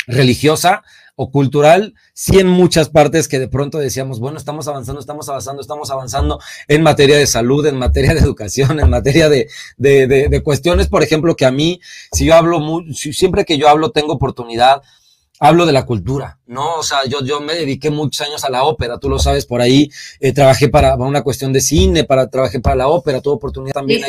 religiosa 0.07 0.83
o 1.15 1.29
cultural, 1.29 1.93
sí 2.13 2.39
en 2.39 2.47
muchas 2.47 2.89
partes 2.89 3.27
que 3.27 3.37
de 3.37 3.47
pronto 3.47 3.77
decíamos, 3.77 4.19
bueno, 4.19 4.37
estamos 4.37 4.67
avanzando, 4.67 4.99
estamos 4.99 5.29
avanzando, 5.29 5.61
estamos 5.61 5.91
avanzando 5.91 6.39
en 6.67 6.81
materia 6.81 7.17
de 7.17 7.27
salud, 7.27 7.65
en 7.67 7.77
materia 7.77 8.13
de 8.13 8.19
educación, 8.19 8.79
en 8.79 8.89
materia 8.89 9.29
de, 9.29 9.47
de, 9.77 10.07
de, 10.07 10.43
cuestiones, 10.43 10.87
por 10.87 11.03
ejemplo, 11.03 11.35
que 11.35 11.45
a 11.45 11.51
mí, 11.51 11.79
si 12.11 12.25
yo 12.25 12.35
hablo, 12.35 12.59
muy, 12.59 12.93
siempre 12.95 13.45
que 13.45 13.57
yo 13.57 13.69
hablo, 13.69 13.91
tengo 13.91 14.13
oportunidad 14.13 14.81
hablo 15.43 15.65
de 15.65 15.73
la 15.73 15.85
cultura, 15.85 16.39
¿no? 16.45 16.75
O 16.75 16.83
sea, 16.83 16.99
yo, 17.05 17.21
yo 17.21 17.41
me 17.41 17.53
dediqué 17.53 17.91
muchos 17.91 18.25
años 18.25 18.45
a 18.45 18.49
la 18.49 18.63
ópera, 18.63 18.97
tú 18.97 19.09
lo 19.09 19.19
sabes 19.19 19.45
por 19.45 19.59
ahí, 19.59 19.89
eh, 20.21 20.31
trabajé 20.31 20.69
para, 20.69 20.95
una 20.95 21.21
cuestión 21.21 21.51
de 21.51 21.59
cine, 21.59 22.05
para, 22.05 22.29
trabajé 22.29 22.61
para 22.61 22.77
la 22.77 22.87
ópera, 22.87 23.19
tuve 23.19 23.33
oportunidad 23.33 23.73
también 23.73 24.01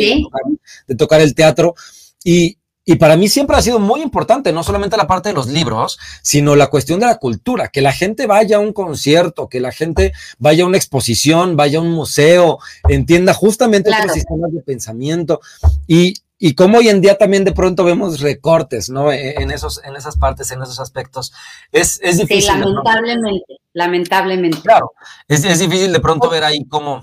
De, 0.87 0.95
tocar, 0.95 1.21
el 1.21 1.35
teatro 1.35 1.75
y, 2.23 2.59
y 2.85 2.95
para 2.97 3.17
mí 3.17 3.29
siempre 3.29 3.57
ha 3.57 3.63
sido 3.63 3.81
muy 3.81 4.01
importante, 4.01 4.53
no 4.53 4.63
solamente 4.63 4.97
la 4.97 5.09
parte 5.09 5.31
de 5.31 5.35
los 5.35 5.49
libros, 5.49 5.99
sino 6.23 6.55
la 6.55 6.69
cuestión 6.69 7.01
de 7.01 7.07
la 7.07 7.19
cultura, 7.19 7.67
que 7.67 7.81
la 7.81 7.93
gente 7.93 8.29
vaya 8.29 8.59
a 8.59 8.61
un 8.61 8.73
concierto, 8.73 9.49
que 9.49 9.59
la 9.59 9.73
gente 9.73 10.13
vaya 10.39 10.63
a 10.63 10.69
una 10.69 10.77
exposición, 10.77 11.57
vaya 11.57 11.81
a 11.81 11.83
un 11.83 11.91
museo, 11.91 12.61
entienda 12.89 13.35
justamente 13.35 13.89
claro. 13.89 14.05
otros 14.05 14.15
sistemas 14.15 14.53
de 14.53 14.61
pensamiento. 14.61 15.41
Y, 15.89 16.15
y 16.47 16.55
como 16.55 16.77
hoy 16.77 16.91
en 16.91 17.01
día 17.01 17.17
también 17.17 17.43
de 17.43 17.53
pronto 17.53 17.85
vemos 17.85 18.21
recortes, 18.21 18.91
¿no? 18.91 19.11
E, 19.11 19.41
en, 19.41 19.51
esos, 19.51 19.83
en 19.83 19.97
esas 19.97 20.19
partes, 20.19 20.51
en 20.51 20.61
esos 20.61 20.79
aspectos. 20.79 21.33
Es, 21.73 21.99
es 22.03 22.19
difícil. 22.19 22.43
Sí, 22.43 22.61
lamentablemente, 22.61 23.61
lamentablemente. 23.73 24.61
Claro, 24.61 24.93
es, 25.27 25.43
es, 25.43 25.59
difícil 25.59 25.91
de 25.91 26.01
pronto 26.01 26.29
ver 26.29 26.45
ahí 26.45 26.67
cómo, 26.69 27.03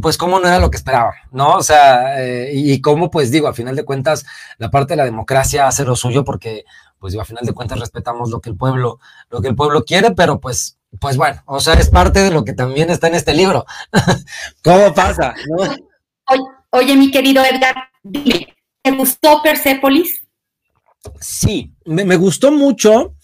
pues 0.00 0.18
cómo 0.18 0.40
no 0.40 0.48
era 0.48 0.58
lo 0.58 0.68
que 0.68 0.78
esperaba, 0.78 1.14
¿no? 1.30 1.54
O 1.54 1.62
sea, 1.62 2.20
eh, 2.20 2.50
y, 2.52 2.80
cómo, 2.80 3.08
pues 3.08 3.30
digo, 3.30 3.46
a 3.46 3.54
final 3.54 3.76
de 3.76 3.84
cuentas, 3.84 4.26
la 4.58 4.68
parte 4.68 4.94
de 4.94 4.96
la 4.96 5.04
democracia 5.04 5.68
hace 5.68 5.84
lo 5.84 5.94
suyo 5.94 6.24
porque, 6.24 6.64
pues 6.98 7.12
digo, 7.12 7.22
a 7.22 7.24
final 7.24 7.44
de 7.44 7.52
cuentas 7.52 7.78
respetamos 7.78 8.30
lo 8.30 8.40
que 8.40 8.50
el 8.50 8.56
pueblo, 8.56 8.98
lo 9.30 9.40
que 9.40 9.46
el 9.46 9.54
pueblo 9.54 9.84
quiere, 9.84 10.10
pero 10.10 10.40
pues, 10.40 10.76
pues 10.98 11.16
bueno, 11.16 11.40
o 11.46 11.60
sea, 11.60 11.74
es 11.74 11.88
parte 11.88 12.18
de 12.18 12.32
lo 12.32 12.44
que 12.44 12.52
también 12.52 12.90
está 12.90 13.06
en 13.06 13.14
este 13.14 13.32
libro. 13.32 13.64
¿Cómo 14.64 14.92
pasa? 14.92 15.36
¿no? 15.46 15.72
Oye, 16.70 16.96
mi 16.96 17.12
querido 17.12 17.44
Edgar, 17.44 17.91
dime, 18.02 18.54
¿te 18.82 18.90
gustó 18.92 19.40
Persepolis? 19.42 20.22
Sí, 21.20 21.72
me, 21.84 22.16
gustó 22.16 22.52
mucho 22.52 23.16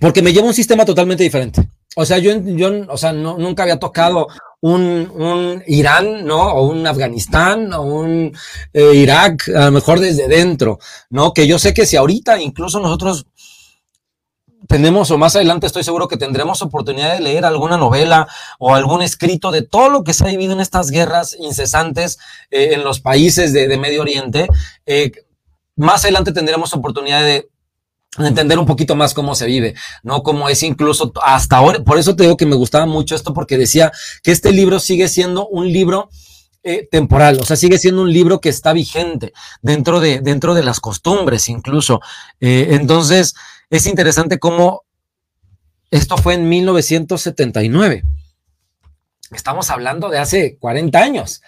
porque 0.00 0.22
me 0.22 0.32
lleva 0.32 0.46
un 0.46 0.54
sistema 0.54 0.84
totalmente 0.84 1.22
diferente. 1.22 1.68
O 1.96 2.04
sea, 2.04 2.18
yo, 2.18 2.32
yo 2.40 2.86
o 2.88 2.96
sea, 2.96 3.12
nunca 3.12 3.62
había 3.62 3.78
tocado 3.78 4.26
un, 4.60 5.62
Irán, 5.66 6.24
¿no? 6.24 6.52
O 6.54 6.68
un 6.68 6.86
Afganistán, 6.86 7.72
o 7.74 7.82
un 7.82 8.32
eh, 8.72 8.94
Irak, 8.94 9.48
a 9.50 9.66
lo 9.66 9.72
mejor 9.72 10.00
desde 10.00 10.26
dentro, 10.26 10.78
¿no? 11.10 11.32
Que 11.34 11.46
yo 11.46 11.58
sé 11.58 11.74
que 11.74 11.86
si 11.86 11.96
ahorita 11.96 12.40
incluso 12.40 12.80
nosotros 12.80 13.26
tenemos, 14.68 15.10
o 15.10 15.18
más 15.18 15.36
adelante 15.36 15.66
estoy 15.66 15.84
seguro 15.84 16.08
que 16.08 16.16
tendremos 16.16 16.62
oportunidad 16.62 17.14
de 17.14 17.20
leer 17.20 17.44
alguna 17.44 17.76
novela 17.76 18.28
o 18.58 18.74
algún 18.74 19.02
escrito 19.02 19.50
de 19.50 19.62
todo 19.62 19.88
lo 19.88 20.04
que 20.04 20.14
se 20.14 20.24
ha 20.24 20.28
vivido 20.28 20.52
en 20.52 20.60
estas 20.60 20.90
guerras 20.90 21.36
incesantes 21.38 22.18
eh, 22.50 22.70
en 22.72 22.84
los 22.84 23.00
países 23.00 23.52
de, 23.52 23.74
Medio 23.78 24.02
Oriente. 24.02 24.46
Eh, 24.86 25.12
más 25.76 26.04
adelante 26.04 26.32
tendremos 26.32 26.72
oportunidad 26.72 27.22
de 27.22 27.48
entender 28.18 28.58
un 28.58 28.66
poquito 28.66 28.94
más 28.94 29.12
cómo 29.12 29.34
se 29.34 29.46
vive, 29.46 29.74
¿no? 30.04 30.22
Cómo 30.22 30.48
es 30.48 30.62
incluso 30.62 31.12
hasta 31.22 31.56
ahora. 31.56 31.82
Por 31.82 31.98
eso 31.98 32.14
te 32.14 32.22
digo 32.22 32.36
que 32.36 32.46
me 32.46 32.54
gustaba 32.54 32.86
mucho 32.86 33.16
esto, 33.16 33.34
porque 33.34 33.58
decía 33.58 33.90
que 34.22 34.30
este 34.30 34.52
libro 34.52 34.78
sigue 34.78 35.08
siendo 35.08 35.48
un 35.48 35.72
libro 35.72 36.08
eh, 36.62 36.88
temporal, 36.90 37.40
o 37.40 37.44
sea, 37.44 37.56
sigue 37.56 37.76
siendo 37.76 38.00
un 38.00 38.12
libro 38.12 38.40
que 38.40 38.48
está 38.48 38.72
vigente 38.72 39.34
dentro 39.60 40.00
de, 40.00 40.20
dentro 40.20 40.54
de 40.54 40.62
las 40.62 40.80
costumbres 40.80 41.48
incluso. 41.50 42.00
entonces, 42.40 43.34
es 43.70 43.86
interesante 43.86 44.38
cómo 44.38 44.84
esto 45.90 46.16
fue 46.16 46.34
en 46.34 46.48
1979. 46.48 48.04
Estamos 49.30 49.70
hablando 49.70 50.08
de 50.08 50.18
hace 50.18 50.56
40 50.58 50.98
años, 50.98 51.42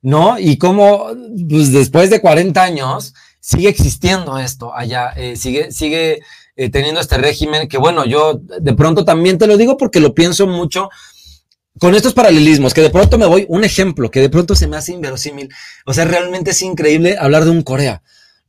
¿no? 0.00 0.38
Y 0.38 0.58
cómo 0.58 1.06
pues, 1.48 1.72
después 1.72 2.10
de 2.10 2.20
40 2.20 2.62
años 2.62 3.14
sigue 3.40 3.68
existiendo 3.68 4.38
esto 4.38 4.74
allá, 4.74 5.10
eh, 5.16 5.36
sigue, 5.36 5.72
sigue 5.72 6.20
eh, 6.56 6.70
teniendo 6.70 7.00
este 7.00 7.18
régimen 7.18 7.68
que, 7.68 7.78
bueno, 7.78 8.04
yo 8.04 8.34
de 8.34 8.72
pronto 8.74 9.04
también 9.04 9.38
te 9.38 9.46
lo 9.46 9.56
digo 9.56 9.76
porque 9.76 10.00
lo 10.00 10.14
pienso 10.14 10.46
mucho 10.46 10.90
con 11.78 11.94
estos 11.94 12.12
paralelismos, 12.12 12.74
que 12.74 12.82
de 12.82 12.90
pronto 12.90 13.18
me 13.18 13.26
voy, 13.26 13.46
un 13.48 13.64
ejemplo 13.64 14.10
que 14.10 14.20
de 14.20 14.28
pronto 14.28 14.54
se 14.54 14.68
me 14.68 14.76
hace 14.76 14.92
inverosímil. 14.92 15.48
O 15.86 15.94
sea, 15.94 16.04
realmente 16.04 16.50
es 16.50 16.62
increíble 16.62 17.16
hablar 17.18 17.44
de 17.44 17.50
un 17.50 17.62
Corea 17.62 18.02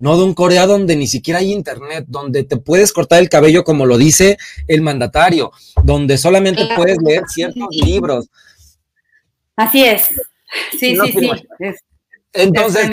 no 0.04 0.18
de 0.18 0.24
un 0.26 0.34
Corea 0.34 0.68
donde 0.68 0.98
ni 0.98 1.08
siquiera 1.08 1.40
hay 1.40 1.54
internet, 1.54 2.04
donde 2.10 2.44
te 2.44 2.58
puedes 2.58 2.92
cortar 2.92 3.22
el 3.22 3.30
cabello 3.30 3.64
como 3.64 3.86
lo 3.86 3.98
dice 3.98 4.38
el 4.68 4.82
mandatario, 4.82 5.54
donde 5.82 6.18
solamente 6.18 6.68
puedes 6.76 6.98
leer 7.02 7.24
ciertos 7.30 7.70
libros. 7.72 8.28
Así 9.56 9.86
es. 9.86 10.10
Sí, 10.78 10.98
sí, 10.98 11.14
sí. 11.18 11.32
Entonces, 12.34 12.90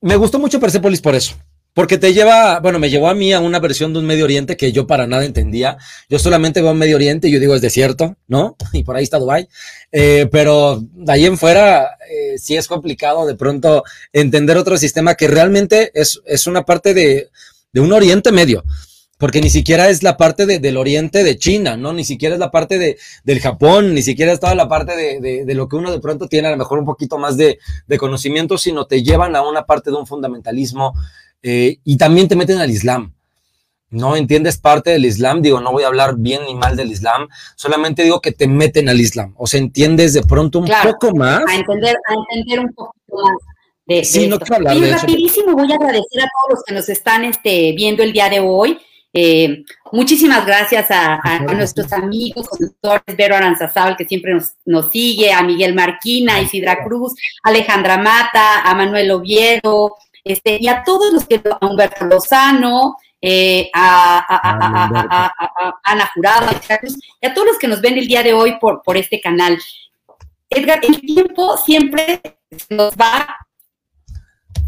me 0.00 0.14
gustó 0.14 0.38
mucho 0.38 0.60
Persepolis 0.60 1.00
por 1.00 1.16
eso. 1.16 1.34
Porque 1.74 1.98
te 1.98 2.14
lleva, 2.14 2.60
bueno, 2.60 2.78
me 2.78 2.88
llevó 2.88 3.08
a 3.08 3.14
mí 3.14 3.32
a 3.32 3.40
una 3.40 3.58
versión 3.58 3.92
de 3.92 3.98
un 3.98 4.06
Medio 4.06 4.24
Oriente 4.24 4.56
que 4.56 4.70
yo 4.70 4.86
para 4.86 5.08
nada 5.08 5.24
entendía. 5.24 5.76
Yo 6.08 6.20
solamente 6.20 6.62
veo 6.62 6.70
un 6.70 6.78
Medio 6.78 6.94
Oriente 6.94 7.26
y 7.26 7.32
yo 7.32 7.40
digo 7.40 7.54
es 7.54 7.60
desierto, 7.60 8.16
¿no? 8.28 8.56
Y 8.72 8.84
por 8.84 8.96
ahí 8.96 9.02
está 9.02 9.18
Dubái. 9.18 9.48
Eh, 9.90 10.28
pero 10.30 10.80
de 10.80 11.12
ahí 11.12 11.26
en 11.26 11.36
fuera 11.36 11.98
eh, 12.08 12.38
sí 12.38 12.56
es 12.56 12.68
complicado 12.68 13.26
de 13.26 13.34
pronto 13.34 13.82
entender 14.12 14.56
otro 14.56 14.76
sistema 14.76 15.16
que 15.16 15.26
realmente 15.26 15.90
es, 15.94 16.22
es 16.26 16.46
una 16.46 16.64
parte 16.64 16.94
de, 16.94 17.30
de 17.72 17.80
un 17.80 17.92
Oriente 17.92 18.30
Medio. 18.30 18.64
porque 19.18 19.40
ni 19.40 19.50
siquiera 19.50 19.88
es 19.88 20.02
la 20.02 20.16
parte 20.16 20.44
del 20.46 20.76
oriente 20.76 21.24
de 21.24 21.38
China, 21.38 21.76
¿no? 21.76 21.92
Ni 21.92 22.04
siquiera 22.04 22.34
es 22.34 22.38
la 22.38 22.50
parte 22.50 22.78
de, 22.78 22.98
del 23.24 23.40
Japón, 23.40 23.94
ni 23.94 24.02
siquiera 24.02 24.32
es 24.32 24.40
toda 24.40 24.54
la 24.54 24.68
parte 24.68 24.94
de, 24.96 25.44
de, 25.44 25.54
lo 25.54 25.68
que 25.68 25.76
uno 25.76 25.90
de 25.90 26.00
pronto 26.00 26.28
tiene 26.28 26.48
a 26.48 26.50
lo 26.50 26.56
mejor 26.56 26.78
un 26.78 26.84
poquito 26.84 27.16
más 27.16 27.36
de, 27.36 27.58
conocimiento, 27.98 28.58
sino 28.58 28.86
te 28.86 29.02
llevan 29.02 29.34
a 29.34 29.42
una 29.42 29.64
parte 29.64 29.90
de 29.90 29.96
un 29.96 30.06
fundamentalismo 30.06 30.94
eh, 31.44 31.76
y 31.84 31.98
también 31.98 32.26
te 32.26 32.36
meten 32.36 32.58
al 32.58 32.70
Islam. 32.70 33.12
¿no? 33.90 34.16
¿Entiendes 34.16 34.58
parte 34.58 34.90
del 34.90 35.04
Islam? 35.04 35.42
Digo, 35.42 35.60
no 35.60 35.70
voy 35.70 35.84
a 35.84 35.88
hablar 35.88 36.16
bien 36.16 36.42
ni 36.46 36.54
mal 36.54 36.74
del 36.74 36.90
Islam, 36.90 37.28
solamente 37.54 38.02
digo 38.02 38.20
que 38.20 38.32
te 38.32 38.48
meten 38.48 38.88
al 38.88 39.00
Islam, 39.00 39.34
o 39.36 39.46
sea, 39.46 39.60
entiendes 39.60 40.14
de 40.14 40.22
pronto 40.22 40.58
un 40.58 40.68
poco 40.82 41.14
más. 41.14 41.44
A 41.46 41.54
entender, 41.54 41.94
a 42.08 42.14
entender 42.14 42.60
un 42.60 42.74
poquito 42.74 43.16
más. 43.22 43.36
De, 43.86 44.04
sí, 44.04 44.26
no 44.26 44.38
quiero 44.40 44.56
hablar 44.56 45.00
rapidísimo 45.00 45.52
voy 45.52 45.70
a 45.70 45.76
agradecer 45.76 46.22
a 46.22 46.28
todos 46.32 46.54
los 46.54 46.64
que 46.64 46.74
nos 46.74 46.88
están 46.88 47.24
este, 47.24 47.72
viendo 47.76 48.02
el 48.02 48.12
día 48.12 48.30
de 48.30 48.40
hoy. 48.40 48.78
Eh, 49.12 49.62
muchísimas 49.92 50.44
gracias 50.44 50.86
a, 50.90 51.20
nuestros 51.54 51.92
amigos, 51.92 52.48
conductores, 52.48 53.16
Vero 53.16 53.36
Aranzazabal, 53.36 53.96
que 53.96 54.06
siempre 54.06 54.34
nos, 54.34 54.54
nos, 54.64 54.90
sigue, 54.90 55.32
a 55.32 55.42
Miguel 55.42 55.74
Marquina, 55.74 56.40
Isidra 56.40 56.82
Cruz, 56.82 57.12
Alejandra 57.44 57.98
Mata, 57.98 58.62
a 58.62 58.74
Manuel 58.74 59.12
Oviedo, 59.12 59.94
este, 60.24 60.58
y 60.60 60.68
a 60.68 60.82
todos 60.82 61.12
los 61.12 61.26
que, 61.26 61.40
a 61.60 61.66
Humberto 61.66 62.06
Lozano, 62.06 62.96
eh, 63.20 63.70
a, 63.74 64.24
Ana 65.84 66.10
Jurado, 66.14 66.48
y 67.20 67.26
a 67.26 67.34
todos 67.34 67.46
los 67.46 67.58
que 67.58 67.68
nos 67.68 67.80
ven 67.80 67.98
el 67.98 68.08
día 68.08 68.22
de 68.22 68.32
hoy 68.32 68.58
por, 68.58 68.82
por 68.82 68.96
este 68.96 69.20
canal. 69.20 69.58
Edgar, 70.50 70.80
el 70.82 71.00
tiempo 71.00 71.56
siempre 71.56 72.20
nos 72.70 72.94
va 72.94 73.44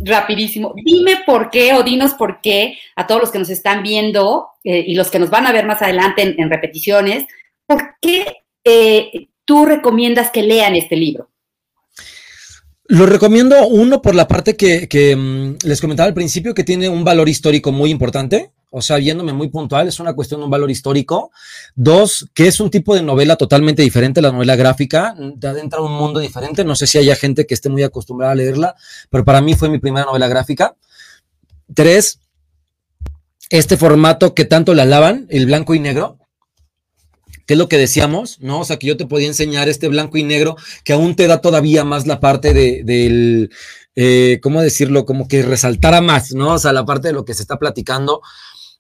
rapidísimo. 0.01 0.75
Dime 0.77 1.23
por 1.25 1.51
qué 1.51 1.75
o 1.75 1.83
dinos 1.83 2.15
por 2.15 2.41
qué 2.41 2.79
a 2.97 3.07
todos 3.07 3.21
los 3.21 3.31
que 3.31 3.39
nos 3.39 3.51
están 3.51 3.83
viendo 3.83 4.49
eh, 4.65 4.85
y 4.87 4.95
los 4.95 5.11
que 5.11 5.19
nos 5.19 5.31
van 5.31 5.47
a 5.47 5.53
ver 5.53 5.67
más 5.67 5.83
adelante 5.83 6.23
en, 6.23 6.51
repeticiones, 6.51 7.27
¿por 7.67 7.97
qué 8.01 8.39
eh, 8.65 9.29
tú 9.45 9.65
recomiendas 9.65 10.31
que 10.31 10.43
lean 10.43 10.75
este 10.75 10.97
libro? 10.97 11.31
Lo 12.89 13.07
recomiendo, 13.07 13.67
uno, 13.67 14.01
por 14.01 14.15
la 14.15 14.29
parte 14.29 14.57
que, 14.57 15.17
mm, 15.17 15.67
les 15.67 15.81
comentaba 15.81 16.07
al 16.07 16.15
principio, 16.15 16.55
que 16.55 16.63
tiene 16.63 16.89
un 16.89 17.05
valor 17.05 17.29
histórico 17.29 17.73
muy 17.73 17.91
importante, 17.91 18.53
o 18.71 18.83
sea, 18.83 18.99
viéndome 18.99 19.33
muy 19.33 19.49
puntual, 19.49 19.89
es 19.89 19.99
una 20.01 20.15
cuestión 20.15 20.41
de 20.41 20.45
un 20.45 20.51
valor 20.51 20.71
histórico. 20.71 21.31
Dos, 21.75 22.29
que 22.35 22.47
es 22.47 22.61
un 22.61 22.71
tipo 22.71 22.95
de 22.95 23.03
novela 23.03 23.37
totalmente 23.37 23.83
diferente, 23.83 24.21
la 24.21 24.33
novela 24.33 24.55
gráfica, 24.55 25.17
te 25.41 25.47
adentra 25.47 25.81
un 25.81 25.93
mundo 25.93 26.21
diferente. 26.21 26.65
No 26.65 26.77
sé 26.77 26.87
si 26.87 26.99
haya 26.99 27.17
gente 27.17 27.47
que 27.47 27.55
esté 27.55 27.69
muy 27.69 27.83
acostumbrada 27.83 28.33
a 28.33 28.37
leerla, 28.37 28.75
pero 29.09 29.25
para 29.25 29.41
mí 29.41 29.55
fue 29.55 29.71
mi 29.71 29.79
primera 29.79 30.05
novela 30.05 30.29
gráfica. 30.29 30.77
Tres, 31.75 32.21
este 33.51 33.77
formato 33.77 34.35
que 34.35 34.45
tanto 34.45 34.75
le 34.75 34.83
alaban, 34.83 35.27
el 35.31 35.47
blanco 35.47 35.75
y 35.75 35.81
negro, 35.81 36.19
¿Qué 37.47 37.55
es 37.55 37.59
lo 37.59 37.69
que 37.69 37.79
decíamos? 37.79 38.39
¿No? 38.41 38.61
O 38.61 38.65
sea, 38.65 38.79
que 38.79 38.89
yo 38.89 38.97
te 38.97 39.07
podía 39.07 39.29
enseñar 39.29 39.69
este 39.69 39.89
blanco 39.89 40.19
y 40.19 40.25
negro 40.25 40.57
que 40.85 40.93
aún 40.93 41.15
te 41.15 41.29
da 41.29 41.41
todavía 41.41 41.85
más 41.85 42.07
la 42.07 42.19
parte 42.19 42.53
de, 42.53 42.83
del, 42.85 43.51
eh, 43.95 44.41
¿cómo 44.43 44.61
decirlo? 44.61 45.07
Como 45.07 45.29
que 45.29 45.43
resaltara 45.43 46.01
más, 46.01 46.33
¿no? 46.33 46.55
O 46.55 46.59
sea, 46.59 46.73
la 46.73 46.85
parte 46.85 47.09
de 47.09 47.15
lo 47.15 47.25
que 47.25 47.35
se 47.35 47.43
está 47.43 47.59
platicando. 47.59 48.21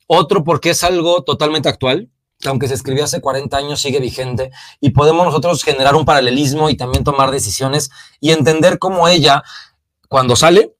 Otro 0.08 0.44
porque 0.44 0.70
es 0.70 0.84
algo 0.84 1.22
totalmente 1.24 1.68
actual, 1.68 2.10
que 2.38 2.48
aunque 2.48 2.68
se 2.68 2.74
escribió 2.74 3.04
hace 3.04 3.20
40 3.20 3.56
años 3.56 3.80
sigue 3.80 3.98
vigente 3.98 4.50
y 4.80 4.90
podemos 4.90 5.24
nosotros 5.24 5.64
generar 5.64 5.94
un 5.94 6.04
paralelismo 6.04 6.68
y 6.68 6.76
también 6.76 7.02
tomar 7.02 7.30
decisiones 7.30 7.90
y 8.20 8.30
entender 8.30 8.78
cómo 8.78 9.08
ella, 9.08 9.42
cuando 10.08 10.36
sale, 10.36 10.75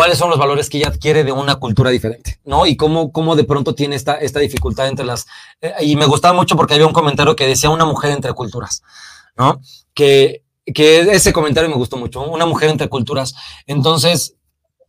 cuáles 0.00 0.16
son 0.16 0.30
los 0.30 0.38
valores 0.38 0.70
que 0.70 0.78
ella 0.78 0.88
adquiere 0.88 1.24
de 1.24 1.32
una 1.32 1.56
cultura 1.56 1.90
diferente, 1.90 2.40
¿no? 2.46 2.64
Y 2.64 2.74
cómo, 2.74 3.12
cómo 3.12 3.36
de 3.36 3.44
pronto 3.44 3.74
tiene 3.74 3.96
esta, 3.96 4.14
esta 4.14 4.40
dificultad 4.40 4.88
entre 4.88 5.04
las... 5.04 5.26
Eh, 5.60 5.74
y 5.82 5.96
me 5.96 6.06
gustaba 6.06 6.32
mucho 6.32 6.56
porque 6.56 6.72
había 6.72 6.86
un 6.86 6.94
comentario 6.94 7.36
que 7.36 7.46
decía 7.46 7.68
una 7.68 7.84
mujer 7.84 8.12
entre 8.12 8.32
culturas, 8.32 8.82
¿no? 9.36 9.60
Que, 9.92 10.42
que 10.64 11.00
ese 11.00 11.34
comentario 11.34 11.68
me 11.68 11.76
gustó 11.76 11.98
mucho, 11.98 12.22
una 12.22 12.46
mujer 12.46 12.70
entre 12.70 12.88
culturas. 12.88 13.34
Entonces, 13.66 14.36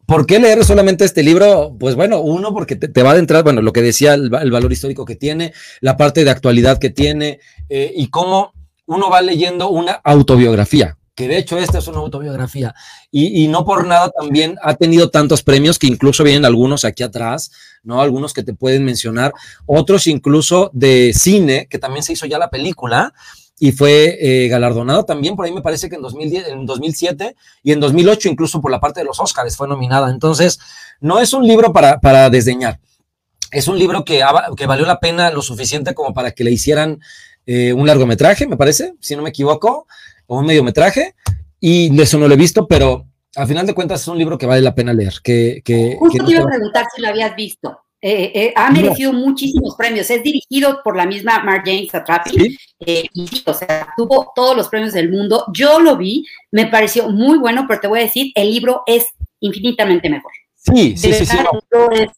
¿por 0.05 0.25
qué 0.25 0.39
leer 0.39 0.63
solamente 0.63 1.03
este 1.03 1.23
libro? 1.23 1.75
Pues 1.77 1.95
bueno, 1.95 2.21
uno, 2.21 2.53
porque 2.53 2.77
te, 2.77 3.03
va 3.03 3.11
a 3.11 3.17
entrar, 3.17 3.43
bueno, 3.43 3.61
lo 3.61 3.73
que 3.73 3.81
decía, 3.81 4.13
el, 4.13 4.29
valor 4.29 4.71
histórico 4.71 5.03
que 5.03 5.17
tiene, 5.17 5.51
la 5.81 5.97
parte 5.97 6.23
de 6.23 6.29
actualidad 6.29 6.79
que 6.79 6.89
tiene, 6.89 7.41
eh, 7.67 7.91
y 7.93 8.07
cómo 8.07 8.53
uno 8.85 9.09
va 9.09 9.21
leyendo 9.21 9.71
una 9.71 9.91
autobiografía, 9.91 10.97
de 11.27 11.37
hecho 11.37 11.57
esta 11.57 11.79
es 11.79 11.87
una 11.87 11.99
autobiografía 11.99 12.73
y, 13.11 13.47
no 13.47 13.65
por 13.65 13.85
nada 13.85 14.09
también 14.09 14.57
ha 14.61 14.75
tenido 14.75 15.09
tantos 15.09 15.43
premios 15.43 15.77
que 15.79 15.87
incluso 15.87 16.23
vienen 16.23 16.45
algunos 16.45 16.85
aquí 16.85 17.03
atrás, 17.03 17.51
¿no? 17.83 18.01
Algunos 18.01 18.33
que 18.33 18.43
te 18.43 18.53
pueden 18.53 18.85
mencionar, 18.85 19.33
otros 19.65 20.07
incluso 20.07 20.69
de 20.73 21.13
cine, 21.13 21.67
que 21.69 21.79
también 21.79 22.03
se 22.03 22.13
hizo 22.13 22.25
ya 22.25 22.37
la 22.37 22.49
película 22.49 23.13
y 23.59 23.73
fue 23.73 24.17
eh, 24.19 24.47
galardonado 24.47 25.05
también, 25.05 25.35
por 25.35 25.45
ahí 25.45 25.51
me 25.51 25.61
parece 25.61 25.89
que 25.89 25.95
en, 25.95 26.01
2010, 26.01 26.47
en 26.47 26.65
2007 26.65 27.35
y 27.61 27.71
en 27.71 27.79
2008 27.79 28.29
incluso 28.29 28.59
por 28.59 28.71
la 28.71 28.79
parte 28.79 29.01
de 29.01 29.05
los 29.05 29.19
Oscars 29.19 29.55
fue 29.55 29.67
nominada. 29.67 30.09
Entonces, 30.09 30.59
no 30.99 31.19
es 31.19 31.33
un 31.33 31.45
libro 31.47 31.71
para, 31.71 31.99
para 31.99 32.29
desdeñar. 32.29 32.79
Es 33.51 33.67
un 33.67 33.77
libro 33.77 34.03
que, 34.05 34.23
que 34.57 34.65
valió 34.65 34.85
la 34.85 34.99
pena 34.99 35.29
lo 35.29 35.41
suficiente 35.41 35.93
como 35.93 36.13
para 36.13 36.31
que 36.31 36.43
le 36.43 36.51
hicieran 36.51 37.01
eh, 37.45 37.73
un 37.73 37.85
largometraje, 37.85 38.47
me 38.47 38.55
parece, 38.55 38.93
si 38.99 39.15
no 39.15 39.23
me 39.23 39.29
equivoco 39.29 39.87
o 40.27 40.39
un 40.39 40.45
mediometraje, 40.45 41.15
y 41.59 41.99
eso 42.01 42.17
no 42.17 42.27
lo 42.27 42.33
he 42.33 42.37
visto, 42.37 42.67
pero 42.67 43.05
al 43.35 43.47
final 43.47 43.65
de 43.65 43.73
cuentas 43.73 44.01
es 44.01 44.07
un 44.07 44.17
libro 44.17 44.37
que 44.37 44.45
vale 44.45 44.61
la 44.61 44.75
pena 44.75 44.93
leer. 44.93 45.15
Que, 45.23 45.61
que, 45.63 45.95
Justo 45.97 46.25
te 46.25 46.31
iba 46.31 46.41
a 46.41 46.47
preguntar 46.47 46.85
si 46.93 47.01
lo 47.01 47.07
habías 47.07 47.35
visto. 47.35 47.79
Eh, 48.03 48.31
eh, 48.33 48.53
ha 48.55 48.71
merecido 48.71 49.13
muchísimos 49.13 49.75
premios. 49.75 50.09
Es 50.09 50.23
dirigido 50.23 50.81
por 50.83 50.97
la 50.97 51.05
misma 51.05 51.43
Mark 51.43 51.63
James 51.65 51.89
Satrapi. 51.91 52.57
Eh, 52.79 53.03
y, 53.13 53.43
o 53.45 53.53
sea, 53.53 53.93
tuvo 53.95 54.31
todos 54.35 54.57
los 54.57 54.67
premios 54.69 54.93
del 54.93 55.11
mundo. 55.11 55.45
Yo 55.53 55.79
lo 55.79 55.97
vi, 55.97 56.25
me 56.51 56.65
pareció 56.65 57.09
muy 57.09 57.37
bueno, 57.37 57.65
pero 57.67 57.79
te 57.79 57.87
voy 57.87 57.99
a 57.99 58.03
decir, 58.03 58.31
el 58.35 58.51
libro 58.51 58.81
es 58.87 59.05
infinitamente 59.39 60.09
mejor. 60.09 60.31
Sí, 60.55 60.97
sí, 60.97 61.13
sí. 61.13 61.25
sí 61.25 61.37
el 61.37 61.43
libro 61.43 61.91
es 61.91 62.09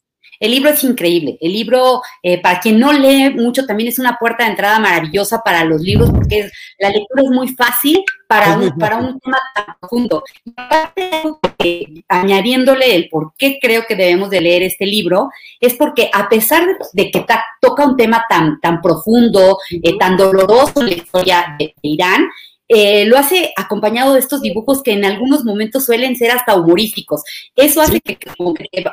increíble. 0.84 1.38
El 1.40 1.54
libro, 1.54 2.02
eh, 2.22 2.42
para 2.42 2.60
quien 2.60 2.80
no 2.80 2.92
lee 2.92 3.30
mucho, 3.36 3.66
también 3.66 3.90
es 3.90 4.00
una 4.00 4.18
puerta 4.18 4.44
de 4.44 4.52
entrada 4.52 4.80
maravillosa 4.80 5.42
para 5.44 5.64
los 5.64 5.82
libros 5.82 6.10
porque 6.12 6.50
la 6.80 6.90
lectura 6.90 7.24
es 7.24 7.30
muy 7.30 7.48
fácil 7.50 8.04
para, 8.28 8.58
un, 8.58 8.78
para 8.78 8.98
un 8.98 9.20
tema 9.20 9.38
tan 9.54 9.76
profundo. 9.80 10.24
Y 10.44 10.54
aparte, 10.56 12.04
añadiéndole 12.10 12.96
el 12.96 13.10
por 13.10 13.34
qué 13.38 13.60
creo 13.62 13.86
que 13.88 13.96
debemos 13.96 14.30
de 14.30 14.42
leer 14.42 14.64
este 14.64 14.86
libro, 14.86 15.30
es 15.60 15.76
porque 15.76 16.10
a 16.12 16.28
pesar 16.28 16.66
de, 16.94 17.12
que 17.12 17.26
toca 17.62 17.86
un 17.86 17.96
tema 17.96 18.26
tan, 18.28 18.60
tan 18.60 18.82
profundo, 18.82 19.58
eh, 19.72 19.98
tan 19.98 20.18
doloroso 20.18 20.82
en 20.82 20.88
la 20.88 20.96
historia 20.96 21.56
de 21.58 21.74
Irán, 21.82 22.28
eh, 22.74 23.06
lo 23.06 23.18
hace 23.18 23.54
acompañado 23.56 24.14
de 24.14 24.20
estos 24.20 24.42
dibujos 24.42 24.82
que 24.82 24.94
en 24.94 25.06
algunos 25.06 25.44
momentos 25.44 25.86
suelen 25.86 26.16
ser 26.16 26.32
hasta 26.32 26.56
humorísticos. 26.56 27.22
Eso 27.56 27.82
hace 27.82 28.00
que, 28.00 28.18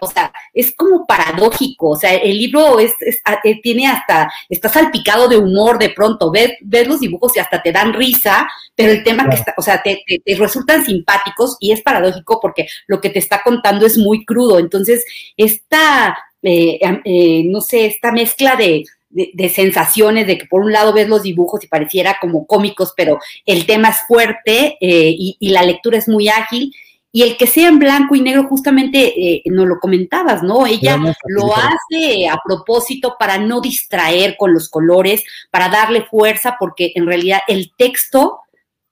o 0.00 0.06
sea, 0.06 0.32
es 0.52 0.74
como 0.76 1.06
paradójico, 1.06 1.90
o 1.90 1.96
sea, 1.96 2.14
el 2.14 2.38
libro 2.38 2.78
es, 2.78 2.92
eh, 3.00 3.60
tiene 3.62 3.86
hasta, 3.86 4.30
está 4.48 4.68
salpicado 4.68 5.28
de 5.28 5.38
humor 5.38 5.78
de 5.78 5.90
pronto, 5.90 6.30
ves, 6.30 6.52
los 6.86 7.00
dibujos 7.00 7.36
y 7.36 7.40
hasta 7.40 7.62
te 7.62 7.72
dan 7.72 7.94
risa, 7.94 8.46
pero 8.74 8.92
el 8.92 9.02
tema 9.02 9.28
que 9.28 9.36
está, 9.36 9.54
o 9.56 9.62
sea, 9.62 9.82
te, 9.82 10.04
resultan 10.36 10.84
simpáticos 10.84 11.56
y 11.60 11.72
es 11.72 11.82
paradójico 11.82 12.38
porque 12.40 12.66
lo 12.86 13.00
que 13.00 13.10
te 13.10 13.18
está 13.18 13.42
contando 13.42 13.86
es 13.86 13.96
muy 13.96 14.24
crudo. 14.24 14.58
Entonces, 14.58 15.04
esta, 15.36 16.18
eh, 16.42 17.42
no 17.46 17.60
sé, 17.60 17.86
esta 17.86 18.12
mezcla 18.12 18.56
de 18.56 18.84
de, 19.10 19.48
sensaciones, 19.48 20.26
de 20.26 20.38
que 20.38 20.46
por 20.46 20.62
un 20.62 20.72
lado 20.72 20.92
ves 20.92 21.08
los 21.08 21.22
dibujos 21.22 21.62
y 21.64 21.68
pareciera 21.68 22.16
como 22.20 22.46
cómicos, 22.46 22.94
pero 22.96 23.18
el 23.44 23.66
tema 23.66 23.88
es 23.88 23.98
fuerte 24.06 24.78
eh, 24.80 25.14
y, 25.18 25.36
la 25.50 25.62
lectura 25.62 25.98
es 25.98 26.08
muy 26.08 26.28
ágil. 26.28 26.72
Y 27.12 27.22
el 27.22 27.36
que 27.36 27.48
sea 27.48 27.68
en 27.68 27.80
blanco 27.80 28.14
y 28.14 28.20
negro, 28.20 28.44
justamente 28.44 28.98
eh, 29.20 29.42
nos 29.46 29.66
lo 29.66 29.80
comentabas, 29.80 30.44
¿no? 30.44 30.64
Ella 30.64 30.96
lo 31.26 31.56
hace 31.56 32.28
a 32.28 32.38
propósito 32.44 33.16
para 33.18 33.36
no 33.36 33.60
distraer 33.60 34.36
con 34.38 34.54
los 34.54 34.68
colores, 34.68 35.24
para 35.50 35.68
darle 35.68 36.04
fuerza, 36.04 36.56
porque 36.60 36.92
en 36.94 37.06
realidad 37.06 37.40
el 37.48 37.72
texto 37.76 38.38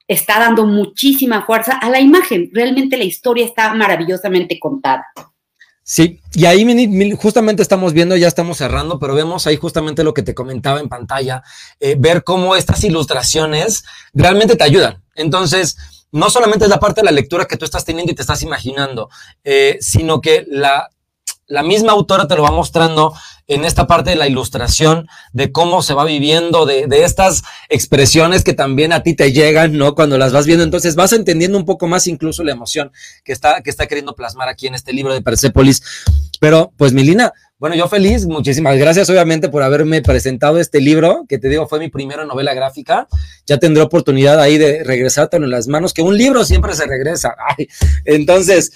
está 0.09 0.41
dando 0.41 0.67
muchísima 0.67 1.47
fuerza 1.47 1.79
a 1.79 1.89
la 1.91 2.01
imagen. 2.01 2.51
Realmente 2.53 2.97
la 2.97 3.05
historia 3.05 3.45
está 3.45 3.73
maravillosamente 3.75 4.59
contada. 4.59 5.07
Sí, 5.91 6.21
y 6.35 6.45
ahí 6.45 7.17
justamente 7.17 7.63
estamos 7.63 7.95
viendo, 7.95 8.15
ya 8.15 8.29
estamos 8.29 8.59
cerrando, 8.59 8.99
pero 8.99 9.15
vemos 9.15 9.47
ahí 9.47 9.57
justamente 9.57 10.05
lo 10.05 10.13
que 10.13 10.23
te 10.23 10.35
comentaba 10.35 10.81
en 10.81 10.91
pantalla, 10.91 11.43
eh, 11.81 11.97
ver 11.99 12.25
cómo 12.25 12.57
estas 12.57 12.85
ilustraciones 12.85 13.85
realmente 14.13 14.55
te 14.55 14.65
ayudan. 14.65 15.03
Entonces, 15.15 15.79
no 16.13 16.29
solamente 16.29 16.67
es 16.67 16.71
la 16.71 16.79
parte 16.79 17.01
de 17.01 17.07
la 17.07 17.11
lectura 17.11 17.47
que 17.47 17.57
tú 17.57 17.65
estás 17.65 17.87
teniendo 17.87 18.13
y 18.13 18.15
te 18.15 18.21
estás 18.21 18.43
imaginando, 18.43 19.09
eh, 19.45 19.79
sino 19.81 20.21
que 20.21 20.45
la 20.51 20.91
la 21.49 21.63
misma 21.63 21.93
autora 21.93 22.29
te 22.29 22.37
lo 22.37 22.43
va 22.43 22.51
mostrando 22.51 23.15
en 23.49 23.65
esta 23.65 23.87
parte 23.87 24.11
de 24.11 24.17
la 24.17 24.29
ilustración, 24.29 25.09
de 25.33 25.51
cómo 25.51 25.81
se 25.83 25.95
va 25.95 26.05
viviendo, 26.05 26.67
de, 26.67 26.87
estas 26.91 27.43
expresiones 27.71 28.45
que 28.45 28.53
también 28.53 28.93
a 28.93 29.03
ti 29.03 29.15
te 29.15 29.33
llegan, 29.33 29.77
¿no? 29.77 29.95
Cuando 29.95 30.19
las 30.19 30.33
vas 30.33 30.47
viendo, 30.47 30.65
entonces 30.65 30.95
vas 30.95 31.15
entendiendo 31.15 31.57
un 31.57 31.65
poco 31.65 31.89
más 31.89 32.07
incluso 32.07 32.45
la 32.45 32.53
emoción 32.53 32.93
que 33.25 33.33
está, 33.33 33.63
que 33.63 33.71
está 33.71 33.87
queriendo 33.87 34.15
plasmar 34.15 34.49
aquí 34.49 34.67
en 34.67 34.75
este 34.75 34.93
libro 34.93 35.15
de 35.15 35.23
Persepolis. 35.23 35.83
Pero, 36.41 36.73
pues, 36.77 36.93
Milina, 36.93 37.33
Bueno, 37.59 37.75
yo 37.75 37.89
feliz, 37.89 38.25
muchísimas 38.25 38.79
gracias 38.79 39.11
obviamente 39.11 39.49
por 39.49 39.65
haberme 39.65 40.01
presentado 40.01 40.61
este 40.61 40.81
libro, 40.81 41.25
que 41.29 41.39
te 41.39 41.49
digo 41.49 41.67
fue 41.67 41.81
mi 41.81 41.89
primera 41.89 42.25
novela 42.25 42.55
gráfica. 42.55 43.09
Ya 43.47 43.59
tendré 43.59 43.83
oportunidad 43.83 44.39
ahí 44.41 44.59
de 44.59 44.85
regresártelo 44.85 45.45
en 45.45 45.51
las 45.51 45.67
manos, 45.67 45.93
que 45.93 46.01
un 46.01 46.17
libro 46.17 46.45
siempre 46.45 46.73
se 46.75 46.87
regresa. 46.87 47.35
entonces, 48.05 48.71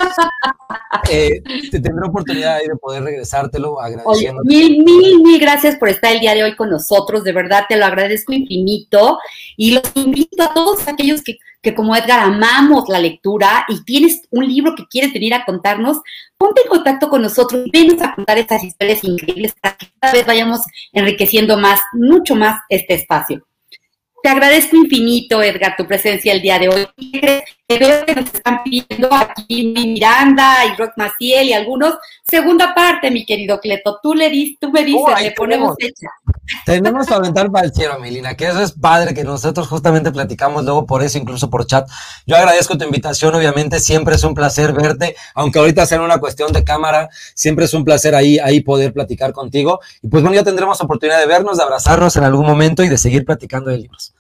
eh, 1.09 1.43
te 1.71 1.79
tendré 1.79 2.09
oportunidad 2.09 2.57
ahí 2.57 2.67
de 2.67 2.75
poder 2.75 3.05
regresártelo 3.05 3.81
agradeciendo. 3.81 4.43
mil, 4.43 4.83
mil, 4.83 5.23
mil 5.23 5.41
gracias 5.41 5.77
por 5.77 5.89
estar 5.89 6.13
el 6.13 6.19
día 6.19 6.35
de 6.35 6.43
hoy 6.43 6.57
con 6.57 6.69
nosotros, 6.69 7.23
de 7.23 7.33
verdad 7.33 7.67
te 7.69 7.77
lo 7.77 7.87
agradezco 7.87 8.33
infinito 8.33 9.21
y 9.57 9.75
los 9.75 9.85
invito 9.95 10.43
a 10.43 10.55
todos 10.55 10.89
aquellos 10.89 11.23
que 11.23 11.39
que 11.63 11.75
como 11.75 11.95
Edgar 11.95 12.19
amamos 12.19 12.89
la 12.89 12.99
lectura 12.99 13.65
y 13.69 13.85
tienes 13.85 14.23
un 14.31 14.47
libro 14.47 14.75
que 14.75 14.87
quieres 14.89 15.13
venir 15.13 15.33
a 15.33 15.45
contarnos, 15.45 16.01
ponte 16.37 16.63
en 16.63 16.69
contacto 16.69 17.09
con 17.09 17.23
nosotros, 17.23 17.67
venos 17.73 18.03
a 18.03 18.15
contar 18.15 18.37
estas 18.39 18.65
historias 18.65 19.05
increíbles 19.05 19.55
para 19.61 19.77
que 19.77 19.87
cada 20.01 20.13
vez 20.13 20.27
vayamos 20.27 20.61
enriqueciendo 20.93 21.57
más, 21.57 21.81
mucho 21.93 22.35
más 22.35 22.61
este 22.69 22.95
espacio. 22.95 23.47
Te 24.23 24.29
agradezco 24.29 24.77
infinito, 24.77 25.43
Edgar, 25.43 25.75
tu 25.77 25.87
presencia 25.87 26.33
el 26.33 26.43
día 26.43 26.59
de 26.59 26.69
hoy. 26.69 26.87
Veo 27.79 28.05
que 28.07 28.15
nos 28.15 28.27
están 28.27 28.63
pidiendo 28.63 29.09
aquí 29.13 29.73
Miranda 29.75 30.65
y 30.67 30.77
Rock 30.77 30.93
Maciel 30.97 31.49
y 31.49 31.53
algunos. 31.53 31.95
Segunda 32.29 32.75
parte, 32.75 33.11
mi 33.11 33.25
querido 33.27 33.61
Cleto. 33.61 33.99
Tú 34.03 34.15
le 34.15 34.31
dices, 34.31 34.59
tú 34.61 34.71
me 34.71 34.85
dices, 34.85 35.21
le 35.21 35.33
ponemos 35.33 35.75
hecha. 35.79 36.09
Tenemos 36.65 37.07
que 37.07 37.15
aventar 37.15 37.51
para 37.51 37.67
el 37.67 37.73
cielo, 37.73 37.99
Milina, 37.99 38.35
que 38.37 38.47
eso 38.47 38.63
es 38.63 38.73
padre, 38.73 39.15
que 39.15 39.25
nosotros 39.25 39.69
justamente 39.69 40.11
platicamos 40.11 40.65
luego 40.65 40.87
por 40.87 41.03
eso, 41.03 41.19
incluso 41.19 41.51
por 41.51 41.67
chat. 41.67 41.89
Yo 42.27 42.37
agradezco 42.37 42.77
tu 42.77 42.85
invitación, 42.85 43.35
obviamente, 43.35 43.81
siempre 43.81 44.15
es 44.17 44.25
un 44.25 44.35
placer 44.35 44.73
verte, 44.73 45.15
aunque 45.35 45.59
ahorita 45.59 45.87
sea 45.87 46.01
una 46.01 46.19
cuestión 46.19 46.53
de 46.53 46.65
cámara, 46.65 47.09
siempre 47.35 47.65
es 47.65 47.75
un 47.75 47.85
placer 47.85 48.15
ahí, 48.15 48.39
ahí 48.39 48.61
poder 48.61 48.93
platicar 48.93 49.33
contigo. 49.33 49.81
Y 50.03 50.09
pues 50.09 50.23
bueno, 50.23 50.35
ya 50.35 50.45
tendremos 50.45 50.81
oportunidad 50.81 51.19
de 51.19 51.27
vernos, 51.27 51.59
de 51.59 51.65
abrazarnos 51.65 52.17
en 52.17 52.25
algún 52.25 52.47
momento 52.47 52.83
y 52.83 52.89
de 52.89 52.99
seguir 52.99 53.25
platicando 53.25 53.71
de 53.71 53.79
libros. 53.79 54.15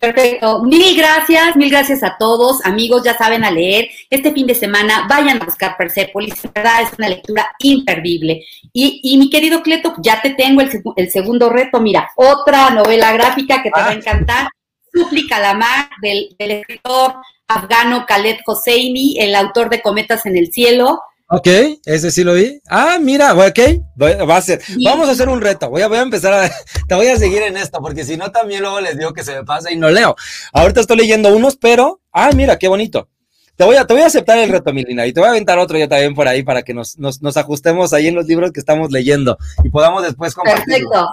Perfecto. 0.00 0.62
Mil 0.62 0.96
gracias, 0.96 1.56
mil 1.56 1.70
gracias 1.70 2.02
a 2.02 2.16
todos. 2.18 2.64
Amigos, 2.64 3.02
ya 3.04 3.16
saben 3.16 3.44
a 3.44 3.50
leer. 3.50 3.88
Este 4.08 4.32
fin 4.32 4.46
de 4.46 4.54
semana 4.54 5.06
vayan 5.08 5.40
a 5.40 5.44
buscar 5.44 5.76
Persepolis. 5.76 6.34
verdad, 6.54 6.82
es 6.82 6.98
una 6.98 7.08
lectura 7.08 7.50
imperdible. 7.58 8.44
Y, 8.72 9.16
mi 9.18 9.28
querido 9.30 9.62
Cleto, 9.62 9.94
ya 10.02 10.20
te 10.22 10.30
tengo 10.30 10.60
el, 10.60 11.10
segundo 11.10 11.50
reto. 11.50 11.80
Mira, 11.80 12.10
otra 12.16 12.70
novela 12.70 13.12
gráfica 13.12 13.62
que 13.62 13.70
te 13.70 13.80
va 13.80 13.86
a 13.86 13.90
ah. 13.90 13.94
encantar. 13.94 14.48
Súplica 14.92 15.38
la 15.38 15.54
mar 15.54 15.88
del, 16.02 16.34
del 16.38 16.50
escritor 16.50 17.14
afgano 17.46 18.06
Khaled 18.06 18.38
Hosseini, 18.46 19.18
el 19.18 19.34
autor 19.34 19.70
de 19.70 19.82
Cometas 19.82 20.26
en 20.26 20.36
el 20.36 20.52
Cielo. 20.52 21.00
Ok, 21.32 21.46
ese 21.84 22.10
sí 22.10 22.24
lo 22.24 22.34
vi. 22.34 22.60
Ah, 22.68 22.98
mira, 23.00 23.34
ok, 23.34 23.58
va 24.00 24.36
a 24.36 24.42
ser. 24.42 24.60
Vamos 24.84 25.08
a 25.08 25.12
hacer 25.12 25.28
un 25.28 25.40
reto. 25.40 25.70
Voy 25.70 25.80
a, 25.80 25.86
voy 25.86 25.98
a 25.98 26.02
empezar 26.02 26.32
a. 26.32 26.50
Te 26.88 26.94
voy 26.96 27.06
a 27.06 27.16
seguir 27.16 27.42
en 27.42 27.56
esto, 27.56 27.80
porque 27.80 28.04
si 28.04 28.16
no, 28.16 28.32
también 28.32 28.62
luego 28.62 28.80
les 28.80 28.98
digo 28.98 29.12
que 29.12 29.22
se 29.22 29.36
me 29.36 29.44
pasa 29.44 29.70
y 29.70 29.76
no 29.76 29.90
leo. 29.90 30.16
Ahorita 30.52 30.80
estoy 30.80 30.96
leyendo 30.96 31.34
unos, 31.34 31.56
pero. 31.56 32.00
Ah, 32.12 32.30
mira, 32.34 32.58
qué 32.58 32.66
bonito. 32.66 33.08
Te 33.54 33.64
voy 33.64 33.76
a, 33.76 33.86
te 33.86 33.94
voy 33.94 34.02
a 34.02 34.06
aceptar 34.06 34.38
el 34.38 34.50
reto, 34.50 34.72
Milina, 34.72 35.06
y 35.06 35.12
te 35.12 35.20
voy 35.20 35.28
a 35.28 35.30
aventar 35.30 35.58
otro 35.60 35.78
yo 35.78 35.88
también 35.88 36.14
por 36.14 36.26
ahí 36.26 36.42
para 36.42 36.62
que 36.62 36.74
nos, 36.74 36.98
nos, 36.98 37.22
nos 37.22 37.36
ajustemos 37.36 37.92
ahí 37.92 38.08
en 38.08 38.16
los 38.16 38.26
libros 38.26 38.50
que 38.50 38.58
estamos 38.58 38.90
leyendo 38.90 39.38
y 39.62 39.68
podamos 39.68 40.02
después 40.02 40.34
compartir. 40.34 40.64
Perfecto. 40.66 41.08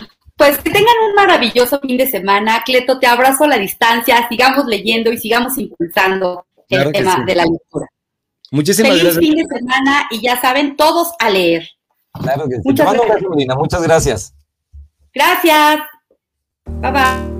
Pues 0.38 0.58
que 0.58 0.70
tengan 0.70 0.94
un 1.08 1.14
maravilloso 1.14 1.80
fin 1.80 1.96
de 1.96 2.06
semana. 2.06 2.62
Cleto, 2.62 2.98
te 2.98 3.06
abrazo 3.06 3.44
a 3.44 3.48
la 3.48 3.58
distancia, 3.58 4.28
sigamos 4.28 4.66
leyendo 4.66 5.10
y 5.10 5.16
sigamos 5.16 5.56
impulsando 5.56 6.44
el 6.68 6.92
tema 6.92 7.24
de 7.24 7.34
la 7.34 7.44
lectura. 7.44 7.86
Muchísimas 8.50 8.92
Feliz 8.92 9.02
gracias. 9.04 9.24
fin 9.24 9.34
de 9.36 9.44
semana 9.44 10.06
y 10.10 10.20
ya 10.20 10.40
saben, 10.40 10.76
todos 10.76 11.12
a 11.18 11.30
leer. 11.30 11.68
Claro 12.12 12.48
que 12.48 12.56
sí. 12.56 12.62
Muchas 12.64 12.92
gracias. 12.92 13.56
Muchas 13.58 13.82
gracias. 13.82 14.34
Gracias. 15.14 15.80
Bye 16.80 16.92
bye. 16.92 17.35